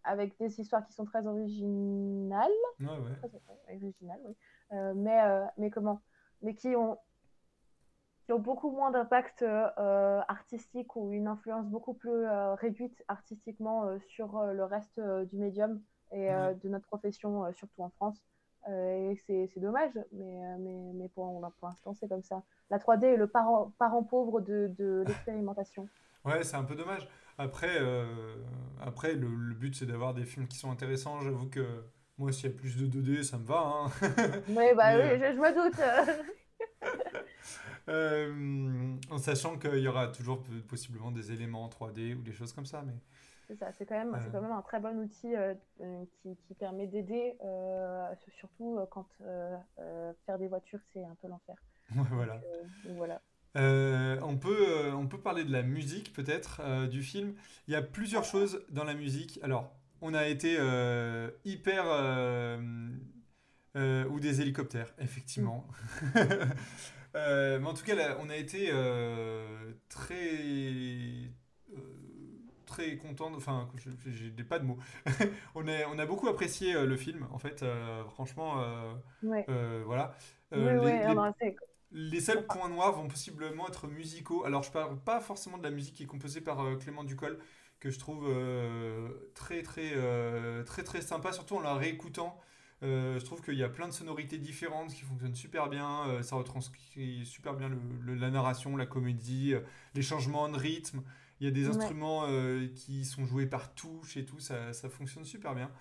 avec 0.03 0.37
des 0.37 0.59
histoires 0.59 0.85
qui 0.85 0.93
sont 0.93 1.05
très 1.05 1.25
originales. 1.25 2.49
Ouais, 2.79 2.87
ouais. 2.87 3.75
originales, 3.75 4.19
oui. 4.25 4.35
Euh, 4.73 4.93
mais, 4.95 5.21
euh, 5.21 5.45
mais 5.57 5.69
comment? 5.69 6.01
Mais 6.41 6.53
qui 6.55 6.75
ont, 6.75 6.97
qui 8.25 8.33
ont 8.33 8.39
beaucoup 8.39 8.71
moins 8.71 8.91
d'impact 8.91 9.41
euh, 9.43 10.21
artistique 10.27 10.95
ou 10.95 11.11
une 11.11 11.27
influence 11.27 11.65
beaucoup 11.65 11.93
plus 11.93 12.25
réduite 12.55 13.03
artistiquement 13.07 13.97
sur 14.07 14.41
le 14.43 14.63
reste 14.63 14.99
du 14.99 15.37
médium 15.37 15.81
et 16.11 16.29
de 16.29 16.69
notre 16.69 16.87
profession, 16.87 17.51
surtout 17.53 17.81
en 17.83 17.89
France. 17.89 18.21
et 18.69 19.15
c'est 19.27 19.59
dommage, 19.59 19.91
mais, 20.11 20.57
mais, 20.59 20.91
mais 20.93 21.09
pour, 21.09 21.41
pour 21.59 21.67
l'instant, 21.67 21.93
c'est 21.93 22.07
comme 22.07 22.23
ça. 22.23 22.43
La 22.69 22.77
3D 22.77 23.05
est 23.05 23.17
le 23.17 23.27
parent, 23.27 23.73
parent 23.77 24.03
pauvre 24.03 24.41
de, 24.41 24.71
de 24.77 25.03
l'expérimentation. 25.07 25.87
Ouais, 26.25 26.43
c'est 26.43 26.55
un 26.55 26.63
peu 26.63 26.75
dommage. 26.75 27.07
Après, 27.37 27.77
euh, 27.81 28.35
après 28.79 29.13
le, 29.13 29.27
but 29.27 29.75
c'est 29.75 29.85
d'avoir 29.85 30.13
des 30.13 30.25
films 30.25 30.47
qui 30.47 30.57
sont 30.57 30.71
intéressants. 30.71 31.19
J'avoue 31.21 31.49
que 31.49 31.83
moi, 32.17 32.31
s'il 32.31 32.49
y 32.49 32.53
a 32.53 32.55
plus 32.55 32.77
de 32.77 33.01
2D, 33.01 33.23
ça 33.23 33.37
me 33.37 33.45
va. 33.45 33.59
Hein. 33.59 33.87
bah, 33.99 34.03
oui, 34.47 35.19
je, 35.19 35.39
me 35.39 35.53
doute. 35.53 35.79
Euh, 37.89 38.95
en 39.09 39.17
sachant 39.17 39.57
qu'il 39.57 39.79
y 39.79 39.87
aura 39.87 40.07
toujours 40.07 40.43
possiblement 40.67 41.11
des 41.11 41.31
éléments 41.31 41.65
en 41.65 41.69
3D 41.69 42.15
ou 42.15 42.21
des 42.21 42.33
choses 42.33 42.53
comme 42.53 42.65
ça. 42.65 42.81
Mais... 42.85 42.93
C'est 43.47 43.55
ça, 43.55 43.71
c'est 43.73 43.85
quand, 43.85 43.97
même, 43.97 44.17
c'est 44.23 44.31
quand 44.31 44.41
même 44.41 44.53
un 44.53 44.61
très 44.61 44.79
bon 44.79 44.97
outil 44.99 45.35
euh, 45.35 45.53
qui, 46.21 46.37
qui, 46.47 46.53
permet 46.53 46.87
d'aider, 46.87 47.35
surtout 48.39 48.79
quand 48.89 49.07
faire 50.25 50.39
des 50.39 50.47
voitures, 50.47 50.79
c'est 50.93 51.03
un 51.03 51.15
peu 51.21 51.27
l'enfer. 51.27 51.55
voilà. 51.89 52.35
donc, 52.85 52.95
voilà. 52.95 53.21
Euh, 53.55 54.19
on, 54.23 54.37
peut, 54.37 54.65
euh, 54.67 54.93
on 54.93 55.07
peut 55.07 55.19
parler 55.19 55.43
de 55.43 55.51
la 55.51 55.61
musique 55.61 56.11
peut-être 56.13 56.61
euh, 56.63 56.87
du 56.87 57.03
film. 57.03 57.35
Il 57.67 57.73
y 57.73 57.75
a 57.75 57.81
plusieurs 57.81 58.23
choses 58.23 58.65
dans 58.69 58.83
la 58.83 58.95
musique. 58.95 59.39
Alors, 59.43 59.71
on 60.01 60.13
a 60.13 60.27
été 60.27 60.57
hyper... 61.45 61.85
ou 63.75 64.19
des 64.19 64.41
hélicoptères, 64.41 64.93
effectivement. 64.99 65.67
mais 67.13 67.65
en 67.65 67.73
tout 67.73 67.83
cas, 67.83 68.17
on 68.19 68.29
a 68.29 68.35
été 68.35 68.71
très 69.89 71.31
très 72.65 72.97
content, 72.97 73.31
enfin, 73.35 73.69
j'ai 74.07 74.43
pas 74.43 74.57
de 74.57 74.65
mots. 74.65 74.79
on, 75.55 75.67
a, 75.67 75.85
on 75.93 75.99
a 75.99 76.05
beaucoup 76.05 76.27
apprécié 76.27 76.73
le 76.73 76.95
film, 76.97 77.27
en 77.31 77.37
fait, 77.37 77.63
franchement, 78.09 78.63
voilà. 79.21 80.15
Les 81.95 82.21
seuls 82.21 82.47
points 82.47 82.69
noirs 82.69 82.93
vont 82.93 83.07
possiblement 83.07 83.67
être 83.67 83.87
musicaux. 83.87 84.45
Alors, 84.45 84.63
je 84.63 84.71
parle 84.71 84.97
pas 84.99 85.19
forcément 85.19 85.59
de 85.59 85.63
la 85.63 85.69
musique 85.69 85.93
qui 85.93 86.03
est 86.03 86.07
composée 86.07 86.41
par 86.41 86.59
euh, 86.61 86.75
Clément 86.75 87.03
Ducol, 87.03 87.37
que 87.79 87.91
je 87.91 87.99
trouve 87.99 88.25
euh, 88.27 89.09
très, 89.35 89.61
très, 89.61 89.91
euh, 89.93 90.63
très, 90.63 90.83
très 90.83 91.01
sympa, 91.01 91.31
surtout 91.31 91.55
en 91.55 91.59
la 91.59 91.75
réécoutant. 91.75 92.39
Je 92.83 93.23
trouve 93.23 93.41
qu'il 93.41 93.55
y 93.55 93.63
a 93.63 93.69
plein 93.69 93.87
de 93.87 93.93
sonorités 93.93 94.37
différentes 94.37 94.93
qui 94.93 95.01
fonctionnent 95.01 95.35
super 95.35 95.69
bien. 95.69 96.21
ça 96.21 96.35
retranscrit 96.35 97.25
super 97.25 97.55
bien 97.55 97.71
la 98.05 98.29
narration, 98.29 98.75
la 98.75 98.85
comédie, 98.85 99.53
les 99.95 100.01
changements 100.01 100.49
de 100.49 100.57
rythme. 100.57 101.01
Il 101.39 101.45
y 101.45 101.47
a 101.47 101.51
des 101.51 101.67
instruments 101.67 102.27
qui 102.75 103.05
sont 103.05 103.25
joués 103.25 103.45
par 103.45 103.73
touche 103.73 104.17
et 104.17 104.25
tout. 104.25 104.39
Ça, 104.39 104.73
ça 104.73 104.89
fonctionne 104.89 105.25
super 105.25 105.55
bien. 105.55 105.71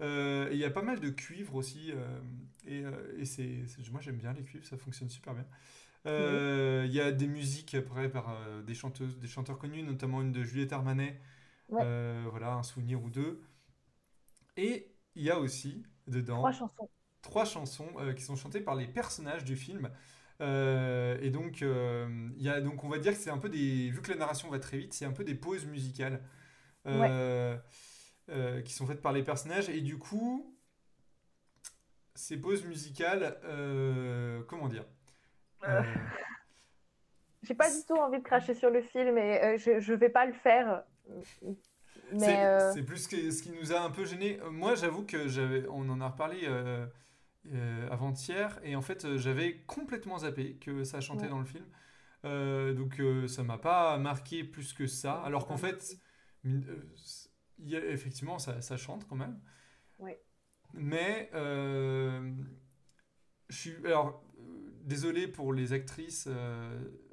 Euh, 0.00 0.48
il 0.52 0.58
y 0.58 0.64
a 0.64 0.70
pas 0.70 0.82
mal 0.82 1.00
de 1.00 1.10
cuivre 1.10 1.54
aussi. 1.54 1.92
Euh, 1.92 2.20
et, 2.66 2.84
euh, 2.84 3.18
et 3.18 3.24
c'est, 3.24 3.64
moi 3.90 4.00
j'aime 4.00 4.16
bien 4.16 4.32
les 4.32 4.42
cuivres, 4.42 4.66
ça 4.66 4.76
fonctionne 4.76 5.08
super 5.08 5.34
bien. 5.34 5.46
Il 6.06 6.92
y 6.92 7.00
a 7.00 7.12
des 7.12 7.26
musiques 7.26 7.74
après 7.74 8.08
par 8.08 8.34
des 8.62 8.74
chanteuses, 8.74 9.18
des 9.18 9.28
chanteurs 9.28 9.58
connus, 9.58 9.82
notamment 9.82 10.22
une 10.22 10.32
de 10.32 10.42
Juliette 10.42 10.72
Armanet. 10.72 11.20
voilà, 11.68 12.54
un 12.54 12.62
souvenir 12.62 13.02
ou 13.02 13.10
deux. 13.10 13.42
Et 14.56 14.90
il 15.14 15.22
y 15.22 15.30
a 15.30 15.38
aussi 15.38 15.84
dedans 16.08 16.38
trois 16.38 16.52
chansons, 16.52 16.88
trois 17.22 17.44
chansons 17.44 17.88
qui 18.16 18.22
sont 18.22 18.36
chantées 18.36 18.60
par 18.60 18.74
les 18.74 18.86
personnages 18.86 19.44
du 19.44 19.56
film. 19.56 19.90
et 20.40 21.30
donc, 21.30 21.60
il 21.60 22.42
y 22.42 22.48
a, 22.48 22.60
donc, 22.60 22.84
on 22.84 22.88
va 22.88 22.98
dire 22.98 23.12
que 23.12 23.18
c'est 23.18 23.30
un 23.30 23.38
peu 23.38 23.48
des. 23.48 23.90
Vu 23.90 24.00
que 24.00 24.10
la 24.10 24.18
narration 24.18 24.50
va 24.50 24.58
très 24.58 24.78
vite, 24.78 24.92
c'est 24.94 25.04
un 25.04 25.12
peu 25.12 25.24
des 25.24 25.34
pauses 25.34 25.66
musicales. 25.66 26.22
Ouais. 26.86 27.58
Euh, 28.30 28.60
qui 28.60 28.74
sont 28.74 28.86
faites 28.86 29.00
par 29.00 29.12
les 29.12 29.22
personnages. 29.22 29.70
Et 29.70 29.80
du 29.80 29.96
coup, 29.96 30.54
ces 32.14 32.36
pauses 32.36 32.64
musicales, 32.66 33.38
euh, 33.44 34.42
comment 34.48 34.68
dire 34.68 34.84
euh, 35.66 35.82
J'ai 37.42 37.54
pas 37.54 37.70
du 37.70 37.82
tout 37.86 37.94
envie 37.94 38.18
de 38.18 38.22
cracher 38.22 38.52
sur 38.52 38.68
le 38.68 38.82
film 38.82 39.16
et 39.16 39.56
je, 39.56 39.80
je 39.80 39.94
vais 39.94 40.10
pas 40.10 40.26
le 40.26 40.34
faire. 40.34 40.82
Mais 42.12 42.72
c'est 42.72 42.82
plus 42.82 43.06
que, 43.06 43.30
ce 43.30 43.42
qui 43.42 43.50
nous 43.50 43.72
a 43.72 43.80
un 43.80 43.90
peu 43.90 44.04
gêné. 44.04 44.38
Moi, 44.50 44.74
j'avoue 44.74 45.04
que 45.04 45.28
j'avais, 45.28 45.66
on 45.68 45.88
en 45.88 46.00
a 46.00 46.08
reparlé 46.08 46.48
avant-hier 47.90 48.58
et 48.62 48.76
en 48.76 48.82
fait 48.82 49.16
j'avais 49.16 49.62
complètement 49.66 50.18
zappé 50.18 50.56
que 50.56 50.84
ça 50.84 51.00
chantait 51.00 51.28
dans 51.28 51.38
le 51.38 51.46
film. 51.46 51.64
donc 52.74 53.00
ça 53.28 53.42
m'a 53.42 53.58
pas 53.58 53.98
marqué 53.98 54.44
plus 54.44 54.72
que 54.72 54.86
ça. 54.86 55.14
Alors 55.22 55.46
qu'en 55.46 55.56
fait, 55.56 55.98
il 56.44 57.68
y 57.68 57.76
a, 57.76 57.84
effectivement, 57.84 58.38
ça, 58.38 58.60
ça, 58.60 58.76
chante 58.76 59.06
quand 59.08 59.16
même. 59.16 59.40
Mais 60.74 61.30
je 63.48 63.56
suis 63.56 63.76
alors 63.86 64.22
désolé 64.82 65.28
pour 65.28 65.52
les 65.52 65.72
actrices. 65.72 66.28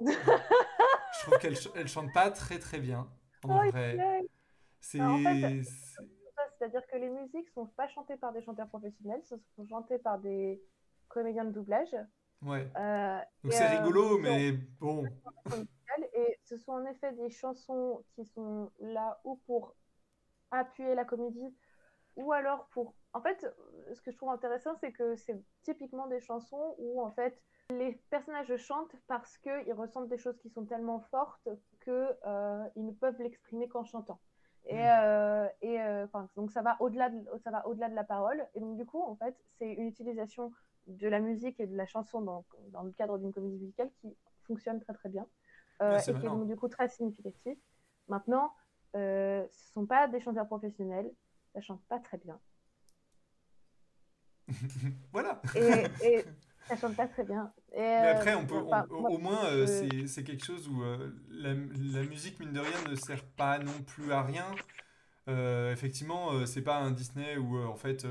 je 0.00 1.22
trouve 1.22 1.38
qu'elles 1.38 1.58
elles 1.74 1.88
chantent 1.88 2.12
pas 2.12 2.30
très 2.30 2.58
très 2.58 2.78
bien. 2.78 3.08
En 3.42 3.66
oh, 3.66 3.70
vrai. 3.70 4.26
C'est. 4.80 4.98
C'est-à-dire 6.58 6.86
que 6.86 6.96
les 6.96 7.08
musiques 7.08 7.48
sont 7.50 7.66
pas 7.66 7.88
chantées 7.88 8.16
par 8.16 8.32
des 8.32 8.42
chanteurs 8.42 8.68
professionnels, 8.68 9.20
ce 9.24 9.36
sont 9.56 9.66
chantées 9.66 9.98
par 9.98 10.18
des 10.18 10.62
comédiens 11.08 11.44
de 11.44 11.50
doublage. 11.50 11.94
Ouais. 12.42 12.70
Euh, 12.76 13.18
Donc 13.42 13.52
c'est 13.52 13.78
rigolo, 13.78 14.16
euh, 14.16 14.20
mais 14.22 14.52
bon. 14.80 15.04
Et 16.14 16.38
ce 16.44 16.56
sont 16.56 16.72
en 16.72 16.86
effet 16.86 17.12
des 17.12 17.30
chansons 17.30 18.02
qui 18.14 18.24
sont 18.24 18.70
là 18.80 19.20
ou 19.24 19.36
pour 19.46 19.74
appuyer 20.50 20.94
la 20.94 21.04
comédie, 21.04 21.54
ou 22.16 22.32
alors 22.32 22.68
pour. 22.68 22.94
En 23.12 23.20
fait, 23.22 23.46
ce 23.94 24.00
que 24.02 24.10
je 24.10 24.16
trouve 24.16 24.30
intéressant, 24.30 24.74
c'est 24.80 24.92
que 24.92 25.16
c'est 25.16 25.42
typiquement 25.62 26.06
des 26.06 26.20
chansons 26.20 26.74
où 26.78 27.02
en 27.02 27.10
fait 27.12 27.40
les 27.70 28.00
personnages 28.10 28.54
chantent 28.56 28.94
parce 29.06 29.38
qu'ils 29.38 29.72
ressentent 29.72 30.08
des 30.08 30.18
choses 30.18 30.38
qui 30.38 30.50
sont 30.50 30.64
tellement 30.66 31.00
fortes 31.10 31.48
qu'ils 31.82 32.16
euh, 32.26 32.64
ne 32.76 32.92
peuvent 32.92 33.20
l'exprimer 33.20 33.68
qu'en 33.68 33.84
chantant. 33.84 34.20
Et, 34.66 34.74
mm. 34.74 34.78
euh, 34.78 35.48
et 35.62 35.80
euh, 35.80 36.06
donc 36.36 36.50
ça 36.50 36.62
va 36.62 36.76
au-delà 36.80 37.10
de, 37.10 37.24
ça 37.42 37.50
va 37.50 37.66
au-delà 37.66 37.88
de 37.88 37.94
la 37.94 38.04
parole. 38.04 38.44
Et 38.54 38.60
donc 38.60 38.76
du 38.76 38.84
coup, 38.84 39.02
en 39.02 39.16
fait, 39.16 39.34
c'est 39.58 39.72
une 39.72 39.86
utilisation 39.86 40.52
de 40.86 41.08
la 41.08 41.20
musique 41.20 41.58
et 41.60 41.66
de 41.66 41.76
la 41.76 41.86
chanson 41.86 42.20
dans, 42.20 42.44
dans 42.72 42.82
le 42.82 42.92
cadre 42.92 43.18
d'une 43.18 43.32
comédie 43.32 43.58
musicale 43.58 43.90
qui 44.00 44.16
fonctionne 44.46 44.80
très 44.80 44.94
très 44.94 45.08
bien 45.08 45.26
et 45.80 46.02
qui 46.02 46.10
est 46.10 46.14
donc 46.14 46.46
du 46.46 46.56
coup 46.56 46.68
très 46.68 46.88
significatif. 46.88 47.58
Maintenant, 48.08 48.52
ce 48.94 49.42
ne 49.42 49.48
sont 49.72 49.84
pas 49.86 50.08
des 50.08 50.20
chanteurs 50.20 50.46
professionnels, 50.46 51.10
ça 51.52 51.60
chante 51.60 51.82
pas 51.88 51.98
très 51.98 52.18
bien. 52.18 52.38
voilà. 55.12 55.40
Et, 55.54 56.24
ça 56.68 56.76
chante 56.76 56.96
pas 56.96 57.06
très 57.06 57.24
bien. 57.24 57.52
Et 57.72 57.80
Mais 57.80 58.08
après, 58.08 58.34
on 58.34 58.46
peut, 58.46 58.62
au 58.90 59.18
moins, 59.18 59.44
c'est 59.66 60.24
quelque 60.24 60.44
chose 60.44 60.68
où 60.68 60.82
la, 61.30 61.54
la, 61.54 62.02
musique, 62.02 62.40
mine 62.40 62.52
de 62.52 62.60
rien, 62.60 62.90
ne 62.90 62.96
sert 62.96 63.24
pas 63.24 63.58
non 63.58 63.82
plus 63.86 64.12
à 64.12 64.22
rien. 64.22 64.46
Euh, 65.28 65.72
effectivement, 65.72 66.46
c'est 66.46 66.62
pas 66.62 66.78
un 66.78 66.90
Disney 66.90 67.36
où, 67.36 67.58
en 67.58 67.76
fait, 67.76 68.06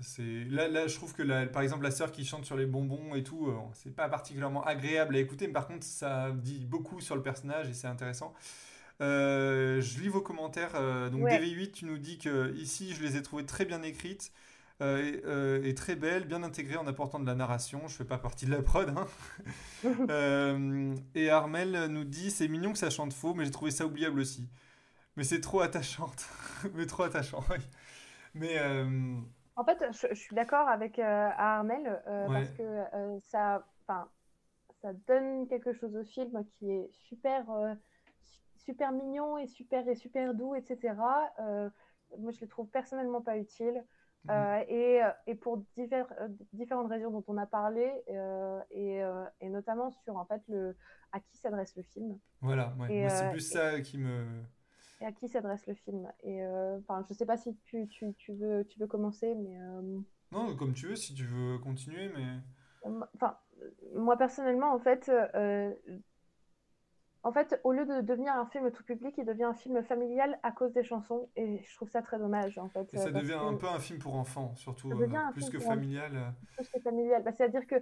c'est 0.00 0.44
là, 0.44 0.68
là, 0.68 0.86
je 0.86 0.94
trouve 0.94 1.14
que, 1.14 1.22
la, 1.22 1.46
par 1.46 1.62
exemple, 1.62 1.82
la 1.82 1.90
sœur 1.90 2.12
qui 2.12 2.24
chante 2.24 2.44
sur 2.44 2.56
les 2.56 2.66
bonbons 2.66 3.14
et 3.14 3.22
tout, 3.22 3.52
c'est 3.74 3.94
pas 3.94 4.08
particulièrement 4.08 4.64
agréable 4.64 5.16
à 5.16 5.18
écouter, 5.18 5.46
mais 5.46 5.52
par 5.52 5.66
contre, 5.66 5.84
ça 5.84 6.30
dit 6.32 6.64
beaucoup 6.64 7.00
sur 7.00 7.16
le 7.16 7.22
personnage 7.22 7.68
et 7.68 7.74
c'est 7.74 7.88
intéressant. 7.88 8.32
je 9.00 10.00
lis 10.00 10.08
vos 10.08 10.22
commentaires. 10.22 10.72
donc, 11.10 11.22
DV8, 11.22 11.72
tu 11.72 11.84
nous 11.84 11.98
dis 11.98 12.18
que 12.18 12.54
ici, 12.56 12.92
je 12.92 13.02
les 13.02 13.16
ai 13.16 13.22
trouvées 13.22 13.46
très 13.46 13.64
bien 13.64 13.82
écrites. 13.82 14.32
Euh, 14.80 15.20
euh, 15.24 15.64
est, 15.64 15.76
très 15.76 15.96
belle, 15.96 16.24
bien 16.24 16.44
intégrée 16.44 16.76
en 16.76 16.86
apportant 16.86 17.18
de 17.18 17.26
la 17.26 17.34
narration. 17.34 17.88
Je 17.88 17.96
fais 17.96 18.04
pas 18.04 18.18
partie 18.18 18.46
de 18.46 18.52
la 18.52 18.62
prod. 18.62 18.88
Hein. 18.88 19.06
Euh, 20.10 20.96
et 21.14 21.30
Armel 21.30 21.86
nous 21.86 22.02
dit 22.02 22.32
c'est 22.32 22.48
mignon 22.48 22.72
que 22.72 22.78
ça 22.78 22.90
chante 22.90 23.12
faux, 23.12 23.32
mais 23.32 23.44
j'ai 23.44 23.52
trouvé 23.52 23.70
ça 23.70 23.86
oubliable 23.86 24.18
aussi. 24.18 24.48
Mais 25.16 25.22
c'est 25.22 25.40
trop 25.40 25.60
attachante, 25.60 26.26
mais 26.74 26.84
trop 26.86 27.04
attachant. 27.04 27.44
mais 28.34 28.58
en 29.54 29.64
fait, 29.64 29.84
je, 29.92 30.14
suis 30.14 30.34
d'accord 30.34 30.68
avec 30.68 30.98
Armel 30.98 32.02
parce 32.26 32.50
que 32.50 32.82
ça, 33.20 33.64
ça 33.86 34.92
donne 35.06 35.46
quelque 35.46 35.72
chose 35.72 35.94
au 35.94 36.04
film 36.04 36.44
qui 36.58 36.72
est 36.72 36.88
super, 36.92 37.44
super 38.56 38.90
mignon 38.90 39.38
et 39.38 39.46
super 39.46 39.88
et 39.88 39.94
super 39.94 40.34
doux, 40.34 40.56
etc. 40.56 40.94
moi, 42.18 42.32
je 42.32 42.40
le 42.40 42.48
trouve 42.48 42.68
personnellement 42.68 43.20
pas 43.20 43.36
utile. 43.36 43.84
Euh, 44.30 44.64
et, 44.68 45.02
euh, 45.02 45.10
et, 45.26 45.34
pour 45.34 45.64
euh, 45.78 46.28
différentes 46.52 46.88
raisons 46.88 47.10
dont 47.10 47.24
on 47.28 47.36
a 47.38 47.46
parlé, 47.46 47.90
et, 48.70 49.00
et, 49.40 49.48
notamment 49.48 49.90
sur 49.90 50.16
en 50.16 50.24
fait 50.24 50.42
le 50.48 50.76
à 51.12 51.20
qui 51.20 51.38
s'adresse 51.38 51.74
le 51.76 51.82
film. 51.82 52.18
Voilà, 52.40 52.74
c'est 53.08 53.30
plus 53.30 53.48
ça 53.48 53.80
qui 53.80 53.98
me. 53.98 54.26
Et 55.00 55.06
à 55.06 55.12
qui 55.12 55.28
s'adresse 55.28 55.66
le 55.66 55.74
film. 55.74 56.10
Et 56.24 56.44
enfin, 56.78 57.04
je 57.08 57.14
sais 57.14 57.26
pas 57.26 57.36
si 57.36 57.56
tu, 57.64 57.86
tu, 57.88 58.12
tu, 58.18 58.32
veux, 58.32 58.64
tu 58.68 58.78
veux 58.78 58.86
commencer, 58.86 59.34
mais. 59.34 59.58
Non, 60.30 60.54
comme 60.56 60.74
tu 60.74 60.88
veux, 60.88 60.96
si 60.96 61.14
tu 61.14 61.24
veux 61.24 61.58
continuer, 61.58 62.10
mais. 62.14 63.00
Enfin, 63.14 63.36
moi 63.94 64.16
personnellement, 64.16 64.72
en 64.72 64.78
fait, 64.78 65.10
en 67.24 67.32
fait, 67.32 67.60
au 67.64 67.72
lieu 67.72 67.84
de 67.84 68.00
devenir 68.00 68.32
un 68.34 68.46
film 68.46 68.70
tout 68.70 68.84
public, 68.84 69.14
il 69.18 69.24
devient 69.24 69.44
un 69.44 69.54
film 69.54 69.82
familial 69.82 70.38
à 70.44 70.52
cause 70.52 70.72
des 70.72 70.84
chansons. 70.84 71.28
Et 71.34 71.60
je 71.66 71.74
trouve 71.74 71.88
ça 71.88 72.00
très 72.00 72.18
dommage, 72.18 72.58
en 72.58 72.68
fait. 72.68 72.94
Et 72.94 72.98
ça 72.98 73.10
devient 73.10 73.32
un 73.32 73.54
peu 73.54 73.66
un 73.66 73.80
film 73.80 73.98
pour 73.98 74.14
enfants, 74.14 74.54
surtout, 74.54 74.90
euh, 74.92 74.94
plus, 75.32 75.50
que 75.50 75.58
familial. 75.58 76.32
plus 76.54 76.68
que 76.68 76.78
familial. 76.78 77.22
Bah, 77.24 77.32
C'est-à-dire 77.32 77.66
que 77.66 77.76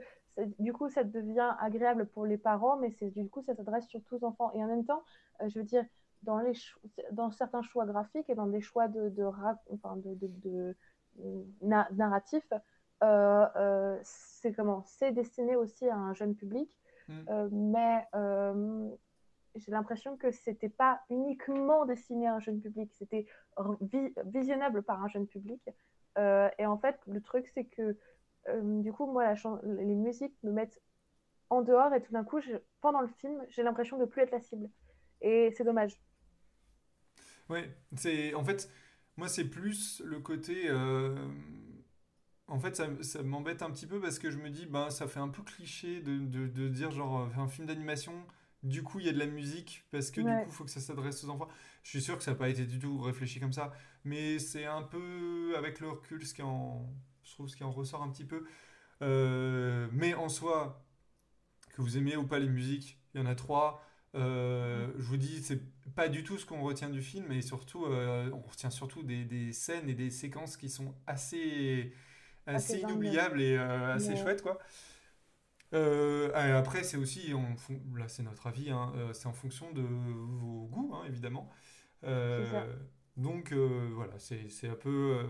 du 0.58 0.72
coup, 0.72 0.88
ça 0.88 1.04
devient 1.04 1.54
agréable 1.60 2.06
pour 2.06 2.24
les 2.24 2.38
parents, 2.38 2.78
mais 2.78 2.94
du 3.10 3.28
coup, 3.28 3.42
ça 3.42 3.54
s'adresse 3.54 3.86
surtout 3.88 4.16
aux 4.16 4.24
enfants. 4.24 4.52
Et 4.54 4.64
en 4.64 4.68
même 4.68 4.86
temps, 4.86 5.02
euh, 5.42 5.48
je 5.48 5.58
veux 5.58 5.64
dire, 5.64 5.84
dans, 6.22 6.38
les 6.38 6.54
dans 7.12 7.30
certains 7.30 7.62
choix 7.62 7.84
graphiques 7.84 8.30
et 8.30 8.34
dans 8.34 8.46
des 8.46 8.62
choix 8.62 8.88
de, 8.88 9.10
de, 9.10 9.24
enfin, 9.70 9.96
de, 9.96 10.16
de 10.18 10.74
narratifs, 11.60 12.52
euh, 13.02 13.98
c'est 14.02 14.54
comment? 14.54 14.82
C'est 14.86 15.12
destiné 15.12 15.56
aussi 15.56 15.86
à 15.88 15.96
un 15.96 16.14
jeune 16.14 16.34
public. 16.34 16.70
Mm. 17.08 17.48
mais 17.52 18.04
j'ai 19.56 19.72
l'impression 19.72 20.16
que 20.16 20.30
c'était 20.30 20.68
pas 20.68 21.00
uniquement 21.10 21.84
destiné 21.86 22.26
à 22.26 22.34
un 22.34 22.40
jeune 22.40 22.60
public, 22.60 22.92
c'était 22.94 23.26
visionnable 24.24 24.82
par 24.82 25.02
un 25.02 25.08
jeune 25.08 25.26
public. 25.26 25.60
Euh, 26.18 26.48
et 26.58 26.66
en 26.66 26.78
fait, 26.78 26.98
le 27.06 27.20
truc, 27.20 27.46
c'est 27.54 27.64
que 27.64 27.96
euh, 28.48 28.82
du 28.82 28.92
coup, 28.92 29.06
moi, 29.06 29.34
les 29.64 29.94
musiques 29.94 30.36
me 30.42 30.52
mettent 30.52 30.80
en 31.50 31.62
dehors 31.62 31.92
et 31.94 32.02
tout 32.02 32.12
d'un 32.12 32.24
coup, 32.24 32.40
pendant 32.80 33.00
le 33.00 33.08
film, 33.08 33.44
j'ai 33.48 33.62
l'impression 33.62 33.98
de 33.98 34.04
plus 34.04 34.22
être 34.22 34.32
la 34.32 34.40
cible. 34.40 34.68
Et 35.20 35.50
c'est 35.52 35.64
dommage. 35.64 36.00
Oui, 37.48 37.60
c'est 37.96 38.34
en 38.34 38.44
fait, 38.44 38.70
moi, 39.16 39.28
c'est 39.28 39.44
plus 39.44 40.02
le 40.04 40.20
côté. 40.20 40.68
Euh, 40.68 41.14
en 42.48 42.58
fait, 42.58 42.76
ça, 42.76 42.88
ça 43.02 43.22
m'embête 43.22 43.62
un 43.62 43.70
petit 43.70 43.86
peu 43.86 44.00
parce 44.00 44.18
que 44.18 44.30
je 44.30 44.38
me 44.38 44.50
dis, 44.50 44.66
ben, 44.66 44.90
ça 44.90 45.08
fait 45.08 45.20
un 45.20 45.28
peu 45.28 45.42
cliché 45.42 46.00
de, 46.00 46.18
de, 46.18 46.46
de 46.46 46.68
dire 46.68 46.90
genre 46.90 47.28
un 47.36 47.48
film 47.48 47.66
d'animation 47.66 48.12
du 48.62 48.82
coup, 48.82 49.00
il 49.00 49.06
y 49.06 49.08
a 49.08 49.12
de 49.12 49.18
la 49.18 49.26
musique 49.26 49.84
parce 49.90 50.10
que 50.10 50.20
du 50.20 50.26
coup, 50.26 50.44
il 50.46 50.52
faut 50.52 50.64
que 50.64 50.70
ça 50.70 50.80
s'adresse 50.80 51.22
aux 51.24 51.30
enfants. 51.30 51.48
Je 51.82 51.90
suis 51.90 52.02
sûr 52.02 52.16
que 52.16 52.24
ça 52.24 52.32
n'a 52.32 52.36
pas 52.36 52.48
été 52.48 52.64
du 52.64 52.78
tout 52.78 52.98
réfléchi 53.00 53.38
comme 53.38 53.52
ça, 53.52 53.72
mais 54.04 54.38
c'est 54.38 54.64
un 54.64 54.82
peu 54.82 55.54
avec 55.56 55.80
le 55.80 55.90
recul 55.90 56.26
ce 56.26 56.34
qui 56.34 56.42
en, 56.42 56.88
je 57.22 57.32
trouve, 57.32 57.48
ce 57.48 57.56
qui 57.56 57.64
en 57.64 57.70
ressort 57.70 58.02
un 58.02 58.10
petit 58.10 58.24
peu. 58.24 58.44
Euh, 59.02 59.88
mais 59.92 60.14
en 60.14 60.28
soi, 60.28 60.84
que 61.74 61.82
vous 61.82 61.98
aimez 61.98 62.16
ou 62.16 62.26
pas 62.26 62.38
les 62.38 62.48
musiques, 62.48 62.98
il 63.14 63.20
y 63.20 63.22
en 63.22 63.26
a 63.26 63.34
trois. 63.34 63.82
Euh, 64.14 64.88
je 64.96 65.04
vous 65.04 65.16
dis, 65.16 65.42
c'est 65.42 65.60
pas 65.94 66.08
du 66.08 66.24
tout 66.24 66.38
ce 66.38 66.46
qu'on 66.46 66.62
retient 66.62 66.88
du 66.88 67.02
film, 67.02 67.26
mais 67.28 67.42
surtout, 67.42 67.84
euh, 67.84 68.30
on 68.32 68.40
retient 68.40 68.70
surtout 68.70 69.02
des, 69.02 69.52
scènes 69.52 69.88
et 69.88 69.94
des 69.94 70.10
séquences 70.10 70.56
qui 70.56 70.70
sont 70.70 70.94
assez, 71.06 71.92
assez, 72.46 72.78
inoubliables 72.78 73.40
et 73.40 73.58
assez 73.58 74.16
chouettes, 74.16 74.42
quoi. 74.42 74.58
Euh, 75.72 76.58
après, 76.58 76.84
c'est 76.84 76.96
aussi, 76.96 77.32
là 77.96 78.08
c'est 78.08 78.22
notre 78.22 78.46
avis, 78.46 78.70
hein, 78.70 78.92
euh, 78.96 79.12
c'est 79.12 79.26
en 79.26 79.32
fonction 79.32 79.72
de 79.72 79.82
vos 79.82 80.66
goûts, 80.66 80.94
hein, 80.94 81.04
évidemment. 81.08 81.50
Euh, 82.04 82.72
donc 83.16 83.52
voilà, 83.52 84.14
c'est 84.18 84.68
un 84.68 84.74
peu. 84.74 85.24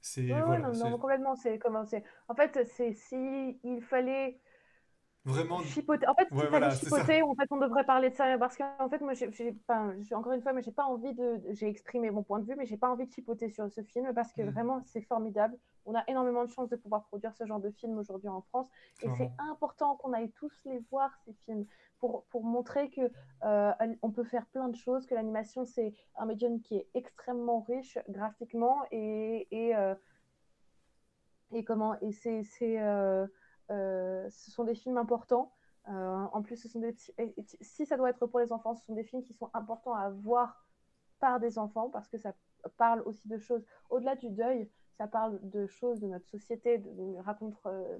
c'est 0.00 0.26
voilà, 0.26 0.70
non, 0.70 0.98
complètement. 0.98 1.36
C'est 1.36 1.58
comment 1.58 1.84
c'est. 1.84 2.04
En 2.28 2.34
fait, 2.34 2.66
c'est 2.66 2.92
si 2.94 3.58
il 3.62 3.82
fallait 3.82 4.40
Vraiment. 5.26 5.60
Chipoter. 5.60 6.06
En 6.06 6.14
fait, 6.14 6.28
si 6.30 6.46
fallait 6.46 6.70
chipoter, 6.70 7.22
en 7.22 7.34
fait, 7.34 7.46
on 7.50 7.56
devrait 7.56 7.84
parler 7.84 8.10
de 8.10 8.14
ça. 8.14 8.36
Parce 8.38 8.56
qu'en 8.56 8.88
fait, 8.90 9.00
moi, 9.00 9.14
j'ai, 9.14 9.54
encore 10.14 10.32
une 10.32 10.42
fois, 10.42 10.52
mais 10.52 10.62
j'ai 10.62 10.72
pas 10.72 10.84
envie 10.84 11.14
de. 11.14 11.40
J'ai 11.52 11.66
exprimé 11.66 12.10
mon 12.10 12.22
point 12.22 12.40
de 12.40 12.46
vue, 12.46 12.54
mais 12.56 12.66
j'ai 12.66 12.76
pas 12.76 12.90
envie 12.90 13.06
de 13.06 13.12
chipoter 13.12 13.48
sur 13.48 13.70
ce 13.72 13.82
film 13.82 14.12
parce 14.14 14.32
que 14.32 14.42
mm. 14.42 14.50
vraiment, 14.50 14.82
c'est 14.84 15.00
formidable. 15.00 15.56
On 15.86 15.94
a 15.94 16.04
énormément 16.08 16.44
de 16.44 16.50
chance 16.50 16.68
de 16.68 16.76
pouvoir 16.76 17.04
produire 17.04 17.34
ce 17.34 17.44
genre 17.44 17.60
de 17.60 17.70
film 17.70 17.98
aujourd'hui 17.98 18.28
en 18.28 18.40
France. 18.40 18.68
Et 19.02 19.08
c'est 19.16 19.30
important 19.38 19.96
qu'on 19.96 20.12
aille 20.12 20.30
tous 20.32 20.52
les 20.64 20.78
voir, 20.90 21.10
ces 21.24 21.32
films, 21.44 21.66
pour, 21.98 22.24
pour 22.24 22.44
montrer 22.44 22.90
que 22.90 23.10
euh, 23.44 23.72
on 24.02 24.10
peut 24.10 24.24
faire 24.24 24.46
plein 24.46 24.68
de 24.68 24.76
choses, 24.76 25.06
que 25.06 25.14
l'animation, 25.14 25.64
c'est 25.64 25.94
un 26.16 26.26
médium 26.26 26.60
qui 26.60 26.76
est 26.76 26.88
extrêmement 26.94 27.60
riche 27.60 27.98
graphiquement 28.08 28.82
et. 28.90 29.46
et, 29.50 29.76
euh, 29.76 29.94
et 31.52 31.64
comment. 31.64 31.98
Et 32.00 32.12
c'est. 32.12 32.44
Euh, 32.80 33.26
ce 33.68 34.50
sont 34.50 34.64
des 34.64 34.74
films 34.74 34.98
importants. 34.98 35.52
En 35.86 36.42
plus, 36.42 36.56
ce 36.56 36.68
sont 36.68 36.80
des 36.80 36.94
si 37.60 37.86
ça 37.86 37.96
doit 37.96 38.10
être 38.10 38.26
pour 38.26 38.40
les 38.40 38.52
enfants, 38.52 38.74
ce 38.74 38.84
sont 38.84 38.94
des 38.94 39.04
films 39.04 39.22
qui 39.22 39.34
sont 39.34 39.50
importants 39.52 39.94
à 39.94 40.10
voir 40.10 40.66
par 41.20 41.40
des 41.40 41.58
enfants 41.58 41.88
parce 41.90 42.08
que 42.08 42.18
ça 42.18 42.34
parle 42.76 43.02
aussi 43.02 43.28
de 43.28 43.38
choses 43.38 43.64
au-delà 43.90 44.16
du 44.16 44.30
deuil. 44.30 44.70
Ça 44.96 45.06
parle 45.06 45.38
de 45.42 45.66
choses 45.66 46.00
de 46.00 46.06
notre 46.06 46.26
société, 46.28 46.78
de, 46.78 47.16
raconte 47.20 47.54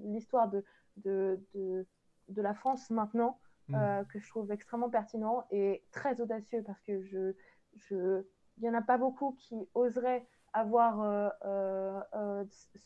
l'histoire 0.04 0.48
de, 0.48 0.64
de, 0.96 1.40
de, 1.54 1.86
de, 2.28 2.42
la 2.42 2.54
France 2.54 2.90
maintenant, 2.90 3.38
mm. 3.68 4.04
que 4.12 4.18
je 4.18 4.28
trouve 4.28 4.50
extrêmement 4.52 4.90
pertinent 4.90 5.44
et 5.50 5.82
très 5.90 6.20
audacieux 6.20 6.62
parce 6.64 6.80
que 6.82 7.02
je, 7.02 7.34
je, 7.76 8.22
il 8.58 8.62
n'y 8.62 8.68
en 8.68 8.74
a 8.74 8.82
pas 8.82 8.98
beaucoup 8.98 9.36
qui 9.38 9.56
oseraient 9.74 10.26
avoir 10.52 11.32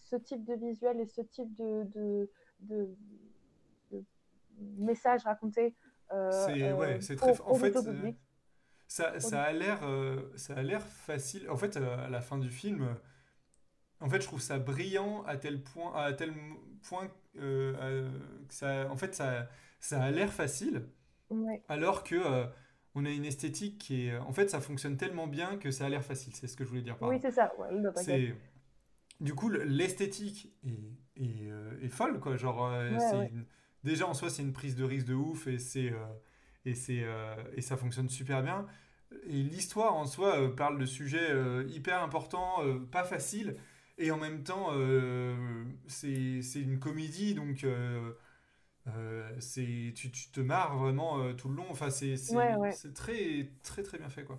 ce 0.01 0.17
type 0.17 0.45
de 0.45 0.55
visuel 0.55 1.01
et 1.01 1.07
ce 1.07 1.21
type 1.21 1.55
de, 1.55 1.85
de, 1.95 2.31
de, 2.61 2.97
de 3.93 4.05
message 4.79 5.25
raconté 5.25 5.75
c'est 6.31 6.73
ouais, 6.73 7.01
c'est 7.03 7.17
très 7.17 7.39
en 7.43 7.55
fait 7.55 7.77
ça, 8.87 9.21
ça, 9.21 9.43
a 9.43 9.53
l'air 9.53 9.81
ça 10.37 10.55
a 10.55 10.63
l'air 10.63 10.81
facile 10.81 11.51
en 11.51 11.57
fait 11.57 11.77
à 11.77 12.09
la 12.09 12.23
fin 12.23 12.39
du 12.39 12.49
film 12.49 12.97
en 14.01 14.09
fait 14.09 14.21
je 14.21 14.27
trouve 14.27 14.41
ça 14.41 14.59
brillant 14.59 15.23
à 15.25 15.37
tel 15.37 15.63
point 15.63 15.93
à 15.95 16.13
tel 16.13 16.33
point 16.83 17.09
que 17.35 18.09
ça 18.49 18.89
en 18.91 18.97
fait 18.97 19.15
ça, 19.15 19.49
ça 19.81 20.03
a 20.03 20.11
l'air 20.11 20.33
facile 20.33 20.83
alors 21.69 22.05
que 22.05 22.49
on 22.95 23.05
a 23.05 23.11
une 23.11 23.25
esthétique 23.25 23.79
qui 23.79 24.07
est 24.07 24.17
en 24.17 24.33
fait 24.33 24.51
ça 24.51 24.61
fonctionne 24.61 24.97
tellement 24.97 25.27
bien 25.27 25.57
que 25.57 25.71
ça 25.71 25.87
a 25.87 25.89
l'air 25.89 26.05
facile. 26.05 26.35
C'est 26.35 26.49
ce 26.49 26.57
que 26.57 26.65
je 26.65 26.69
voulais 26.69 26.83
dire 26.83 26.97
par 26.97 27.09
oui 27.09 27.19
c'est 27.21 27.31
ça. 27.31 27.53
C'est 27.97 28.35
du 29.21 29.35
coup 29.35 29.51
l'esthétique 29.51 30.53
est, 30.65 31.23
est, 31.23 31.51
est, 31.83 31.89
folle 31.89 32.19
quoi. 32.19 32.37
Genre 32.37 32.73
déjà 33.85 34.07
en 34.07 34.15
soi 34.15 34.31
c'est 34.31 34.43
une 34.43 34.53
prise 34.53 34.77
de 34.77 34.85
risque 34.85 35.07
de 35.07 35.15
ouf 35.15 35.47
et 35.47 35.59
c'est 35.59 35.93
euh, 35.93 36.07
et 36.65 36.75
c'est 36.75 37.03
euh, 37.05 37.35
et 37.55 37.61
ça 37.61 37.77
fonctionne 37.77 38.09
super 38.09 38.43
bien. 38.43 38.67
Et 39.25 39.43
l'histoire 39.43 39.95
en 39.95 40.05
soi 40.05 40.39
euh, 40.39 40.49
parle 40.55 40.79
de 40.79 40.85
sujets 40.85 41.31
hyper 41.69 42.03
importants 42.03 42.63
pas 42.91 43.05
faciles 43.05 43.57
et 43.99 44.11
en 44.11 44.17
même 44.17 44.43
temps 44.43 44.71
c'est 45.87 46.61
une 46.61 46.79
comédie 46.79 47.35
donc 47.35 47.67
c'est 49.39 49.93
tu, 49.95 50.11
tu, 50.11 50.31
te 50.31 50.41
marres 50.41 50.79
vraiment 50.79 51.35
tout 51.35 51.49
le 51.49 51.57
long 51.57 51.67
enfin 51.71 51.91
c'est 51.91 52.15
très 52.95 53.51
très 53.63 53.83
très 53.83 53.99
bien 53.99 54.09
fait 54.09 54.25
quoi 54.25 54.39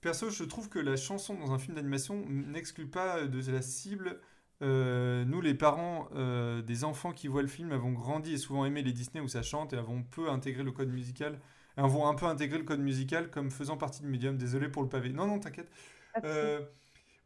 perso 0.00 0.30
je 0.30 0.44
trouve 0.44 0.68
que 0.68 0.78
la 0.78 0.96
chanson 0.96 1.34
dans 1.34 1.52
un 1.52 1.58
film 1.58 1.74
d'animation 1.74 2.24
n'exclut 2.28 2.88
pas 2.88 3.26
de 3.26 3.50
la 3.50 3.62
cible 3.62 4.20
euh, 4.60 5.24
nous, 5.24 5.40
les 5.40 5.54
parents 5.54 6.08
euh, 6.14 6.62
des 6.62 6.84
enfants 6.84 7.12
qui 7.12 7.28
voient 7.28 7.42
le 7.42 7.48
film, 7.48 7.72
avons 7.72 7.92
grandi 7.92 8.34
et 8.34 8.38
souvent 8.38 8.64
aimé 8.64 8.82
les 8.82 8.92
Disney 8.92 9.22
où 9.22 9.28
ça 9.28 9.42
chante 9.42 9.72
et 9.72 9.76
avons 9.76 10.02
peu 10.02 10.30
intégré 10.30 10.62
le 10.62 10.72
code 10.72 10.90
musical. 10.90 11.38
Avons 11.76 12.08
un 12.08 12.14
peu 12.14 12.26
intégré 12.26 12.58
le 12.58 12.64
code 12.64 12.80
musical 12.80 13.30
comme 13.30 13.50
faisant 13.50 13.76
partie 13.76 14.00
du 14.02 14.08
médium. 14.08 14.36
Désolé 14.36 14.68
pour 14.68 14.82
le 14.82 14.88
pavé. 14.88 15.10
Non, 15.10 15.26
non, 15.26 15.38
t'inquiète. 15.38 15.70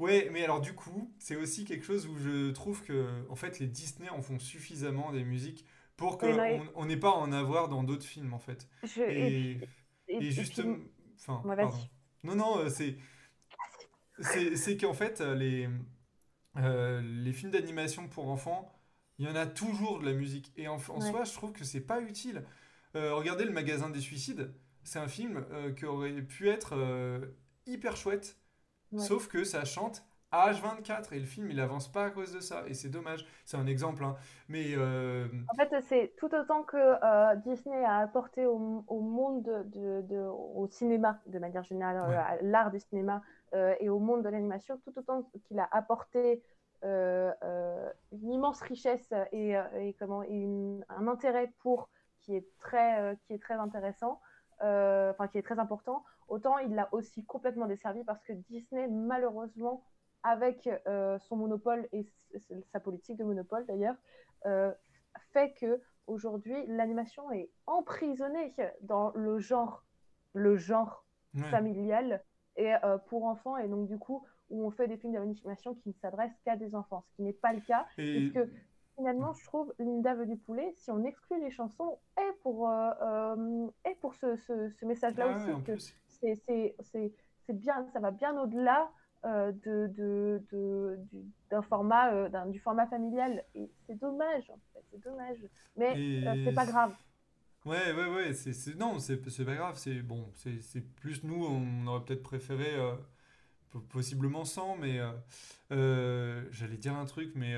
Euh, 0.01 0.05
ouais, 0.05 0.29
mais 0.33 0.45
alors 0.45 0.61
du 0.61 0.75
coup, 0.75 1.13
c'est 1.19 1.37
aussi 1.37 1.65
quelque 1.65 1.85
chose 1.85 2.07
où 2.07 2.17
je 2.19 2.51
trouve 2.51 2.83
que 2.83 3.09
en 3.29 3.37
fait 3.37 3.59
les 3.59 3.67
Disney 3.67 4.09
en 4.09 4.23
font 4.23 4.39
suffisamment 4.39 5.13
des 5.13 5.25
musiques 5.25 5.65
pour 5.97 6.19
qu'on 6.19 6.67
on 6.75 6.87
n'ait 6.87 6.97
pas 6.97 7.11
à 7.11 7.15
en 7.15 7.33
avoir 7.33 7.69
dans 7.69 7.83
d'autres 7.83 8.07
films 8.07 8.35
en 8.35 8.39
fait. 8.39 8.69
Et, 8.99 9.59
et, 10.09 10.31
justement, 10.31 10.77
enfin, 11.19 11.43
non, 12.25 12.35
non, 12.35 12.69
c'est 12.69 12.97
c'est 14.21 14.77
qu'en 14.77 14.95
fait 14.95 15.21
les 15.21 15.69
euh, 16.59 17.01
les 17.03 17.33
films 17.33 17.51
d'animation 17.51 18.09
pour 18.09 18.29
enfants, 18.29 18.71
il 19.19 19.27
y 19.27 19.29
en 19.29 19.37
a 19.37 19.47
toujours 19.47 20.01
de 20.01 20.07
la 20.07 20.13
musique. 20.13 20.53
Et 20.57 20.69
en, 20.69 20.79
soi, 20.79 21.25
je 21.25 21.33
trouve 21.33 21.53
que 21.53 21.65
c'est 21.65 21.81
pas 21.81 22.01
utile. 22.01 22.45
Euh, 22.95 23.15
regardez 23.15 23.45
Le 23.45 23.53
Magasin 23.53 23.89
des 23.91 24.01
Suicides, 24.01 24.53
c'est 24.83 24.99
un 24.99 25.09
film 25.09 25.45
euh, 25.51 25.73
qui 25.73 25.87
aurait 25.87 26.23
pu 26.23 26.49
être 26.49 26.75
hyper 27.67 27.97
chouette, 27.97 28.37
sauf 28.99 29.29
que 29.29 29.45
ça 29.45 29.65
chante 29.65 30.05
H24 30.33 31.13
et 31.13 31.21
le 31.21 31.27
film 31.27 31.51
il 31.51 31.61
avance 31.61 31.93
pas 31.93 32.07
à 32.07 32.11
cause 32.11 32.33
de 32.33 32.41
ça 32.41 32.65
et 32.67 32.75
c'est 32.75 32.89
dommage. 32.89 33.27
C'est 33.45 33.59
un 33.59 33.67
exemple 33.67 34.03
hein. 34.03 34.17
mais 34.49 34.77
en 34.77 35.55
fait 35.57 35.75
c'est 35.83 36.15
tout 36.17 36.35
autant 36.35 36.63
que 36.63 37.35
Disney 37.43 37.85
a 37.85 37.99
apporté 37.99 38.47
au, 38.47 38.59
monde 38.59 39.45
de, 39.67 40.17
au 40.17 40.67
cinéma 40.69 41.21
de 41.27 41.39
manière 41.39 41.65
générale 41.65 42.39
l'art 42.43 42.71
du 42.71 42.81
cinéma 42.81 43.23
euh, 43.55 43.75
et 43.81 43.89
au 43.91 43.99
monde 43.99 44.23
de 44.23 44.31
l'animation, 44.31 44.79
tout 44.79 44.99
autant 44.99 45.29
qu'il 45.47 45.59
a 45.59 45.69
apporté 45.73 46.43
euh, 46.85 47.31
euh, 47.45 47.91
une 48.13 48.33
immense 48.33 48.63
richesse 48.63 49.13
et, 49.31 49.55
comment, 49.99 50.23
et 50.23 50.49
un 50.89 51.07
intérêt 51.07 51.53
pour 51.59 51.91
qui 52.21 52.35
est 52.35 52.47
très, 52.59 53.17
qui 53.27 53.35
est 53.35 53.43
très 53.43 53.55
intéressant, 53.55 54.21
enfin 54.61 55.29
qui 55.31 55.39
est 55.39 55.43
très 55.43 55.59
important, 55.59 56.03
autant 56.29 56.59
il 56.59 56.75
l'a 56.75 56.89
aussi 56.93 57.25
complètement 57.25 57.67
desservi 57.67 58.05
parce 58.05 58.23
que 58.25 58.33
Disney, 58.33 58.89
malheureusement, 58.89 59.85
avec 60.23 60.69
son 61.21 61.37
monopole 61.37 61.89
et 61.93 62.07
sa 62.73 62.81
politique 62.81 63.17
de 63.17 63.25
monopole 63.25 63.67
d'ailleurs, 63.67 63.97
fait 65.33 65.53
que 65.55 65.81
aujourd'hui 66.07 66.55
l'animation 66.67 67.31
est 67.33 67.51
emprisonnée 67.67 68.55
dans 68.83 69.13
le 69.15 69.39
genre, 69.39 69.85
le 70.35 70.57
genre 70.57 71.05
familial 71.51 72.23
et 72.57 72.75
euh, 72.85 72.99
pour 72.99 73.25
enfants. 73.25 73.57
Et 73.57 73.69
donc 73.69 73.89
du 73.89 73.99
coup 73.99 74.25
où 74.51 74.67
on 74.67 74.71
fait 74.71 74.87
des 74.87 74.99
films 74.99 75.15
d'animation 75.15 75.75
qui 75.75 75.89
ne 75.89 75.95
s'adressent 75.95 76.39
qu'à 76.45 76.57
des 76.57 76.75
enfants, 76.75 77.05
ce 77.09 77.17
qui 77.17 77.23
n'est 77.23 77.33
pas 77.33 77.53
le 77.55 77.61
cas. 77.61 77.87
Et... 77.97 78.31
Parce 78.31 78.47
que 78.47 78.53
finalement, 78.97 79.33
je 79.33 79.45
trouve 79.47 79.73
Linda 79.79 80.15
veut 80.15 80.27
du 80.27 80.37
poulet, 80.37 80.75
si 80.77 80.91
on 80.91 81.03
exclut 81.05 81.41
les 81.41 81.51
chansons, 81.51 81.99
et 82.19 82.33
pour, 82.43 82.69
euh, 82.69 82.91
euh, 83.01 83.67
et 83.91 83.95
pour 84.03 84.15
ce, 84.15 84.37
ce, 84.37 84.85
message-là 84.85 85.27
ah 85.31 85.37
aussi, 85.37 85.65
que 85.65 85.73
c'est 86.23 86.75
bien, 87.53 87.87
ça 87.93 88.01
va 88.01 88.11
bien 88.11 88.41
au-delà 88.41 88.91
de, 89.25 89.87
de, 89.89 90.43
de, 90.51 90.97
du, 91.11 91.19
d'un 91.51 91.63
format, 91.63 92.29
du 92.47 92.59
format 92.59 92.87
familial. 92.87 93.45
Et 93.55 93.71
c'est 93.87 93.99
dommage, 93.99 94.51
en 94.51 94.59
fait, 94.73 94.85
c'est 94.91 95.03
dommage. 95.03 95.39
Mais 95.77 96.23
c'est 96.45 96.55
pas 96.55 96.67
grave. 96.67 96.95
Ouais, 97.65 97.93
ouais, 97.93 98.07
ouais, 98.09 98.35
c'est, 98.35 98.75
non, 98.77 98.99
c'est, 98.99 99.17
pas 99.45 99.55
grave, 99.55 99.77
c'est 99.77 100.03
bon, 100.03 100.29
c'est, 100.35 100.81
plus 100.97 101.23
nous, 101.23 101.45
on 101.45 101.87
aurait 101.87 102.05
peut-être 102.05 102.25
préféré, 102.25 102.75
euh, 102.75 102.97
possiblement 103.89 104.45
sans, 104.45 104.77
mais 104.77 104.99
euh, 104.99 105.13
euh, 105.71 106.45
j'allais 106.51 106.77
dire 106.77 106.97
un 106.97 107.05
truc, 107.05 107.31
mais, 107.37 107.55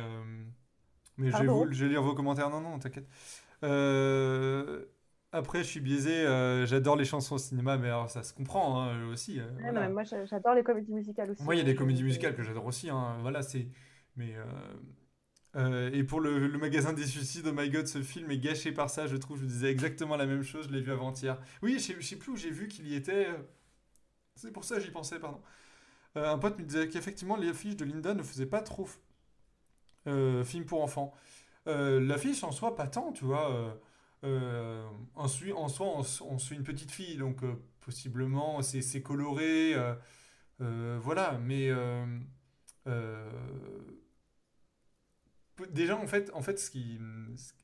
mais 1.16 1.30
je 1.30 1.36
vais, 1.38 1.72
je 1.72 1.84
vais 1.84 1.90
lire 1.90 2.02
vos 2.02 2.14
commentaires, 2.14 2.50
non, 2.50 2.60
non, 2.60 2.78
t'inquiète. 2.78 3.08
Après, 5.34 5.58
je 5.58 5.68
suis 5.68 5.80
biaisé, 5.80 6.24
j'adore 6.66 6.96
les 6.96 7.04
chansons 7.04 7.34
au 7.34 7.38
cinéma, 7.38 7.76
mais 7.76 7.88
alors 7.88 8.10
ça 8.10 8.22
se 8.22 8.32
comprend 8.32 8.80
hein, 8.80 9.08
aussi. 9.08 9.40
moi, 9.90 10.04
j'adore 10.24 10.54
les 10.54 10.62
comédies 10.62 10.94
musicales 10.94 11.30
aussi. 11.30 11.42
Moi, 11.42 11.54
il 11.54 11.58
y 11.58 11.60
a 11.60 11.64
des 11.64 11.74
comédies 11.74 12.04
musicales 12.04 12.34
que 12.34 12.42
j'adore 12.42 12.66
aussi, 12.66 12.88
hein, 12.90 13.18
voilà, 13.20 13.42
c'est. 13.42 13.66
Mais 14.16 14.34
euh, 15.56 15.90
et 15.92 16.02
pour 16.02 16.20
le, 16.20 16.48
magasin 16.58 16.92
des 16.92 17.06
suicides, 17.06 17.46
oh 17.46 17.52
my 17.52 17.70
god, 17.70 17.86
ce 17.86 18.02
film 18.02 18.30
est 18.30 18.38
gâché 18.38 18.72
par 18.72 18.90
ça, 18.90 19.06
je 19.06 19.16
trouve. 19.16 19.40
Je 19.40 19.46
disais 19.46 19.70
exactement 19.70 20.16
la 20.16 20.26
même 20.26 20.42
chose, 20.42 20.66
je 20.68 20.72
l'ai 20.72 20.80
vu 20.80 20.92
avant-hier. 20.92 21.38
Oui, 21.62 21.74
je 21.74 21.78
sais, 21.78 22.02
sais 22.02 22.16
plus 22.16 22.32
où 22.32 22.36
j'ai 22.36 22.50
vu 22.50 22.68
qu'il 22.68 22.88
y 22.88 22.94
était. 22.94 23.28
C'est 24.36 24.52
pour 24.52 24.64
ça 24.64 24.76
que 24.76 24.82
j'y 24.82 24.90
pensais, 24.90 25.18
pardon. 25.20 25.40
Euh, 26.16 26.32
un 26.32 26.38
pote 26.38 26.58
me 26.58 26.64
disait 26.64 26.88
qu'effectivement, 26.88 27.36
les 27.36 27.48
affiches 27.50 27.76
de 27.76 27.84
Linda 27.84 28.14
ne 28.14 28.22
faisaient 28.22 28.46
pas 28.46 28.62
trop 28.62 28.88
euh, 30.06 30.44
film 30.44 30.64
pour 30.64 30.82
enfants. 30.82 31.14
L'affiche 31.66 32.44
en 32.44 32.52
soi, 32.52 32.76
pas 32.76 32.88
tant, 32.88 33.12
tu 33.12 33.24
vois. 33.24 33.78
En, 34.24 35.28
soi, 35.28 35.54
on, 35.56 36.02
on, 36.26 36.38
suit 36.38 36.56
une 36.56 36.64
petite 36.64 36.90
fille, 36.90 37.16
donc 37.16 37.42
possiblement 37.80 38.62
c'est 38.62 39.02
coloré. 39.02 39.74
voilà, 40.58 41.38
mais 41.42 41.70
déjà 45.70 45.96
en 45.96 46.06
fait 46.06 46.30
en 46.34 46.42
fait 46.42 46.58
ce 46.58 46.70
qui 46.70 46.98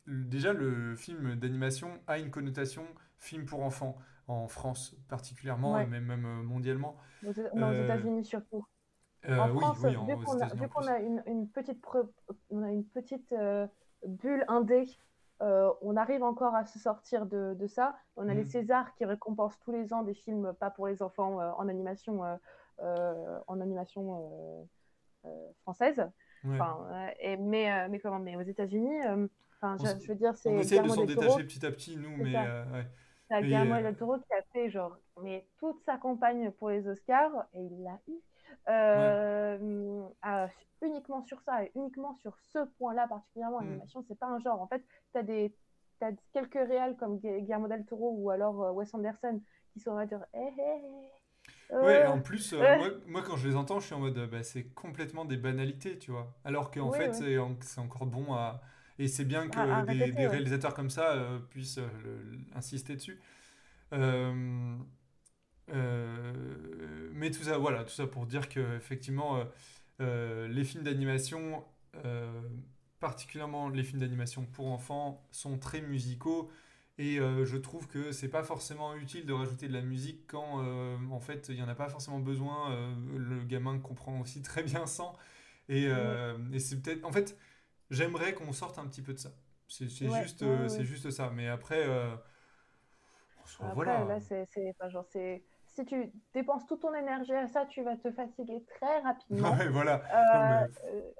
déjà 0.06 0.52
le 0.52 0.94
film 0.96 1.34
d'animation 1.36 2.00
a 2.06 2.18
une 2.18 2.30
connotation 2.30 2.84
film 3.18 3.44
pour 3.44 3.62
enfants 3.62 3.96
en 4.28 4.48
France 4.48 4.96
particulièrement 5.08 5.78
et 5.78 5.86
même, 5.86 6.04
même 6.04 6.24
euh, 6.24 6.42
mondialement. 6.42 6.96
Aux, 7.24 7.38
euh, 7.38 7.84
États-Unis 7.84 8.24
surtout. 8.24 8.64
euh, 9.28 9.38
en 9.38 9.54
France 9.58 9.78
oui, 9.82 9.96
vu 10.54 10.68
qu'on 10.68 10.86
a, 10.86 10.98
une, 11.00 11.22
une, 11.26 11.48
petite 11.48 11.84
on 12.50 12.62
a 12.62 12.70
une 12.70 12.84
petite 12.84 13.34
bulle 14.06 14.44
indé 14.48 14.86
on 15.40 15.96
arrive 15.96 16.22
encore 16.22 16.54
à 16.54 16.64
se 16.64 16.78
sortir 16.78 17.26
de, 17.26 17.54
de 17.54 17.66
ça 17.66 17.96
on 18.16 18.28
a 18.28 18.34
les 18.34 18.44
mhm. 18.44 18.50
Césars 18.50 18.94
qui 18.94 19.04
récompensent 19.04 19.58
tous 19.60 19.72
les 19.72 19.92
ans 19.94 20.02
des 20.02 20.14
films 20.14 20.52
pas 20.60 20.70
pour 20.70 20.86
les 20.86 21.02
enfants 21.02 21.38
en 21.56 21.68
animation 21.68 22.22
en 22.78 23.60
animation 23.60 24.68
française 25.62 26.10
et, 27.20 27.36
mais, 27.36 27.70
euh, 27.70 27.88
mais 27.90 27.98
comment 27.98 28.18
Mais 28.18 28.36
aux 28.36 28.42
États-Unis, 28.42 29.06
euh, 29.06 29.26
enfin, 29.60 29.76
je, 30.00 30.08
veux 30.08 30.14
dire, 30.14 30.34
c'est. 30.34 30.50
On 30.50 30.58
essaie 30.58 30.80
de 30.80 30.88
s'en 30.88 31.04
détacher 31.04 31.44
petit 31.44 31.64
à 31.64 31.70
petit, 31.70 31.96
nous, 31.96 32.16
mais. 32.16 32.34
Euh. 32.36 32.82
C'est 33.28 33.42
Guillermo 33.42 33.80
del 33.80 33.94
Toro 33.94 34.18
qui 34.18 34.32
a 34.32 34.42
fait 34.52 34.70
genre, 34.70 34.98
mais 35.22 35.46
toute 35.58 35.80
sa 35.84 35.96
campagne 35.98 36.50
pour 36.50 36.70
les 36.70 36.88
Oscars, 36.88 37.46
et 37.54 37.60
il 37.60 37.84
l'a 37.84 38.00
eu, 38.08 38.18
uniquement 40.82 41.22
sur 41.22 41.40
ça, 41.42 41.64
et 41.64 41.72
uniquement 41.74 42.14
sur 42.16 42.36
ce 42.52 42.58
point-là 42.78 43.06
particulièrement. 43.08 43.60
Mm. 43.60 43.64
L'animation, 43.64 44.04
c'est 44.08 44.18
pas 44.18 44.26
un 44.26 44.38
genre. 44.38 44.60
En 44.60 44.66
fait, 44.66 44.82
tu 45.12 45.18
as, 45.18 45.22
des, 45.22 45.54
as 46.00 46.12
quelques 46.32 46.54
réals 46.54 46.96
comme 46.96 47.18
Guillermo 47.18 47.68
del 47.68 47.84
Toro 47.84 48.14
ou 48.16 48.30
alors 48.30 48.74
Wes 48.74 48.92
Anderson 48.94 49.40
qui 49.72 49.80
sont 49.80 49.94
là 49.94 50.06
dire, 50.06 50.24
hé, 50.34 50.48
hé, 50.58 50.82
Ouais, 51.72 52.04
en 52.04 52.20
plus, 52.20 52.52
moi, 52.52 52.88
moi, 53.06 53.22
quand 53.22 53.36
je 53.36 53.48
les 53.48 53.54
entends, 53.54 53.78
je 53.78 53.86
suis 53.86 53.94
en 53.94 54.00
mode, 54.00 54.28
bah, 54.28 54.42
c'est 54.42 54.64
complètement 54.74 55.24
des 55.24 55.36
banalités, 55.36 55.98
tu 55.98 56.10
vois. 56.10 56.34
Alors 56.44 56.70
qu'en 56.70 56.90
fait, 56.90 57.14
c'est 57.14 57.38
encore 57.78 58.06
bon 58.06 58.34
à. 58.34 58.60
Et 58.98 59.08
c'est 59.08 59.24
bien 59.24 59.48
que 59.48 59.86
des, 59.86 60.26
réalisateurs 60.26 60.74
comme 60.74 60.90
ça 60.90 61.14
puissent 61.50 61.80
insister 62.54 62.96
dessus. 62.96 63.20
Mais 65.72 67.30
tout 67.30 67.44
ça, 67.44 67.58
voilà, 67.58 67.84
tout 67.84 67.90
ça 67.90 68.06
pour 68.06 68.26
dire 68.26 68.48
que 68.48 68.76
effectivement, 68.76 69.44
les 69.98 70.64
films 70.64 70.84
d'animation 70.84 71.64
particulièrement 73.00 73.68
les 73.68 73.82
films 73.82 74.00
d'animation 74.00 74.44
pour 74.44 74.68
enfants, 74.68 75.26
sont 75.32 75.58
très 75.58 75.80
musicaux. 75.80 76.50
Et 76.98 77.18
euh, 77.18 77.46
je 77.46 77.56
trouve 77.56 77.88
que 77.88 78.12
c'est 78.12 78.28
pas 78.28 78.42
forcément 78.42 78.94
utile 78.94 79.24
de 79.24 79.32
rajouter 79.32 79.68
de 79.68 79.72
la 79.72 79.80
musique 79.80 80.26
quand 80.26 80.62
euh, 80.62 80.98
en 81.10 81.18
fait 81.18 81.48
il 81.48 81.54
n'y 81.54 81.62
en 81.62 81.68
a 81.68 81.74
pas 81.74 81.88
forcément 81.88 82.18
besoin. 82.18 82.72
Euh, 82.72 82.94
le 83.16 83.42
gamin 83.44 83.78
comprend 83.78 84.20
aussi 84.20 84.42
très 84.42 84.62
bien 84.62 84.86
sans. 84.86 85.16
Et, 85.68 85.84
et 86.52 86.58
c'est 86.58 86.82
peut-être. 86.82 87.04
En 87.04 87.12
fait, 87.12 87.38
j'aimerais 87.90 88.34
qu'on 88.34 88.52
sorte 88.52 88.78
un 88.78 88.86
petit 88.86 89.02
peu 89.02 89.14
de 89.14 89.18
ça. 89.18 89.30
C'est 89.68 89.88
juste, 89.88 90.44
c'est 90.68 90.84
juste 90.84 91.10
ça. 91.12 91.30
Mais 91.30 91.46
après. 91.46 91.84
après 93.60 93.74
voilà. 93.74 94.04
là, 94.04 94.18
c'est. 94.20 94.48
Genre, 94.88 95.04
c'est 95.04 95.44
si 95.80 95.86
tu 95.86 96.12
dépenses 96.34 96.66
toute 96.66 96.80
ton 96.80 96.94
énergie 96.94 97.34
à 97.34 97.46
ça, 97.48 97.66
tu 97.66 97.82
vas 97.82 97.96
te 97.96 98.10
fatiguer 98.10 98.64
très 98.76 99.00
rapidement. 99.00 99.50
Ouais, 99.60 99.68
voilà. 99.68 100.02
Euh, 100.14 100.66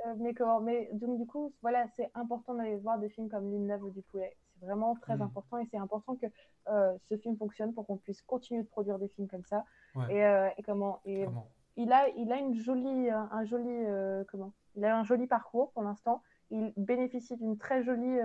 euh, 0.06 0.14
mais... 0.18 0.34
comment 0.34 0.61
Mais 0.61 0.88
donc, 0.92 1.18
du 1.18 1.26
coup, 1.26 1.52
voilà, 1.62 1.86
c'est 1.96 2.11
important 2.14 2.54
d'aller 2.54 2.76
voir 2.76 2.98
des 2.98 3.08
films 3.08 3.28
comme 3.28 3.50
L'île 3.50 3.66
neuve 3.66 3.90
du 3.92 4.02
poulet. 4.02 4.36
C'est 4.58 4.66
vraiment 4.66 4.94
très 4.96 5.16
mm. 5.16 5.22
important 5.22 5.58
et 5.58 5.66
c'est 5.70 5.78
important 5.78 6.16
que 6.16 6.26
euh, 6.68 6.96
ce 7.08 7.16
film 7.16 7.36
fonctionne 7.36 7.72
pour 7.72 7.86
qu'on 7.86 7.96
puisse 7.96 8.22
continuer 8.22 8.62
de 8.62 8.68
produire 8.68 8.98
des 8.98 9.08
films 9.08 9.28
comme 9.28 9.44
ça. 9.44 9.64
Et, 10.08 10.20
et, 10.20 10.62
comment 10.62 11.00
et 11.04 11.26
il 11.76 11.92
a, 11.92 12.08
il 12.11 12.30
a 12.32 12.36
une 12.36 12.54
jolie, 12.54 13.11
un 13.11 13.44
joli, 13.44 13.86
comment? 14.28 14.52
Il 14.76 14.84
a 14.84 14.96
un 14.96 15.02
joli 15.02 15.26
parcours 15.26 15.72
pour 15.72 15.82
l'instant. 15.82 16.22
Il 16.50 16.72
bénéficie 16.76 17.36
d'une 17.36 17.58
très 17.58 17.82
jolie 17.82 18.18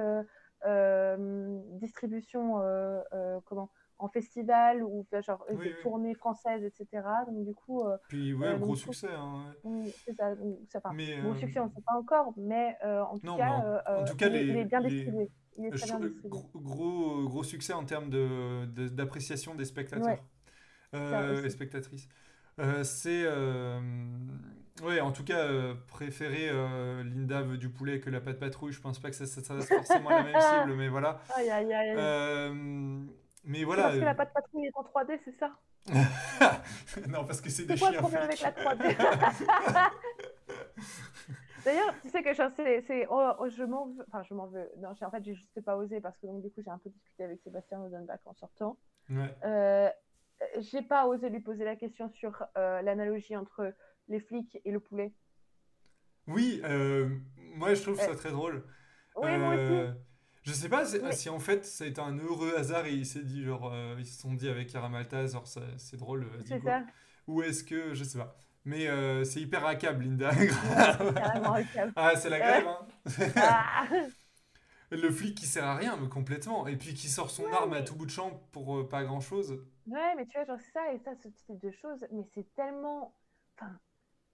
distribution, 1.80 2.62
comment 3.46 3.70
en 3.98 4.10
festival 4.10 4.84
ou 4.84 5.06
genre 5.26 5.46
des 5.50 5.74
tournées 5.82 6.16
françaises, 6.16 6.64
etc. 6.64 7.04
Donc 7.28 7.46
du 7.46 7.54
coup. 7.54 7.84
Euh, 7.84 7.98
Puis 8.10 8.34
ouais, 8.34 8.48
euh, 8.48 8.58
gros 8.58 8.76
succès. 8.76 9.10
Hein, 9.12 9.54
c'est 10.06 10.14
ça. 10.16 10.36
ça 10.70 10.92
mais, 10.94 11.18
gros 11.22 11.32
euh, 11.32 11.36
succès, 11.36 11.60
on 11.60 11.66
ne 11.66 11.72
sait 11.72 11.82
pas 11.82 11.98
encore, 11.98 12.34
mais 12.38 12.78
en 12.84 13.18
tout 13.18 13.36
cas, 13.36 13.84
en, 13.88 14.06
tout 14.06 14.16
cas 14.16 14.28
il, 14.28 14.58
est 14.58 14.66
bien 14.66 14.82
distribué. 14.82 15.30
Gros, 16.26 17.24
gros 17.24 17.44
succès 17.44 17.74
en 17.74 17.86
termes 17.86 18.10
d'appréciation 18.10 19.54
de, 19.54 19.60
des 19.60 19.66
spectateurs 19.66 20.18
et 20.94 21.50
spectatrices. 21.50 22.10
c'est 22.84 23.26
ouais, 24.84 25.00
en 25.00 25.12
tout 25.14 25.24
cas, 25.24 25.48
préférer 25.88 26.52
Linda 27.04 27.44
veut 27.44 27.58
du 27.58 27.70
poulet 27.70 28.02
que 28.02 28.10
la 28.10 28.20
pâte 28.20 28.40
patrouille. 28.40 28.74
Je 28.74 28.82
pense 28.82 29.00
pas 29.00 29.10
que 29.10 29.16
ça, 29.16 29.26
ça, 29.26 29.42
ça 29.42 29.62
forcément 29.62 30.10
la 30.10 30.24
même 30.24 30.42
cible, 30.42 30.76
mais 30.76 30.90
voilà. 30.90 31.22
Aïe, 31.38 31.50
aïe, 31.50 31.74
aïe. 31.74 31.96
Mais 33.46 33.64
voilà. 33.64 33.84
Parce 33.84 34.00
que 34.00 34.04
la 34.04 34.16
patte 34.16 34.34
patrouille 34.34 34.66
est 34.66 34.72
en 34.76 34.84
3D, 34.84 35.20
c'est 35.24 35.38
ça? 35.38 35.52
Non, 37.08 37.26
parce 37.26 37.42
que 37.42 37.50
c'est 37.50 37.66
des 37.66 37.78
chiens. 37.78 37.88
Quoi 37.88 37.96
le 37.96 38.02
problème 38.02 38.24
avec 38.24 38.42
la 38.42 38.52
3D 38.52 38.98
D'ailleurs, 41.66 41.94
tu 42.02 42.10
sais 42.10 42.22
que 42.22 42.34
c'est, 42.34 43.08
oh, 43.10 43.32
oh, 43.40 43.50
je 43.50 43.64
m'en 43.64 43.88
veux, 43.88 44.06
enfin 44.08 44.22
je 44.24 44.34
m'en 44.36 44.46
veux. 44.48 44.70
Non, 44.78 44.90
en 44.90 45.12
fait, 45.12 45.24
j'ai 45.24 45.34
juste 45.34 45.62
pas 45.62 45.76
osé 45.76 46.00
parce 46.00 46.18
que 46.20 46.28
donc 46.28 46.44
du 46.44 46.52
coup 46.52 46.62
j'ai 46.64 46.70
un 46.70 46.78
peu 46.78 46.92
discuté 46.92 47.24
avec 47.24 47.42
Sébastien 47.42 47.80
Rosenbach 47.80 48.20
en 48.26 48.36
sortant. 48.36 48.78
Ouais. 49.10 49.36
Euh, 49.44 49.90
j'ai 50.60 50.84
pas 50.84 51.08
osé 51.08 51.30
lui 51.30 51.40
poser 51.40 51.66
la 51.66 51.76
question 51.76 52.10
sur 52.10 52.46
euh, 52.58 52.82
l'analogie 52.82 53.36
entre 53.36 53.74
les 54.08 54.20
flics 54.20 54.60
et 54.64 54.72
le 54.72 54.80
poulet. 54.80 55.12
Oui, 56.28 56.62
euh, 56.64 57.10
moi 57.38 57.74
je 57.74 57.82
trouve 57.82 58.00
ça 58.00 58.12
euh, 58.12 58.16
très 58.16 58.32
drôle. 58.32 58.64
Oui, 59.16 59.38
moi 59.38 59.56
aussi. 59.56 59.98
Je 60.46 60.54
sais 60.54 60.70
pas 60.70 60.86
si, 60.86 61.30
en 61.30 61.40
fait 61.40 61.66
ça 61.66 61.86
a 61.86 61.88
été 61.88 62.00
un 62.00 62.18
heureux 62.20 62.54
hasard 62.56 62.86
et 62.86 62.94
il 62.94 63.06
s'est 63.06 63.24
dit 63.24 63.44
genre 63.44 63.72
euh, 63.74 63.96
ils 63.98 64.06
se 64.06 64.22
sont 64.22 64.34
dit 64.34 64.48
avec 64.48 64.72
Yaramalta 64.72 65.26
genre 65.26 65.48
c'est 65.48 65.98
drôle. 65.98 66.26
Euh, 66.26 66.42
c'est 66.46 66.62
ça. 66.62 66.84
Ou 67.28 67.42
est-ce 67.42 67.64
que 67.64 67.96
je 67.96 68.04
sais 68.04 68.20
pas. 68.20 68.38
Mais 68.64 68.88
euh, 68.88 69.24
c'est 69.24 69.42
hyper 69.42 69.66
hackable 69.66 70.04
Linda. 70.04 70.32
ah 71.96 72.16
c'est 72.16 72.30
la 72.30 72.40
grève 72.40 72.68
hein. 72.68 72.88
Ah. 73.36 73.88
Le 74.92 75.10
flic 75.10 75.36
qui 75.36 75.48
sert 75.48 75.66
à 75.66 75.76
rien 75.76 75.98
mais 76.00 76.10
complètement 76.10 76.68
et 76.68 76.76
puis 76.76 76.94
qui 76.94 77.10
sort 77.10 77.32
son 77.32 77.52
arme 77.52 77.74
à 77.74 77.82
tout 77.82 77.96
bout 77.96 78.06
de 78.06 78.12
champ 78.12 78.48
pour 78.52 78.88
pas 78.88 79.04
grand 79.04 79.22
chose. 79.22 79.64
Ouais 79.88 80.14
mais 80.16 80.28
tu 80.28 80.38
vois 80.38 80.46
genre 80.46 80.60
c'est 80.60 80.74
ça 80.74 80.94
et 80.94 81.00
ça 81.00 81.16
ce 81.24 81.28
type 81.28 81.60
de 81.60 81.72
choses 81.72 82.06
mais 82.12 82.24
c'est 82.36 82.54
tellement 82.56 83.16
enfin 83.58 83.72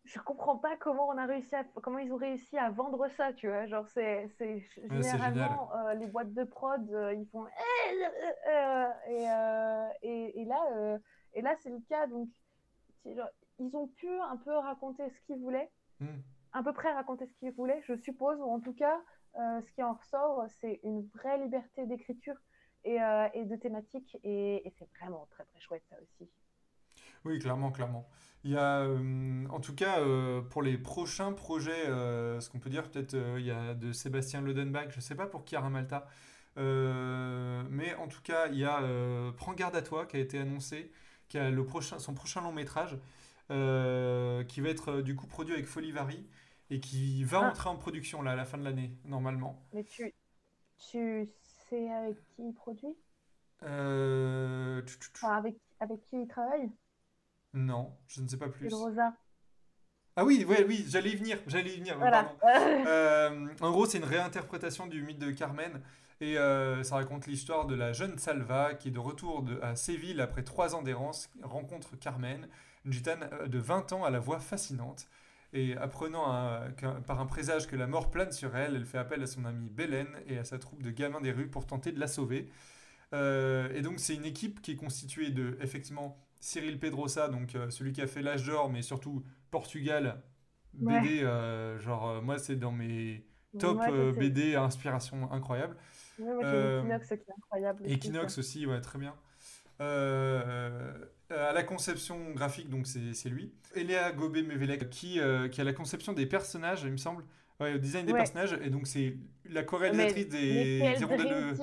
je 0.03 0.19
comprends 0.19 0.57
pas 0.57 0.75
comment 0.77 1.07
on 1.07 1.17
a 1.17 1.25
réussi 1.25 1.55
à, 1.55 1.63
comment 1.81 1.99
ils 1.99 2.11
ont 2.11 2.17
réussi 2.17 2.57
à 2.57 2.69
vendre 2.69 3.07
ça, 3.09 3.33
tu 3.33 3.47
vois. 3.47 3.67
Genre, 3.67 3.87
c'est, 3.89 4.29
c'est 4.37 4.59
généralement 4.89 5.73
euh, 5.75 5.93
les 5.93 6.07
boîtes 6.07 6.33
de 6.33 6.43
prod, 6.43 6.89
euh, 6.91 7.13
ils 7.13 7.27
font 7.27 7.45
euh, 7.45 8.87
et, 9.07 10.07
et, 10.07 10.41
et, 10.41 10.45
là, 10.45 10.99
et 11.33 11.41
là 11.41 11.55
c'est 11.61 11.69
le 11.69 11.79
cas. 11.87 12.07
Donc, 12.07 12.29
genre, 13.05 13.29
ils 13.59 13.75
ont 13.75 13.87
pu 13.87 14.09
un 14.09 14.37
peu 14.37 14.55
raconter 14.57 15.07
ce 15.09 15.19
qu'ils 15.21 15.39
voulaient, 15.39 15.71
hmm. 15.99 16.19
à 16.53 16.63
peu 16.63 16.73
près 16.73 16.91
raconter 16.91 17.27
ce 17.27 17.33
qu'ils 17.35 17.51
voulaient, 17.51 17.81
je 17.83 17.95
suppose, 17.95 18.39
ou 18.39 18.45
en 18.45 18.59
tout 18.59 18.73
cas, 18.73 18.99
ce 19.35 19.71
qui 19.73 19.83
en 19.83 19.93
ressort, 19.93 20.45
c'est 20.59 20.79
une 20.83 21.05
vraie 21.13 21.37
liberté 21.37 21.85
d'écriture 21.85 22.35
et, 22.83 22.97
et 23.33 23.45
de 23.45 23.55
thématique, 23.55 24.17
et, 24.23 24.67
et 24.67 24.73
c'est 24.79 24.89
vraiment 24.99 25.27
très 25.29 25.45
très 25.45 25.59
chouette 25.59 25.83
ça 25.89 25.97
aussi. 26.01 26.29
Oui, 27.25 27.39
clairement, 27.39 27.71
clairement. 27.71 28.07
Il 28.43 28.51
y 28.51 28.57
a, 28.57 28.79
euh, 28.79 29.45
en 29.49 29.59
tout 29.59 29.75
cas, 29.75 29.99
euh, 29.99 30.41
pour 30.41 30.63
les 30.63 30.77
prochains 30.77 31.31
projets, 31.31 31.87
euh, 31.87 32.39
ce 32.39 32.49
qu'on 32.49 32.59
peut 32.59 32.71
dire, 32.71 32.89
peut-être, 32.89 33.15
il 33.37 33.45
y 33.45 33.51
a 33.51 33.75
de 33.75 33.91
Sébastien 33.91 34.41
Lodenbach, 34.41 34.89
je 34.89 34.95
ne 34.95 35.01
sais 35.01 35.15
pas 35.15 35.27
pour 35.27 35.45
qui 35.45 35.55
Malta, 35.55 36.07
mais 36.57 37.93
en 37.95 38.07
tout 38.07 38.21
cas, 38.23 38.47
il 38.47 38.57
y 38.57 38.65
a 38.65 38.81
Prends 39.37 39.53
garde 39.53 39.75
à 39.75 39.81
toi 39.81 40.05
qui 40.05 40.17
a 40.17 40.19
été 40.19 40.39
annoncé, 40.39 40.91
qui 41.29 41.37
a 41.37 41.51
le 41.51 41.65
prochain, 41.65 41.99
son 41.99 42.13
prochain 42.13 42.41
long 42.41 42.51
métrage, 42.51 42.97
qui 43.49 44.61
va 44.61 44.69
être 44.69 45.01
du 45.01 45.15
coup 45.15 45.27
produit 45.27 45.53
avec 45.53 45.67
Folivari 45.67 46.25
et 46.71 46.79
qui 46.79 47.23
va 47.23 47.41
ah. 47.43 47.49
entrer 47.49 47.69
en 47.69 47.75
production 47.75 48.21
là, 48.21 48.31
à 48.31 48.35
la 48.35 48.45
fin 48.45 48.57
de 48.57 48.63
l'année, 48.63 48.91
normalement. 49.05 49.61
Mais 49.73 49.83
tu, 49.83 50.13
tu 50.77 51.29
sais 51.69 51.91
avec 51.91 52.15
qui 52.29 52.47
il 52.47 52.53
produit? 52.53 52.95
Avec, 53.61 55.57
avec 55.79 56.01
qui 56.05 56.21
il 56.21 56.27
travaille? 56.27 56.71
Non, 57.53 57.93
je 58.07 58.21
ne 58.21 58.27
sais 58.27 58.37
pas 58.37 58.49
plus. 58.49 58.73
Rosa. 58.73 59.13
Ah 60.17 60.25
oui, 60.25 60.45
ouais, 60.45 60.65
oui, 60.67 60.85
j'allais 60.89 61.11
y 61.11 61.15
venir, 61.15 61.37
j'allais 61.47 61.73
y 61.73 61.77
venir. 61.77 61.97
Euh, 62.85 63.47
en 63.61 63.71
gros, 63.71 63.85
c'est 63.85 63.97
une 63.97 64.03
réinterprétation 64.03 64.87
du 64.87 65.01
mythe 65.01 65.19
de 65.19 65.31
Carmen 65.31 65.81
et 66.19 66.37
euh, 66.37 66.83
ça 66.83 66.95
raconte 66.95 67.27
l'histoire 67.27 67.65
de 67.65 67.75
la 67.75 67.93
jeune 67.93 68.17
Salva 68.17 68.73
qui, 68.73 68.91
de 68.91 68.99
retour 68.99 69.43
de, 69.43 69.59
à 69.61 69.75
Séville 69.75 70.19
après 70.19 70.43
trois 70.43 70.75
ans 70.75 70.81
d'errance, 70.81 71.29
rencontre 71.41 71.95
Carmen, 71.97 72.47
une 72.85 72.91
gitane 72.91 73.29
euh, 73.31 73.47
de 73.47 73.57
20 73.57 73.93
ans 73.93 74.03
à 74.03 74.09
la 74.09 74.19
voix 74.19 74.39
fascinante. 74.39 75.07
Et 75.53 75.75
apprenant 75.75 76.61
par 77.05 77.19
un 77.19 77.25
présage 77.25 77.67
que 77.67 77.75
la 77.75 77.85
mort 77.85 78.09
plane 78.09 78.31
sur 78.31 78.55
elle, 78.55 78.73
elle 78.73 78.85
fait 78.85 78.97
appel 78.97 79.21
à 79.21 79.27
son 79.27 79.43
amie 79.43 79.69
Bélène 79.69 80.07
et 80.25 80.37
à 80.37 80.45
sa 80.45 80.57
troupe 80.57 80.81
de 80.81 80.91
gamins 80.91 81.19
des 81.19 81.33
rues 81.33 81.49
pour 81.49 81.67
tenter 81.67 81.91
de 81.91 81.99
la 81.99 82.07
sauver. 82.07 82.49
et 83.11 83.81
donc, 83.81 83.99
c'est 83.99 84.15
une 84.15 84.23
équipe 84.23 84.61
qui 84.61 84.71
est 84.71 84.75
constituée 84.77 85.29
de, 85.29 85.57
effectivement, 85.59 86.17
Cyril 86.41 86.79
Pedrosa, 86.79 87.29
donc 87.29 87.55
euh, 87.55 87.69
celui 87.69 87.93
qui 87.93 88.01
a 88.01 88.07
fait 88.07 88.21
l'âge 88.21 88.45
d'or, 88.45 88.69
mais 88.69 88.81
surtout 88.81 89.23
Portugal, 89.51 90.21
BD, 90.73 91.21
euh, 91.23 91.79
genre 91.79 92.09
euh, 92.09 92.21
moi 92.21 92.39
c'est 92.39 92.55
dans 92.55 92.71
mes 92.71 93.25
top 93.59 93.79
BD 94.17 94.55
à 94.55 94.63
inspiration 94.63 95.31
incroyable. 95.31 95.77
Ouais, 96.19 96.33
moi 96.33 96.43
Equinox 96.79 97.07
qui 97.07 97.13
est 97.13 97.33
incroyable. 97.37 97.83
Equinox 97.85 98.37
aussi, 98.39 98.65
ouais, 98.65 98.81
très 98.81 98.97
bien. 98.97 99.15
à 99.79 101.53
la 101.53 101.63
conception 101.63 102.31
graphique, 102.31 102.69
donc 102.69 102.87
c'est 102.87 103.29
lui. 103.29 103.53
Eléa 103.75 104.11
Gobé-Mevelek, 104.11 104.89
qui, 104.89 105.19
qui 105.51 105.61
a 105.61 105.63
la 105.63 105.73
conception 105.73 106.13
des 106.13 106.25
personnages, 106.25 106.81
il 106.83 106.91
me 106.91 106.97
semble. 106.97 107.23
Ouais, 107.61 107.75
au 107.75 107.77
design 107.77 108.05
des 108.05 108.13
personnages, 108.13 108.57
et 108.61 108.69
donc 108.69 108.87
c'est 108.87 109.15
la 109.49 109.63
co-réalisatrice 109.63 110.29
des 110.29 110.95
hirondelles 110.99 111.55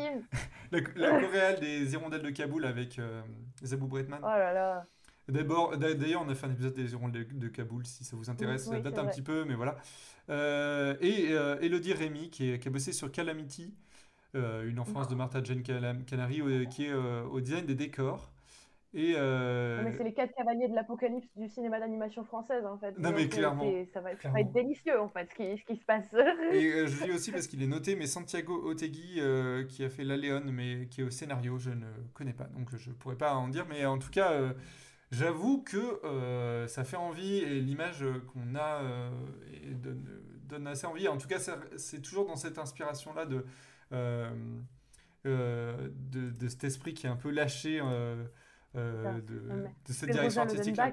de... 0.71 0.79
la, 1.01 1.21
la 1.21 1.53
des 1.55 1.93
hirondelles 1.93 2.23
de 2.23 2.31
Kaboul 2.31 2.65
avec 2.65 2.99
euh, 2.99 3.21
Zabou 3.65 3.87
Bretman. 3.89 4.21
Oh 4.23 4.27
là 4.27 4.53
là. 4.53 4.87
D'abord, 5.29 5.77
d'ailleurs, 5.77 6.23
on 6.25 6.29
a 6.31 6.35
fait 6.35 6.47
un 6.47 6.53
épisode 6.53 6.75
des 6.75 6.93
hirondelles 6.93 7.27
de, 7.39 7.49
Kaboul, 7.49 7.85
si 7.85 8.03
ça 8.03 8.17
vous 8.17 8.31
intéresse. 8.31 8.65
ça 8.65 8.81
date 8.81 8.99
un 8.99 9.07
petit 9.07 9.23
peu, 9.23 9.45
mais 9.45 9.55
voilà. 9.55 9.77
Euh, 10.31 10.97
et 11.01 11.33
euh, 11.33 11.61
Elodie 11.61 11.93
Rémy, 11.93 12.31
qui, 12.31 12.59
qui, 12.59 12.69
a 12.69 12.71
bossé 12.71 12.93
sur 12.93 13.13
Calamity, 13.13 13.75
euh, 14.35 14.69
une 14.69 14.79
enfance 14.79 15.07
de 15.09 15.15
Martha 15.15 15.43
Jane 15.43 15.63
Canary, 15.63 16.43
qui 16.71 16.87
est 16.87 16.95
au 16.95 17.41
design 17.41 17.67
des 17.67 17.75
décors. 17.75 18.31
Et 18.99 19.15
euh, 19.17 19.81
Mais 19.85 19.93
c'est 19.93 20.03
les 20.03 20.13
quatre 20.13 20.35
cavaliers 20.35 20.67
de 20.67 20.75
l'apocalypse 20.75 21.29
du 21.37 21.49
cinéma 21.49 21.79
d'animation 21.79 22.25
française 22.25 22.67
en 22.67 22.77
fait. 22.79 22.99
Non 22.99 23.13
mais 23.13 23.29
clairement. 23.29 23.63
Ça 23.93 24.01
va, 24.01 24.11
être 24.11 24.53
délicieux 24.53 25.01
en 25.01 25.09
fait 25.09 25.31
ce 25.31 25.35
qui, 25.37 25.57
ce 25.57 25.65
qui 25.65 25.77
se 25.77 25.85
passe. 25.85 26.13
Et 26.53 26.73
euh, 26.73 26.87
je 26.89 27.05
dis 27.05 27.13
aussi 27.13 27.31
parce 27.31 27.47
qu'il 27.47 27.63
est 27.63 27.69
noté, 27.69 27.95
mais 27.95 28.09
Santiago 28.09 28.61
Otegui 28.65 29.21
euh, 29.21 29.65
qui 29.67 29.85
a 29.85 29.89
fait 29.89 30.03
La 30.03 30.17
Léon 30.17 30.43
mais 30.53 30.89
qui 30.91 31.03
est 31.03 31.05
au 31.05 31.11
scénario, 31.11 31.59
je 31.59 31.71
ne 31.71 31.87
connais 32.13 32.33
pas, 32.33 32.47
donc 32.47 32.75
je 32.75 32.91
ne 32.91 32.95
pourrais 32.97 33.15
pas 33.15 33.35
en 33.35 33.47
dire. 33.47 33.67
Mais 33.69 33.87
en 33.87 33.99
tout 33.99 34.11
cas, 34.11 34.53
J'avoue 35.11 35.63
que 35.63 36.67
ça 36.67 36.85
fait 36.85 36.99
envie 36.99 37.39
et 37.39 37.61
l'image 37.61 38.05
qu'on 38.33 38.57
a 38.57 38.83
donne, 39.71 40.05
donne, 40.43 40.67
assez 40.67 40.87
envie. 40.87 41.09
En 41.09 41.17
tout 41.17 41.29
cas, 41.29 41.39
c'est 41.77 42.03
toujours 42.03 42.27
dans 42.27 42.37
cette 42.37 42.59
inspiration-là 42.59 43.25
de, 43.25 43.47
de, 45.25 46.31
de, 46.31 46.49
cet 46.49 46.65
esprit 46.65 46.93
qui 46.93 47.07
est 47.07 47.11
un 47.11 47.17
peu 47.17 47.31
lâché 47.31 47.81
de, 48.75 49.21
de, 49.21 49.93
cette 49.93 50.11
direction 50.11 50.43
artistique-là. 50.43 50.93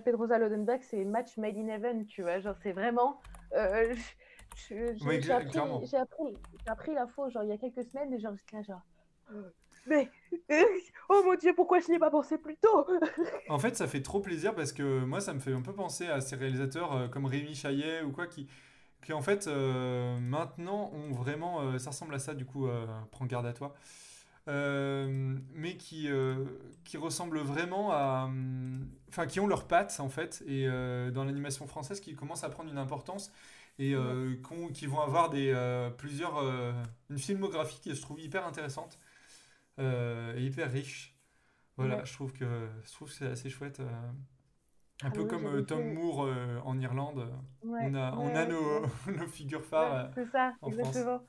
Pedroza 0.00 0.38
Lodenberg, 0.38 0.82
c'est 0.82 1.04
match 1.04 1.36
made 1.36 1.56
in 1.56 1.68
heaven, 1.68 2.06
tu 2.06 2.22
vois. 2.22 2.40
Genre, 2.40 2.56
c'est 2.62 2.72
vraiment. 2.72 3.20
Euh, 3.54 3.94
j'ai 4.68 5.32
appris, 5.32 5.58
appris, 5.96 6.36
appris 6.66 6.94
l'info 6.94 7.28
genre 7.28 7.42
il 7.42 7.50
y 7.50 7.52
a 7.52 7.58
quelques 7.58 7.84
semaines 7.84 8.12
et 8.12 8.18
genre 8.18 8.34
là 8.52 8.62
genre 8.62 8.82
mais 9.86 10.10
oh 11.08 11.22
mon 11.24 11.34
dieu 11.34 11.54
pourquoi 11.54 11.80
je 11.80 11.88
n'y 11.88 11.96
ai 11.96 11.98
pas 11.98 12.10
pensé 12.10 12.38
plus 12.38 12.56
tôt? 12.56 12.86
En 13.48 13.58
fait 13.58 13.76
ça 13.76 13.86
fait 13.86 14.02
trop 14.02 14.20
plaisir 14.20 14.54
parce 14.54 14.72
que 14.72 15.04
moi 15.04 15.20
ça 15.20 15.34
me 15.34 15.40
fait 15.40 15.52
un 15.52 15.60
peu 15.60 15.74
penser 15.74 16.06
à 16.06 16.20
ces 16.20 16.36
réalisateurs 16.36 16.92
euh, 16.92 17.08
comme 17.08 17.26
Rémi 17.26 17.54
Chaillet 17.54 18.02
ou 18.02 18.12
quoi 18.12 18.26
qui 18.26 18.48
qui 19.02 19.12
en 19.12 19.20
fait 19.20 19.46
euh, 19.46 20.18
maintenant 20.18 20.90
ont 20.94 21.12
vraiment 21.12 21.78
ça 21.78 21.90
ressemble 21.90 22.14
à 22.14 22.18
ça 22.18 22.34
du 22.34 22.46
coup 22.46 22.66
prends 23.10 23.26
garde 23.26 23.46
à 23.46 23.52
toi 23.52 23.74
euh, 23.74 23.78
mais 24.46 25.76
qui, 25.76 26.10
euh, 26.10 26.44
qui 26.84 26.96
ressemblent 26.96 27.40
vraiment 27.40 27.92
à. 27.92 28.30
Enfin, 29.08 29.26
qui 29.26 29.40
ont 29.40 29.46
leurs 29.46 29.66
pattes, 29.66 30.00
en 30.00 30.08
fait, 30.08 30.42
et 30.46 30.66
euh, 30.66 31.10
dans 31.10 31.24
l'animation 31.24 31.66
française, 31.66 32.00
qui 32.00 32.14
commencent 32.14 32.44
à 32.44 32.50
prendre 32.50 32.70
une 32.70 32.78
importance 32.78 33.32
et 33.78 33.94
qui 34.72 34.86
vont 34.86 35.00
avoir 35.00 35.30
des, 35.30 35.52
plusieurs. 35.98 36.40
une 37.10 37.18
filmographie 37.18 37.80
qui 37.80 37.94
je 37.94 38.00
trouve 38.00 38.20
hyper 38.20 38.46
intéressante 38.46 38.98
et 39.78 40.40
hyper 40.40 40.70
riche. 40.70 41.16
Voilà, 41.76 42.04
je 42.04 42.12
trouve 42.12 42.32
que, 42.32 42.68
je 42.84 42.92
trouve 42.92 43.10
c'est 43.10 43.26
assez 43.26 43.50
chouette. 43.50 43.80
Un 45.02 45.08
ah 45.08 45.10
peu 45.10 45.24
comme 45.24 45.66
Tom 45.66 45.92
Moore 45.92 46.28
en 46.64 46.78
Irlande. 46.78 47.28
on 47.64 47.94
a, 47.94 48.12
on 48.12 48.34
a 48.34 48.46
nos, 48.46 48.82
nos 49.08 49.26
figures 49.26 49.64
phares. 49.64 50.10
c'est 50.14 50.26
ça, 50.26 50.54
exactement. 50.64 51.20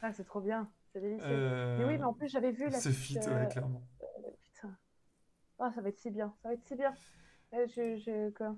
Ah, 0.00 0.10
c'est 0.12 0.24
trop 0.24 0.40
bien. 0.40 0.70
C'est 0.92 1.00
délicieux. 1.00 1.76
Mais 1.78 1.84
oui, 1.84 1.98
mais 1.98 2.04
en 2.04 2.12
plus, 2.12 2.28
j'avais 2.28 2.50
vu 2.50 2.68
la. 2.68 2.80
Ce 2.80 2.88
fit, 2.88 3.18
euh, 3.18 3.44
clairement. 3.46 3.82
Euh, 4.02 4.30
putain. 4.40 4.76
Ah, 5.58 5.70
ça 5.74 5.80
va 5.80 5.88
être 5.88 5.98
si 5.98 6.10
bien. 6.10 6.34
Ça 6.42 6.48
va 6.48 6.54
être 6.54 6.66
si 6.66 6.74
bien. 6.74 6.94
Euh, 7.54 7.66
je, 7.68 7.96
je, 7.96 8.30
quoi 8.30 8.56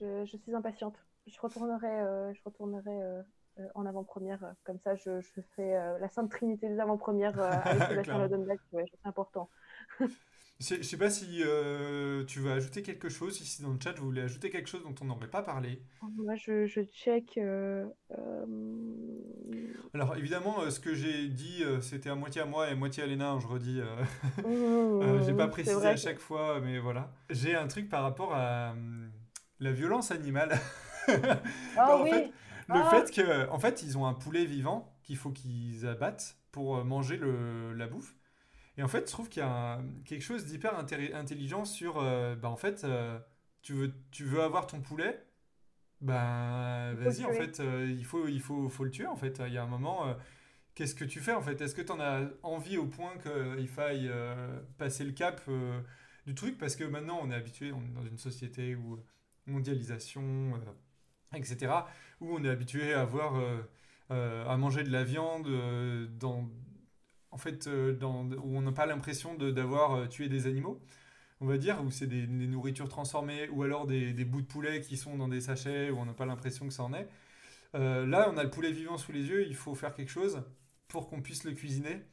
je, 0.00 0.24
je, 0.24 0.36
suis 0.36 0.54
impatiente. 0.54 0.96
Je 1.26 1.40
retournerai, 1.40 2.34
je 2.34 2.40
retournerai 2.44 3.24
en 3.74 3.86
avant-première. 3.86 4.54
Comme 4.64 4.78
ça, 4.78 4.94
je, 4.94 5.20
je 5.20 5.40
fais 5.56 5.74
la 5.98 6.08
sainte 6.08 6.30
trinité 6.30 6.68
des 6.68 6.78
avant-premières 6.78 7.38
avec 7.40 7.82
Sébastien 7.88 8.18
Lodenberg. 8.18 8.60
Ouais, 8.72 8.84
c'est 8.90 9.08
important. 9.08 9.48
Je 10.58 10.82
sais 10.82 10.96
pas 10.96 11.10
si 11.10 11.42
euh, 11.44 12.24
tu 12.24 12.40
veux 12.40 12.50
ajouter 12.50 12.80
quelque 12.80 13.10
chose, 13.10 13.38
ici 13.42 13.60
dans 13.60 13.72
le 13.72 13.78
chat, 13.78 13.92
vous 13.98 14.06
voulez 14.06 14.22
ajouter 14.22 14.48
quelque 14.48 14.70
chose 14.70 14.82
dont 14.82 14.94
on 15.02 15.04
n'aurait 15.04 15.28
pas 15.28 15.42
parlé. 15.42 15.82
Moi, 16.16 16.34
je, 16.36 16.66
je 16.66 16.80
check. 16.80 17.36
Euh, 17.36 17.86
euh, 18.18 18.46
Alors, 19.92 20.16
évidemment, 20.16 20.70
ce 20.70 20.80
que 20.80 20.94
j'ai 20.94 21.28
dit, 21.28 21.62
c'était 21.82 22.08
à 22.08 22.14
moitié 22.14 22.40
à 22.40 22.46
moi 22.46 22.68
et 22.68 22.72
à 22.72 22.74
moitié 22.74 23.02
à 23.02 23.06
Léna, 23.06 23.32
hein, 23.32 23.38
je 23.38 23.46
redis. 23.46 23.82
Mmh, 24.38 25.24
j'ai 25.26 25.34
pas 25.34 25.48
précisé 25.48 25.86
à 25.86 25.96
chaque 25.96 26.20
fois, 26.20 26.58
mais 26.62 26.78
voilà. 26.78 27.12
J'ai 27.28 27.54
un 27.54 27.66
truc 27.66 27.90
par 27.90 28.02
rapport 28.02 28.34
à 28.34 28.74
la 29.60 29.72
violence 29.72 30.10
animale. 30.10 30.58
Ah 31.78 32.02
oui. 32.02 32.10
le 32.10 32.74
ah. 32.74 32.90
fait 32.90 33.12
que, 33.12 33.48
en 33.50 33.60
fait, 33.60 33.84
ils 33.84 33.96
ont 33.96 34.06
un 34.06 34.12
poulet 34.12 34.44
vivant 34.44 34.92
qu'il 35.04 35.16
faut 35.16 35.30
qu'ils 35.30 35.86
abattent 35.86 36.36
pour 36.50 36.84
manger 36.84 37.16
le, 37.16 37.72
la 37.74 37.86
bouffe. 37.86 38.16
Et 38.78 38.82
en 38.82 38.88
fait, 38.88 39.06
je 39.06 39.12
trouve 39.12 39.28
qu'il 39.28 39.40
y 39.42 39.46
a 39.46 39.80
quelque 40.04 40.22
chose 40.22 40.44
d'hyper 40.44 40.78
intelligent 40.78 41.64
sur, 41.64 41.98
euh, 41.98 42.36
bah 42.36 42.50
en 42.50 42.56
fait, 42.56 42.84
euh, 42.84 43.18
tu, 43.62 43.72
veux, 43.72 43.94
tu 44.10 44.24
veux 44.24 44.42
avoir 44.42 44.66
ton 44.66 44.80
poulet, 44.80 45.24
bah 46.02 46.92
vas-y, 46.94 47.24
en 47.24 47.32
fait, 47.32 47.60
euh, 47.60 47.86
il, 47.90 48.04
faut, 48.04 48.28
il 48.28 48.40
faut, 48.40 48.68
faut 48.68 48.84
le 48.84 48.90
tuer, 48.90 49.06
en 49.06 49.16
fait. 49.16 49.40
Il 49.46 49.52
y 49.52 49.58
a 49.58 49.62
un 49.62 49.68
moment, 49.68 50.14
qu'est-ce 50.74 50.94
que 50.94 51.04
tu 51.04 51.20
fais, 51.20 51.32
en 51.32 51.40
fait? 51.40 51.60
Est-ce 51.60 51.74
que 51.74 51.82
tu 51.82 51.92
en 51.92 52.00
as 52.00 52.28
envie 52.42 52.76
au 52.76 52.86
point 52.86 53.14
qu'il 53.18 53.68
faille 53.68 54.10
passer 54.78 55.04
le 55.04 55.12
cap 55.12 55.40
du 56.26 56.34
truc? 56.34 56.58
Parce 56.58 56.76
que 56.76 56.84
maintenant, 56.84 57.18
on 57.22 57.30
est 57.30 57.34
habitué, 57.34 57.72
on 57.72 57.80
est 57.80 57.94
dans 57.94 58.04
une 58.04 58.18
société 58.18 58.74
où 58.74 58.98
mondialisation, 59.46 60.52
etc., 61.34 61.72
où 62.20 62.34
on 62.34 62.44
est 62.44 62.50
habitué 62.50 62.92
à 62.92 63.00
avoir... 63.00 63.40
à 64.10 64.56
manger 64.58 64.84
de 64.84 64.90
la 64.90 65.02
viande 65.02 65.48
dans 66.18 66.46
en 67.36 67.38
fait, 67.38 67.66
euh, 67.66 67.92
dans, 67.92 68.24
où 68.24 68.56
on 68.56 68.62
n'a 68.62 68.72
pas 68.72 68.86
l'impression 68.86 69.34
d'avoir 69.34 69.94
euh, 69.94 70.06
tué 70.06 70.26
des 70.26 70.46
animaux, 70.46 70.80
on 71.42 71.46
va 71.46 71.58
dire, 71.58 71.84
où 71.84 71.90
c'est 71.90 72.06
des, 72.06 72.26
nourritures 72.26 72.88
transformées, 72.88 73.50
ou 73.50 73.62
alors 73.62 73.86
des, 73.86 74.24
bouts 74.24 74.40
de 74.40 74.46
poulet 74.46 74.80
qui 74.80 74.96
sont 74.96 75.18
dans 75.18 75.28
des 75.28 75.42
sachets, 75.42 75.90
où 75.90 75.98
on 75.98 76.06
n'a 76.06 76.14
pas 76.14 76.24
l'impression 76.24 76.66
que 76.66 76.72
ça 76.72 76.82
en 76.82 76.94
est. 76.94 77.06
Euh, 77.74 78.06
là, 78.06 78.30
on 78.32 78.38
a 78.38 78.42
le 78.42 78.48
poulet 78.48 78.72
vivant 78.72 78.96
sous 78.96 79.12
les 79.12 79.28
yeux, 79.28 79.46
il 79.46 79.54
faut 79.54 79.74
faire 79.74 79.92
quelque 79.92 80.10
chose 80.10 80.42
pour 80.88 81.10
qu'on 81.10 81.20
puisse 81.20 81.44
le 81.44 81.52
cuisiner. 81.52 82.06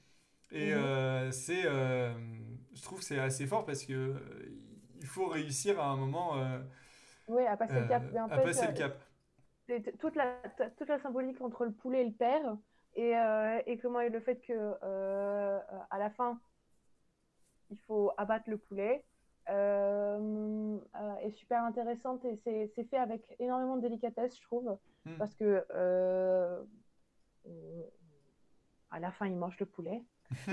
Et 0.51 0.75
mhm. 0.75 1.31
c'est, 1.31 1.63
je 1.63 2.81
trouve 2.81 2.99
que 2.99 3.05
c'est 3.05 3.17
assez 3.17 3.47
fort 3.47 3.65
parce 3.65 3.85
que 3.85 4.13
il 4.99 5.07
faut 5.07 5.27
réussir 5.27 5.79
à 5.79 5.87
un 5.87 5.95
moment. 5.95 6.33
oui, 7.29 7.45
à 7.45 7.55
passer 7.55 7.79
le 7.79 7.87
cap. 7.87 8.03
à 8.29 8.37
passer 8.39 8.67
le 8.67 8.73
cap. 8.73 9.01
Toute 9.99 10.17
la, 10.17 10.35
toute 10.77 10.89
la 10.89 10.99
symbolique 10.99 11.39
entre 11.39 11.63
le 11.63 11.71
poulet 11.71 12.01
et 12.01 12.05
le 12.05 12.11
père, 12.11 12.57
et, 12.95 13.17
euh, 13.17 13.59
et, 13.65 13.77
comment 13.77 13.99
est 13.99 14.09
le 14.09 14.19
fait 14.19 14.37
que 14.37 14.53
euh, 14.83 15.59
à 15.89 15.97
la 15.97 16.09
fin 16.11 16.39
il 17.71 17.77
faut 17.87 18.11
abattre 18.17 18.49
le 18.49 18.57
poulet 18.57 19.03
euh, 19.49 20.77
est 21.21 21.31
super 21.31 21.63
intéressante 21.63 22.23
et 22.25 22.37
c'est 22.43 22.83
fait 22.89 22.97
avec 22.97 23.21
énormément 23.39 23.77
de 23.77 23.81
délicatesse 23.81 24.35
je 24.37 24.41
trouve. 24.43 24.77
Hmm. 25.05 25.17
parce 25.17 25.33
que 25.35 25.65
à 28.91 28.99
la 28.99 29.11
fin 29.11 29.25
il 29.25 29.35
mange 29.35 29.59
le 29.59 29.65
poulet. 29.65 30.01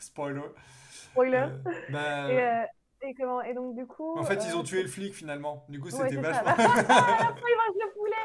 Spoiler. 0.00 0.42
Spoiler. 0.90 1.48
Bah, 1.90 2.30
et, 2.30 2.66
et, 3.08 3.14
comment 3.14 3.40
et 3.40 3.54
donc 3.54 3.74
du 3.74 3.86
coup 3.86 4.18
en 4.18 4.24
fait 4.24 4.44
ils 4.46 4.54
ont 4.54 4.62
tué 4.62 4.82
le 4.82 4.88
flic 4.88 5.14
finalement. 5.14 5.64
Du 5.68 5.80
coup 5.80 5.90
c'était 5.90 6.16
vachement 6.16 6.54
il 6.58 6.64
mange 6.64 7.76
le 7.80 7.92
poulet 7.94 8.16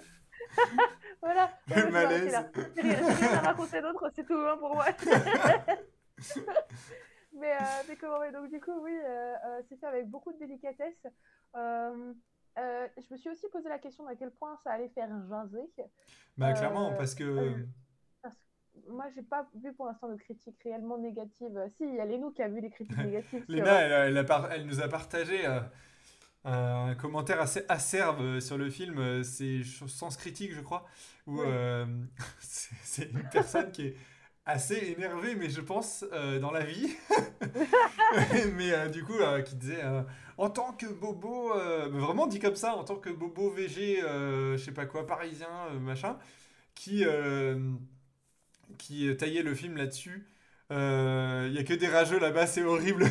voilà. 1.22 1.50
Le 1.68 1.90
malaise. 1.90 2.36
Rien 2.76 3.32
à 3.34 3.40
raconter 3.40 3.80
d'autre, 3.80 4.10
c'est 4.14 4.26
tout 4.26 4.34
hein, 4.34 4.56
pour 4.58 4.74
moi. 4.74 4.86
mais, 7.32 7.52
euh, 7.52 7.82
mais 7.88 7.96
comment 7.96 8.20
mais 8.20 8.32
donc 8.32 8.50
du 8.50 8.60
coup 8.60 8.78
oui, 8.82 8.92
euh, 8.92 9.34
euh, 9.46 9.62
c'est 9.68 9.78
fait 9.78 9.86
avec 9.86 10.08
beaucoup 10.08 10.32
de 10.32 10.38
délicatesse. 10.38 11.06
je 11.54 13.10
me 13.10 13.16
suis 13.16 13.30
aussi 13.30 13.48
posé 13.50 13.68
la 13.68 13.78
question 13.78 14.06
à 14.06 14.14
quel 14.14 14.30
point 14.30 14.56
ça 14.62 14.72
allait 14.72 14.90
faire 14.90 15.08
jaser. 15.28 15.70
Bah 16.36 16.52
clairement 16.52 16.94
parce 16.94 17.14
que. 17.14 17.54
Parce 18.22 18.36
que 18.36 18.40
moi, 18.88 19.06
j'ai 19.14 19.22
pas 19.22 19.48
vu 19.54 19.72
pour 19.72 19.86
l'instant 19.86 20.08
de 20.08 20.16
critiques 20.16 20.58
réellement 20.62 20.98
négatives. 20.98 21.60
Si, 21.76 21.84
il 21.84 21.94
y 21.94 22.00
a 22.00 22.04
Lénou 22.04 22.30
qui 22.30 22.42
a 22.42 22.48
vu 22.48 22.60
les 22.60 22.70
critiques 22.70 22.96
négatives. 22.98 23.44
Léna, 23.48 23.80
elle, 23.82 24.16
elle, 24.16 24.26
elle, 24.52 24.66
nous 24.66 24.80
a 24.80 24.88
partagé 24.88 25.44
un 26.44 26.94
commentaire 26.94 27.40
assez 27.40 27.64
acerbe 27.68 28.40
sur 28.40 28.56
le 28.56 28.70
film, 28.70 29.22
c'est 29.22 29.62
Sens 29.64 30.16
Critique, 30.16 30.52
je 30.54 30.60
crois, 30.60 30.86
où 31.26 31.42
euh, 31.42 31.86
c'est 32.40 33.10
une 33.10 33.28
personne 33.30 33.70
qui 33.70 33.88
est 33.88 33.96
assez 34.46 34.94
énervée, 34.96 35.34
mais 35.34 35.50
je 35.50 35.60
pense, 35.60 36.04
euh, 36.12 36.38
dans 36.38 36.50
la 36.50 36.64
vie. 36.64 36.96
mais 38.54 38.72
euh, 38.72 38.88
du 38.88 39.04
coup, 39.04 39.18
qui 39.44 39.54
disait, 39.56 39.82
en 40.38 40.50
tant 40.50 40.72
que 40.72 40.86
bobo, 40.86 41.52
vraiment 41.90 42.26
dit 42.26 42.38
comme 42.38 42.56
ça, 42.56 42.74
en 42.74 42.84
tant 42.84 42.96
que 42.96 43.10
bobo 43.10 43.50
VG, 43.50 44.00
je 44.00 44.56
sais 44.56 44.72
pas 44.72 44.86
quoi, 44.86 45.06
parisien, 45.06 45.70
machin, 45.80 46.18
qui, 46.74 47.04
qui 48.78 49.16
taillait 49.16 49.42
le 49.42 49.54
film 49.54 49.76
là-dessus. 49.76 50.26
Il 50.70 51.52
n'y 51.52 51.58
a 51.58 51.64
que 51.64 51.74
des 51.74 51.88
rageux 51.88 52.18
là-bas, 52.18 52.46
c'est 52.46 52.62
horrible. 52.62 53.04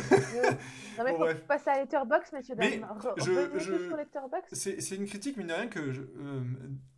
Non, 1.00 1.04
mais 1.04 1.34
faut 1.34 1.40
passer 1.46 1.70
à 1.70 1.78
Letterboxd, 1.80 2.34
monsieur 2.34 2.54
mais 2.56 2.80
je, 3.16 3.58
je... 3.58 4.52
C'est 4.52 4.96
une 4.96 5.06
critique, 5.06 5.36
mine 5.36 5.46
de 5.46 5.52
rien, 5.52 5.66
que, 5.66 5.78
euh, 5.80 6.42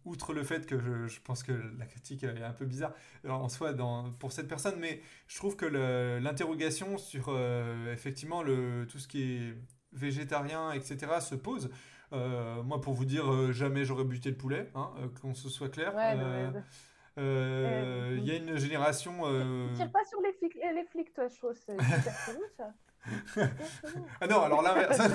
outre 0.05 0.33
le 0.33 0.43
fait 0.43 0.67
que 0.67 0.79
je, 0.79 1.07
je, 1.07 1.21
pense 1.21 1.43
que 1.43 1.53
la 1.79 1.87
critique 1.87 2.25
est 2.25 2.43
un 2.43 2.53
peu 2.53 2.65
bizarre 2.65 2.93
euh, 3.25 3.31
en 3.31 3.49
soi 3.49 3.73
dans, 3.73 4.11
pour 4.15 4.33
cette 4.33 4.49
personne, 4.49 4.77
mais 4.81 5.01
je 5.29 5.37
trouve 5.37 5.57
que 5.57 5.67
l'interrogation 5.67 6.99
sur 6.99 7.27
euh, 7.29 7.93
effectivement 7.93 8.43
le, 8.43 8.87
tout 8.91 8.99
ce 8.99 9.07
qui 9.07 9.23
est 9.23 9.55
végétarien, 9.93 10.73
etc., 10.73 10.97
se 11.21 11.35
pose. 11.35 11.71
moi, 12.11 12.81
pour 12.81 12.95
vous 12.95 13.05
dire, 13.05 13.53
jamais 13.53 13.85
j'aurais 13.85 14.05
buté 14.05 14.31
le 14.31 14.37
poulet, 14.37 14.71
hein, 14.75 14.91
qu'on 15.21 15.35
se 15.35 15.49
soit 15.49 15.69
clair. 15.69 15.93
Il 17.17 18.25
y 18.25 18.31
a 18.31 18.37
une 18.37 18.57
génération. 18.57 19.23
Tire 19.75 19.91
pas 19.91 20.05
sur 20.05 20.21
les 20.21 20.33
flics, 20.33 20.55
les 20.55 20.85
flics 20.85 21.13
toi, 21.15 21.29
je 21.29 21.37
trouve. 21.37 21.55
C'est 21.55 21.77
ça 22.57 22.73
ah 24.21 24.27
non, 24.27 24.43
alors 24.43 24.63
l'inverse. 24.63 24.99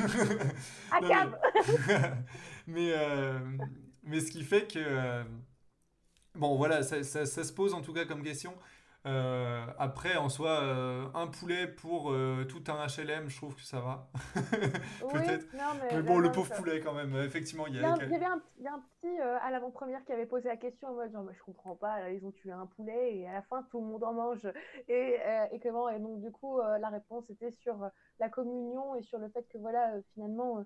mais, 2.68 2.92
euh, 2.94 3.40
mais 4.04 4.20
ce 4.20 4.32
qui 4.32 4.44
fait 4.44 4.68
que. 4.68 4.80
Euh, 4.80 5.24
bon, 6.36 6.56
voilà, 6.56 6.84
ça, 6.84 7.04
ça, 7.04 7.26
se 7.26 7.54
pose 7.54 7.74
en 7.74 7.82
tout 7.82 7.94
cas 7.94 8.06
comme 8.06 8.24
question. 8.24 8.54
Euh, 9.06 9.66
après, 9.78 10.18
en 10.18 10.28
soi, 10.28 10.62
euh, 10.62 11.06
un 11.14 11.28
poulet 11.28 11.68
pour 11.68 12.12
euh, 12.12 12.46
tout 12.46 12.64
un 12.68 12.88
HLM, 12.88 13.30
je 13.30 13.38
trouve 13.38 13.56
que 13.56 13.62
ça 13.62 13.80
va. 13.80 14.10
Peut-être. 14.34 15.48
mais, 15.92 16.02
bon, 16.02 16.20
le 16.20 16.32
pauvre 16.32 16.54
poulet 16.56 16.82
quand 16.82 16.94
même, 16.94 17.16
effectivement. 17.16 17.68
Il 17.68 17.76
y, 17.76 17.80
avait 17.80 17.86
un, 17.86 18.00
petit 18.00 19.18
à 19.20 19.50
l'avant-première 19.52 20.04
qui 20.04 20.12
avait 20.12 20.26
posé 20.26 20.50
la 20.50 20.58
question 20.58 20.90
en 20.90 20.94
mode 20.94 21.12
genre, 21.12 21.26
je 21.32 21.44
comprends 21.44 21.76
pas, 21.76 22.10
ils 22.12 22.26
ont 22.26 22.32
tué 22.32 22.52
un 22.52 22.66
poulet 22.66 23.18
et 23.18 23.28
à 23.28 23.34
la 23.34 23.42
fin 23.44 23.64
tout 23.72 23.80
le 23.80 23.86
monde 23.86 24.04
en 24.04 24.14
mange. 24.14 24.48
Et, 24.90 25.18
et 25.52 25.60
comment 25.60 25.90
Et 25.90 26.00
donc, 26.00 26.20
du 26.20 26.32
coup, 26.32 26.60
la 26.60 26.90
réponse 26.90 27.30
était 27.30 27.52
sur 27.52 27.78
la 28.20 28.30
communion 28.30 28.96
et 28.96 29.04
sur 29.04 29.20
le 29.20 29.30
fait 29.30 29.48
que 29.48 29.58
voilà, 29.58 29.94
finalement. 30.14 30.66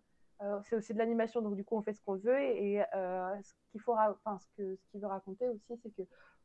c'est 0.64 0.76
aussi 0.76 0.94
de 0.94 0.98
l'animation, 0.98 1.42
donc 1.42 1.56
du 1.56 1.64
coup 1.64 1.78
on 1.78 1.84
fait 1.84 1.94
ce 1.94 2.02
qu'on 2.02 2.16
veut 2.16 2.42
et, 2.42 2.82
ce 2.94 3.54
qu'il 3.72 3.82
faut, 3.82 3.94
enfin 3.94 4.40
ce 4.40 4.48
que 4.58 4.76
ce 4.76 4.88
qu'il 4.90 5.00
veut 5.00 5.08
raconter 5.08 5.48
aussi, 5.48 5.78
c'est 5.84 5.92
que 5.96 6.02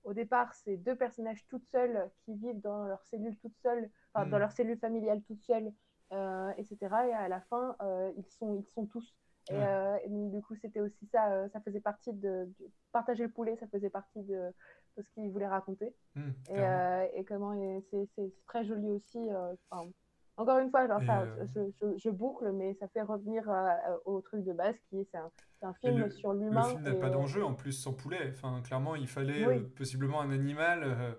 au 0.06 0.14
départ, 0.14 0.54
c'est 0.54 0.76
deux 0.76 0.94
personnages 0.94 1.44
toutes 1.48 1.66
seules 1.66 2.08
qui 2.24 2.34
vivent 2.36 2.60
dans 2.60 2.84
leur 2.84 3.02
cellule 3.04 3.36
toutes 3.38 3.56
seules, 3.58 3.90
enfin, 4.14 4.26
dans 4.26 4.36
mm. 4.36 4.40
leur 4.40 4.52
cellule 4.52 4.78
familiale 4.78 5.20
toutes 5.22 5.42
seules, 5.42 5.72
euh, 6.12 6.50
etc. 6.56 6.76
Et 7.08 7.12
à 7.12 7.28
la 7.28 7.40
fin, 7.40 7.76
euh, 7.82 8.12
ils, 8.16 8.26
sont, 8.30 8.54
ils 8.54 8.72
sont 8.72 8.86
tous. 8.86 9.14
Euh, 9.50 9.96
et, 10.04 10.08
donc, 10.08 10.32
du 10.32 10.40
coup, 10.42 10.54
c'était 10.56 10.80
aussi 10.80 11.06
ça, 11.06 11.48
ça 11.50 11.60
faisait 11.60 11.80
partie 11.80 12.12
de, 12.12 12.48
Partager 12.92 13.24
le 13.24 13.30
poulet, 13.30 13.56
ça 13.56 13.66
faisait 13.66 13.90
partie 13.90 14.22
de, 14.22 14.52
de 14.96 15.02
ce 15.02 15.10
qu'ils 15.10 15.30
voulaient 15.30 15.48
raconter. 15.48 15.94
Mm, 16.14 16.30
et, 16.50 17.18
et, 17.18 17.24
comment 17.24 17.54
c'est 17.90 18.32
très 18.46 18.64
joli 18.64 18.88
aussi. 18.90 19.18
Encore 20.38 20.58
une 20.58 20.70
fois, 20.70 20.86
genre, 20.86 21.00
je, 21.00 21.96
je, 21.96 22.10
boucle, 22.10 22.52
mais 22.52 22.74
ça 22.74 22.88
fait 22.88 23.00
revenir 23.00 23.44
au 24.04 24.20
truc 24.20 24.44
de 24.44 24.52
base 24.52 24.76
qui 24.88 24.98
est 25.00 25.08
c'est 25.10 25.16
un, 25.16 25.30
un, 25.62 25.72
film 25.74 26.10
sur 26.10 26.34
l'humain. 26.34 26.62
Le 26.62 26.68
film 26.68 26.82
n'a 26.82 26.94
pas 26.94 27.08
d'enjeu 27.10 27.44
en 27.44 27.54
plus 27.54 27.72
sans 27.72 27.94
poulet. 27.94 28.32
Enfin, 28.34 28.60
clairement, 28.62 28.96
il 28.96 29.08
fallait 29.08 29.46
euh, 29.46 29.60
possiblement 29.76 30.20
un 30.20 30.30
animal 30.30 30.82
euh, 30.84 31.12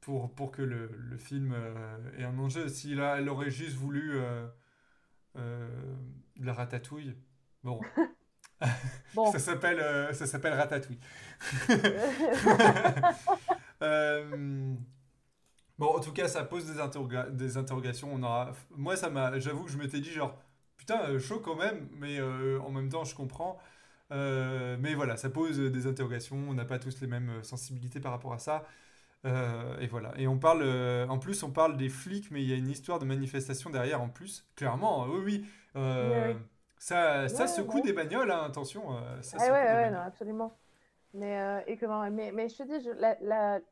pour, 0.00 0.34
pour 0.34 0.50
que 0.52 0.62
le, 0.62 0.90
le 0.96 1.18
film 1.18 1.52
euh, 1.54 2.18
ait 2.18 2.24
un 2.24 2.38
enjeu. 2.38 2.68
Si 2.68 2.94
là, 2.94 3.16
elle 3.18 3.28
aurait 3.28 3.50
juste 3.50 3.76
voulu 3.76 4.18
de 5.34 6.46
la 6.46 6.54
ratatouille, 6.54 7.14
bon. 7.62 7.80
bon. 9.14 9.30
ça 9.32 9.38
s'appelle 9.38 10.14
ça 10.14 10.26
s'appelle 10.26 10.54
ratatouille. 10.54 11.00
Bon, 15.78 15.86
en 15.86 16.00
tout 16.00 16.12
cas, 16.12 16.28
ça 16.28 16.44
pose 16.44 16.66
des, 16.66 17.30
des 17.32 17.56
interrogations. 17.56 18.10
On 18.12 18.22
aura... 18.22 18.52
Moi, 18.70 18.96
ça 18.96 19.10
m'a... 19.10 19.38
j'avoue 19.40 19.64
que 19.64 19.70
je 19.70 19.78
m'étais 19.78 20.00
dit, 20.00 20.10
genre, 20.10 20.36
putain, 20.76 21.00
euh, 21.08 21.18
chaud 21.18 21.40
quand 21.40 21.56
même, 21.56 21.88
mais 21.98 22.18
euh, 22.18 22.60
en 22.60 22.70
même 22.70 22.88
temps, 22.88 23.04
je 23.04 23.14
comprends. 23.14 23.58
Euh, 24.12 24.76
mais 24.78 24.94
voilà, 24.94 25.16
ça 25.16 25.30
pose 25.30 25.58
des 25.58 25.86
interrogations. 25.86 26.36
On 26.48 26.54
n'a 26.54 26.64
pas 26.64 26.78
tous 26.78 27.00
les 27.00 27.06
mêmes 27.06 27.42
sensibilités 27.42 28.00
par 28.00 28.12
rapport 28.12 28.32
à 28.32 28.38
ça. 28.38 28.64
et 29.24 29.86
voilà. 29.88 30.12
Et 30.16 30.28
on 30.28 30.38
parle, 30.38 30.62
en 31.08 31.18
plus, 31.18 31.42
on 31.42 31.50
parle 31.50 31.76
des 31.76 31.88
flics, 31.88 32.30
mais 32.30 32.42
il 32.42 32.48
y 32.48 32.52
a 32.52 32.56
une 32.56 32.70
histoire 32.70 32.98
de 32.98 33.06
manifestation 33.06 33.70
derrière 33.70 34.02
en 34.02 34.08
plus. 34.08 34.46
Clairement, 34.56 35.06
oui, 35.06 35.44
oui. 35.74 36.36
Ça, 36.78 37.28
ça 37.28 37.46
secoue 37.46 37.80
des 37.80 37.94
bagnoles, 37.94 38.30
hein, 38.30 38.44
attention. 38.44 38.98
ça 39.22 39.38
ah, 39.40 39.44
ouais, 39.44 39.50
ouais, 39.52 39.90
non, 39.90 40.00
absolument. 40.00 40.54
Mais, 41.14 41.64
et 41.68 41.76
comment, 41.76 42.10
mais, 42.10 42.32
mais 42.32 42.48
je 42.48 42.56
te 42.56 42.62
dis, 42.64 42.88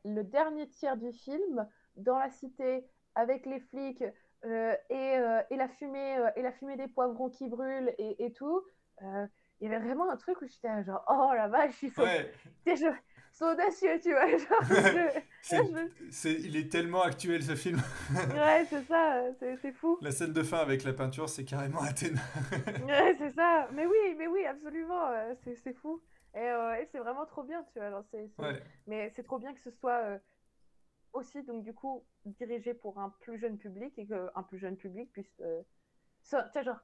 le 0.05 0.21
dernier 0.23 0.67
tiers 0.69 0.97
du 0.97 1.11
film, 1.11 1.67
dans 1.97 2.17
la 2.17 2.29
cité, 2.29 2.85
avec 3.15 3.45
les 3.45 3.59
flics, 3.59 4.03
euh, 4.45 4.75
et, 4.89 5.17
euh, 5.17 5.41
et, 5.51 5.55
la 5.55 5.69
fumée, 5.69 6.17
euh, 6.17 6.29
et 6.35 6.41
la 6.41 6.51
fumée 6.51 6.75
des 6.75 6.87
poivrons 6.87 7.29
qui 7.29 7.47
brûlent 7.47 7.93
et, 7.97 8.25
et 8.25 8.33
tout, 8.33 8.61
il 9.01 9.69
y 9.69 9.73
avait 9.73 9.85
vraiment 9.85 10.09
un 10.09 10.17
truc 10.17 10.41
où 10.41 10.47
j'étais 10.47 10.83
genre, 10.83 11.03
oh 11.09 11.31
la 11.33 11.47
vache, 11.47 11.81
ils 11.83 11.91
sont, 11.91 12.03
sont 13.31 13.45
audacieux, 13.45 13.99
tu 14.01 14.11
vois. 14.11 14.27
il 16.25 16.57
est 16.57 16.71
tellement 16.71 17.03
actuel 17.03 17.43
ce 17.43 17.55
film. 17.55 17.81
ouais, 18.11 18.65
c'est 18.69 18.83
ça, 18.83 19.23
c'est 19.39 19.71
fou. 19.71 19.97
La 20.01 20.11
scène 20.11 20.33
de 20.33 20.43
fin 20.43 20.57
avec 20.57 20.83
la 20.83 20.93
peinture, 20.93 21.29
c'est 21.29 21.45
carrément 21.45 21.81
Athéna. 21.81 22.21
ouais, 22.85 23.15
c'est 23.17 23.33
ça. 23.33 23.69
Mais 23.73 23.85
oui, 23.85 24.15
mais 24.17 24.27
oui, 24.27 24.45
absolument, 24.45 25.11
c'est 25.43 25.73
fou. 25.73 26.01
Et, 26.35 26.39
et 26.81 26.87
c'est 26.91 26.99
vraiment 26.99 27.25
trop 27.25 27.43
bien, 27.43 27.63
tu 27.73 27.79
vois. 27.79 28.53
Mais 28.87 29.11
c'est 29.15 29.23
trop 29.23 29.39
bien 29.39 29.53
que 29.53 29.59
ce 29.59 29.71
soit 29.71 30.19
aussi, 31.13 31.43
donc 31.43 31.63
du 31.63 31.73
coup, 31.73 32.03
dirigé 32.25 32.73
pour 32.73 32.99
un 32.99 33.09
plus 33.21 33.39
jeune 33.39 33.57
public 33.57 33.93
et 33.97 34.05
qu'un 34.05 34.43
plus 34.43 34.57
jeune 34.57 34.75
public 34.75 35.11
puisse. 35.11 35.41
Euh, 35.41 35.61
genre, 36.63 36.79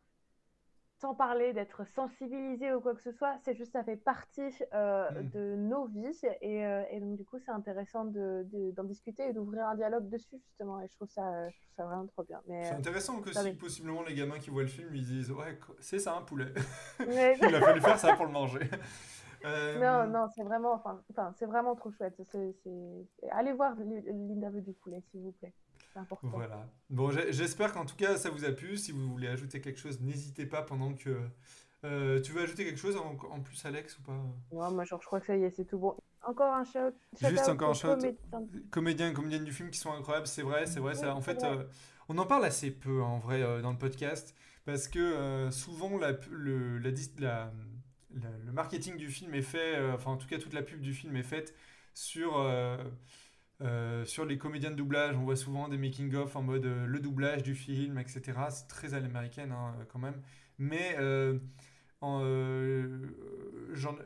sans 1.01 1.15
parler 1.15 1.53
d'être 1.53 1.85
sensibilisé 1.95 2.73
ou 2.73 2.81
quoi 2.81 2.93
que 2.93 3.01
ce 3.01 3.13
soit, 3.13 3.37
c'est 3.43 3.55
juste 3.55 3.71
ça 3.71 3.83
fait 3.83 3.95
partie 3.95 4.51
euh, 4.73 5.09
hmm. 5.09 5.29
de 5.29 5.55
nos 5.55 5.85
vies 5.85 6.19
et, 6.41 6.65
euh, 6.65 6.83
et 6.91 6.99
donc 6.99 7.15
du 7.15 7.23
coup 7.23 7.39
c'est 7.39 7.51
intéressant 7.51 8.03
d'en 8.03 8.43
de, 8.43 8.83
discuter 8.83 9.29
et 9.29 9.33
d'ouvrir 9.33 9.65
un 9.65 9.75
dialogue 9.75 10.09
dessus 10.09 10.37
justement 10.45 10.81
et 10.81 10.87
je 10.89 10.93
trouve 10.95 11.09
ça, 11.09 11.49
je 11.49 11.55
trouve 11.55 11.75
ça 11.77 11.85
vraiment 11.85 12.05
trop 12.07 12.23
bien. 12.23 12.41
C'est 12.45 12.73
intéressant 12.73 13.21
que 13.21 13.31
si 13.31 13.53
possiblement 13.53 14.03
les 14.03 14.13
gamins 14.13 14.39
qui 14.39 14.49
voient 14.49 14.63
le 14.63 14.67
film 14.67 14.93
ils 14.93 15.05
disent 15.05 15.31
ouais 15.31 15.57
c'est 15.79 15.99
ça 15.99 16.17
un 16.17 16.21
poulet, 16.21 16.53
il 16.99 17.55
a 17.55 17.61
fallu 17.61 17.79
faire 17.79 17.97
ça 17.97 18.17
pour 18.17 18.25
le 18.25 18.33
manger. 18.33 18.59
Euh, 19.45 19.79
non, 19.79 20.11
non, 20.11 20.27
c'est 20.35 20.43
vraiment, 20.43 20.73
enfin, 20.73 21.01
c'est 21.37 21.45
vraiment 21.45 21.75
trop 21.75 21.91
chouette. 21.91 22.21
Allez 23.31 23.53
voir 23.53 23.75
l'interview 23.75 24.61
du 24.61 24.73
poulet, 24.73 25.01
s'il 25.11 25.21
vous 25.21 25.31
plaît. 25.31 25.53
C'est 25.93 25.99
important. 25.99 26.29
Voilà. 26.29 26.67
Bon, 26.89 27.09
j'espère 27.09 27.73
qu'en 27.73 27.85
tout 27.85 27.95
cas, 27.95 28.17
ça 28.17 28.29
vous 28.29 28.45
a 28.45 28.51
plu. 28.51 28.77
Si 28.77 28.91
vous 28.91 29.09
voulez 29.09 29.27
ajouter 29.27 29.61
quelque 29.61 29.79
chose, 29.79 30.01
n'hésitez 30.01 30.45
pas 30.45 30.61
pendant 30.61 30.93
que. 30.93 31.17
Euh, 31.85 32.21
tu 32.21 32.33
veux 32.33 32.41
ajouter 32.41 32.65
quelque 32.65 32.79
chose 32.79 32.97
en, 32.97 33.39
plus, 33.39 33.65
Alex, 33.65 33.97
ou 33.99 34.01
pas? 34.01 34.21
Ouais, 34.51 34.69
moi, 34.69 34.83
genre, 34.83 35.01
je 35.01 35.07
crois 35.07 35.21
que 35.21 35.27
ça 35.27 35.37
y 35.37 35.43
est, 35.43 35.49
c'est 35.51 35.63
tout 35.63 35.79
bon. 35.79 35.95
Encore 36.23 36.53
un 36.53 36.65
shout. 36.65 36.93
Juste 37.21 37.47
encore 37.47 37.69
un 37.69 37.73
shout. 37.73 38.17
Comédiens 38.69 39.13
comédiennes 39.13 39.45
du 39.45 39.53
film 39.53 39.69
qui 39.69 39.79
sont 39.79 39.93
incroyables, 39.93 40.27
c'est 40.27 40.41
vrai, 40.41 40.65
c'est 40.65 40.81
vrai. 40.81 40.93
Ça, 40.95 41.15
en 41.15 41.21
fait, 41.21 41.41
euh, 41.43 41.63
on 42.09 42.17
en 42.17 42.25
parle 42.25 42.43
assez 42.43 42.71
peu, 42.71 43.01
en 43.01 43.19
vrai, 43.19 43.61
dans 43.61 43.71
le 43.71 43.77
podcast, 43.77 44.35
parce 44.65 44.89
que 44.89 45.49
souvent, 45.51 45.97
la, 45.97 46.11
le, 46.29 46.79
la, 46.79 46.91
la 47.19 47.51
le, 48.13 48.51
marketing 48.51 48.97
du 48.97 49.07
film 49.09 49.33
est 49.33 49.41
fait, 49.41 49.75
euh, 49.75 49.93
enfin 49.93 50.11
en 50.11 50.17
tout 50.17 50.27
cas 50.27 50.37
toute 50.37 50.53
la 50.53 50.61
pub 50.61 50.81
du 50.81 50.93
film 50.93 51.15
est 51.15 51.23
faite 51.23 51.55
sur, 51.93 52.37
euh, 52.37 52.77
euh, 53.61 54.05
sur 54.05 54.25
les 54.25 54.37
comédiens 54.37 54.71
de 54.71 54.75
doublage. 54.75 55.15
On 55.15 55.23
voit 55.23 55.35
souvent 55.35 55.67
des 55.67 55.77
making-of 55.77 56.35
en 56.35 56.41
mode 56.41 56.65
le 56.65 56.99
doublage 56.99 57.43
du 57.43 57.55
film, 57.55 57.97
etc. 57.97 58.21
C'est 58.49 58.67
très 58.67 58.93
à 58.93 58.99
l'américaine 58.99 59.51
hein, 59.51 59.75
quand 59.91 59.99
même. 59.99 60.21
Mais 60.57 60.97
en, 62.01 62.19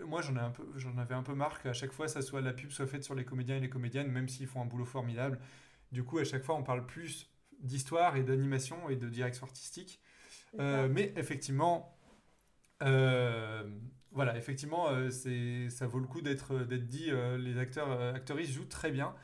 moi 0.06 0.22
j'en, 0.22 0.36
ai 0.36 0.39
un 0.39 0.49
peu, 0.49 0.64
j'en 0.76 0.97
avais 0.97 1.16
un 1.16 1.24
peu 1.24 1.34
marre 1.34 1.62
qu'à 1.62 1.74
chaque 1.74 1.91
fois 1.91 2.08
ça 2.08 2.22
soit, 2.22 2.41
la 2.41 2.54
pub 2.54 2.72
soit 2.72 2.88
faite 2.88 3.04
sur 3.04 3.16
les 3.16 3.26
comédiens 3.26 3.58
et 3.58 3.60
les 3.60 3.70
comédiennes, 3.70 4.12
même 4.12 4.28
s'ils 4.28 4.47
font 4.47 4.62
un 4.62 4.66
boulot 4.66 4.86
formidable. 4.86 5.39
Du 5.91 6.04
coup, 6.04 6.18
à 6.18 6.24
chaque 6.24 6.43
fois, 6.43 6.56
on 6.56 6.64
parle 6.64 6.86
plus 6.88 7.30
d'histoire 7.60 8.16
et 8.18 8.24
d'animation 8.24 8.89
et 8.89 8.95
de 8.95 9.08
direction 9.10 9.45
artistique. 9.45 10.01
mais 10.58 11.14
effectivement, 11.16 11.97
effectivement, 14.44 14.89
euh, 14.89 15.10
c'est, 15.10 15.70
ça 15.70 15.88
vaut 15.88 16.00
le 16.00 16.08
coup 16.08 16.22
d'être, 16.22 16.60
d'être 16.66 16.88
dit. 16.88 17.10
Euh, 17.10 17.38
les 17.38 17.58
acteurs, 17.58 17.89
actrices 18.14 18.52
jouent 18.52 18.68
très 18.68 18.91
bien, 18.91 19.16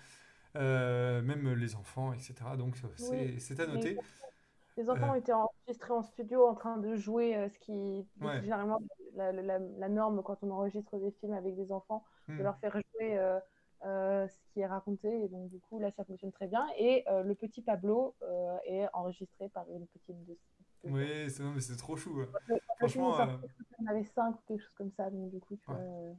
même 0.55 1.53
les 1.53 1.75
enfants, 1.75 2.13
etc. 2.13 2.33
Donc 2.57 2.75
c'est, 2.95 3.59
à 3.59 3.67
noter. 3.67 3.97
Les 4.77 4.89
enfants 4.89 5.11
ont 5.11 5.15
été 5.15 5.33
enregistrés 5.33 5.91
en 5.91 6.03
studio 6.03 6.47
en 6.47 6.55
train 6.55 6.77
de 6.77 6.95
jouer, 6.95 7.49
ce 7.49 7.59
qui 7.59 7.71
est 7.73 8.05
généralement 8.41 8.79
la, 9.15 9.31
la, 9.33 9.89
norme 9.89 10.23
quand 10.23 10.37
on 10.41 10.51
enregistre 10.51 10.97
des 10.97 11.11
films 11.19 11.33
avec 11.33 11.55
des 11.57 11.71
enfants, 11.73 12.05
de 12.29 12.35
hmm. 12.35 12.43
leur 12.43 12.57
faire 12.59 12.71
jouer 12.71 13.39
ce 13.83 14.53
qui 14.53 14.61
est 14.61 14.67
raconté. 14.67 15.25
Et 15.25 15.27
donc, 15.27 15.49
du 15.49 15.59
coup, 15.59 15.79
là, 15.79 15.91
ça 15.91 16.05
fonctionne 16.05 16.31
très 16.31 16.47
bien. 16.47 16.65
Et 16.77 17.03
le 17.07 17.33
petit 17.35 17.61
Pablo 17.61 18.15
est 18.65 18.87
enregistré 18.93 19.49
par 19.49 19.65
une 19.69 19.85
petite 19.87 20.25
de, 20.25 20.37
oui, 20.83 21.29
c'est, 21.29 21.43
non, 21.43 21.51
mais 21.51 21.61
c'est 21.61 21.75
trop 21.75 21.95
chou. 21.95 22.25
Franchement. 22.77 23.19
Euh... 23.19 23.37
On 23.81 23.87
avait 23.87 24.03
5 24.03 24.35
ou 24.35 24.39
quelque 24.47 24.61
chose 24.61 24.73
comme 24.77 24.91
ça, 24.91 25.09
donc 25.09 25.29
du 25.31 25.39
coup, 25.39 25.55
tu 25.55 25.65
vois. 25.65 25.79
Euh, 25.79 26.13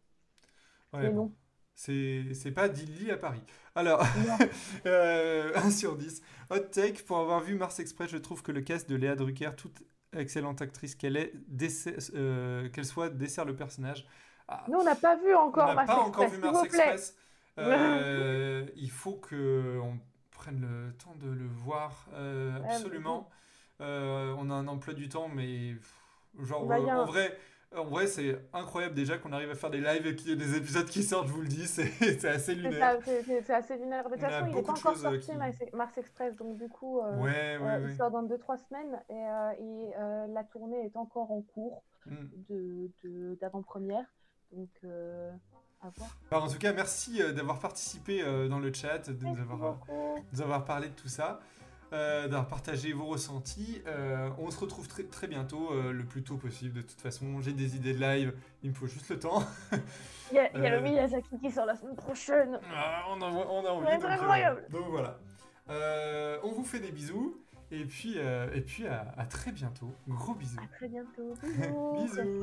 ouais, 0.94 1.11
bon. 1.11 1.32
C'est, 1.74 2.34
c'est 2.34 2.52
pas 2.52 2.68
Dilly 2.68 3.11
à 3.11 3.16
Paris. 3.16 3.42
Alors, 3.74 4.04
euh, 4.86 5.52
1 5.56 5.70
sur 5.70 5.96
10. 5.96 6.20
Hot 6.50 6.58
take, 6.58 7.02
pour 7.04 7.18
avoir 7.18 7.40
vu 7.40 7.54
Mars 7.54 7.78
Express, 7.80 8.11
je 8.11 8.18
trouve 8.18 8.42
que 8.42 8.52
le 8.52 8.61
cast 8.61 8.88
de 8.88 8.96
Léa 8.96 9.14
Drucker, 9.14 9.52
toute 9.56 9.82
excellente 10.12 10.61
actrice 10.61 10.94
qu'elle 10.94 11.16
est, 11.16 11.32
euh, 12.14 12.68
qu'elle 12.70 12.84
soit, 12.84 13.08
dessert 13.08 13.44
le 13.44 13.56
personnage. 13.56 14.06
Ah, 14.48 14.64
Nous, 14.68 14.78
on 14.78 14.84
n'a 14.84 14.96
pas 14.96 15.16
vu 15.16 15.34
encore 15.34 15.70
on 15.70 15.86
pas 15.86 15.96
encore 15.96 16.28
vu 16.28 16.38
Mars 16.38 16.64
Express. 16.64 17.16
Euh, 17.58 18.64
il 18.76 18.90
faut 18.90 19.16
qu'on 19.16 19.98
prenne 20.30 20.61
le 20.62 20.94
temps 20.94 21.14
de 21.16 21.28
le 21.28 21.46
voir 21.46 22.08
absolument. 22.64 23.28
Euh, 23.81 24.35
on 24.39 24.51
a 24.51 24.55
un 24.55 24.68
emploi 24.68 24.95
du 24.95 25.09
temps, 25.09 25.28
mais 25.28 25.74
genre, 26.43 26.66
bah, 26.66 26.78
en 26.78 27.07
vrai, 27.07 27.37
en 27.74 27.85
vrai, 27.85 28.07
c'est 28.07 28.37
incroyable 28.53 28.95
déjà 28.95 29.16
qu'on 29.16 29.33
arrive 29.33 29.51
à 29.51 29.55
faire 29.55 29.70
des 29.70 29.81
lives 29.81 30.07
et 30.07 30.16
qu'il 30.16 30.28
y 30.28 30.33
ait 30.33 30.37
des 30.37 30.57
épisodes 30.57 30.87
qui 30.87 31.03
sortent, 31.03 31.28
je 31.28 31.33
vous 31.33 31.43
le 31.43 31.49
dis, 31.49 31.66
c'est 31.66 32.24
assez 32.26 32.55
lunaire. 32.55 32.99
C'est 33.05 33.55
assez 33.55 33.76
lunaire. 33.76 34.05
De 34.05 34.14
toute 34.14 34.20
façon, 34.20 34.47
il 34.49 34.55
n'est 34.55 34.62
pas 34.62 34.72
encore 34.72 34.97
sorti, 34.97 35.20
qui... 35.20 35.76
Mars 35.76 35.97
Express, 35.97 36.37
donc 36.37 36.57
du 36.59 36.68
coup, 36.68 37.01
euh, 37.01 37.16
ouais, 37.18 37.57
ouais, 37.59 37.70
euh, 37.70 37.87
il 37.89 37.97
sort 37.97 38.11
dans 38.11 38.24
2-3 38.24 38.59
semaines 38.68 39.01
et, 39.09 39.62
et 39.62 40.33
la 40.33 40.45
tournée 40.45 40.85
est 40.85 40.97
encore 40.97 41.31
en 41.31 41.43
cours 41.43 41.83
hmm. 42.07 43.37
d'avant-première. 43.41 44.05
Donc, 44.53 44.68
Alors, 46.31 46.45
en 46.45 46.49
tout 46.49 46.59
cas, 46.59 46.72
merci 46.72 47.22
d'avoir 47.35 47.61
participé 47.61 48.22
dans 48.49 48.59
le 48.59 48.72
chat, 48.74 49.11
de 49.11 49.24
nous 49.24 49.39
avoir, 49.39 49.78
nous 50.33 50.43
avoir, 50.43 50.64
parlé 50.64 50.89
de 50.89 50.95
tout 50.95 51.09
ça. 51.09 51.41
D'avoir 51.91 52.47
partagé 52.47 52.93
vos 52.93 53.07
ressentis. 53.07 53.82
on 54.38 54.51
se 54.51 54.59
retrouve 54.59 54.88
très, 54.88 55.05
très 55.05 55.26
bientôt, 55.26 55.70
le 55.72 56.05
plus 56.05 56.22
tôt 56.22 56.36
possible. 56.36 56.74
De 56.74 56.82
toute 56.82 57.01
façon, 57.01 57.41
j'ai 57.41 57.53
des 57.53 57.76
idées 57.76 57.95
de 57.95 58.01
live, 58.01 58.34
il 58.62 58.70
me 58.70 58.74
faut 58.74 58.86
juste 58.86 59.09
le 59.09 59.18
temps. 59.18 59.43
il 60.32 60.36
y 60.36 60.38
a, 60.38 60.70
le 60.70 60.80
Miyazaki 60.80 61.38
qui 61.41 61.51
sort 61.51 61.66
la 61.66 61.76
semaine 61.76 61.97
prochaine. 61.97 62.59
Ah, 62.74 63.05
on, 63.11 63.20
a, 63.20 63.26
on 63.26 63.64
a 63.64 63.70
envie. 63.70 63.86
Donc, 63.86 64.05
incroyable. 64.05 64.64
donc 64.70 64.86
voilà. 64.88 65.18
on 65.68 66.53
vous 66.53 66.64
fait 66.64 66.80
des 66.80 66.93
bisous. 66.93 67.36
Et 67.72 67.84
puis, 67.84 68.14
euh, 68.16 68.49
et 68.53 68.61
puis 68.62 68.86
à, 68.86 69.14
à, 69.16 69.26
très 69.26 69.53
bientôt. 69.53 69.93
Gros 70.09 70.34
bisous. 70.34 70.59
À 70.59 70.66
très 70.76 70.88
bientôt. 70.88 71.34
bisous. 71.95 72.41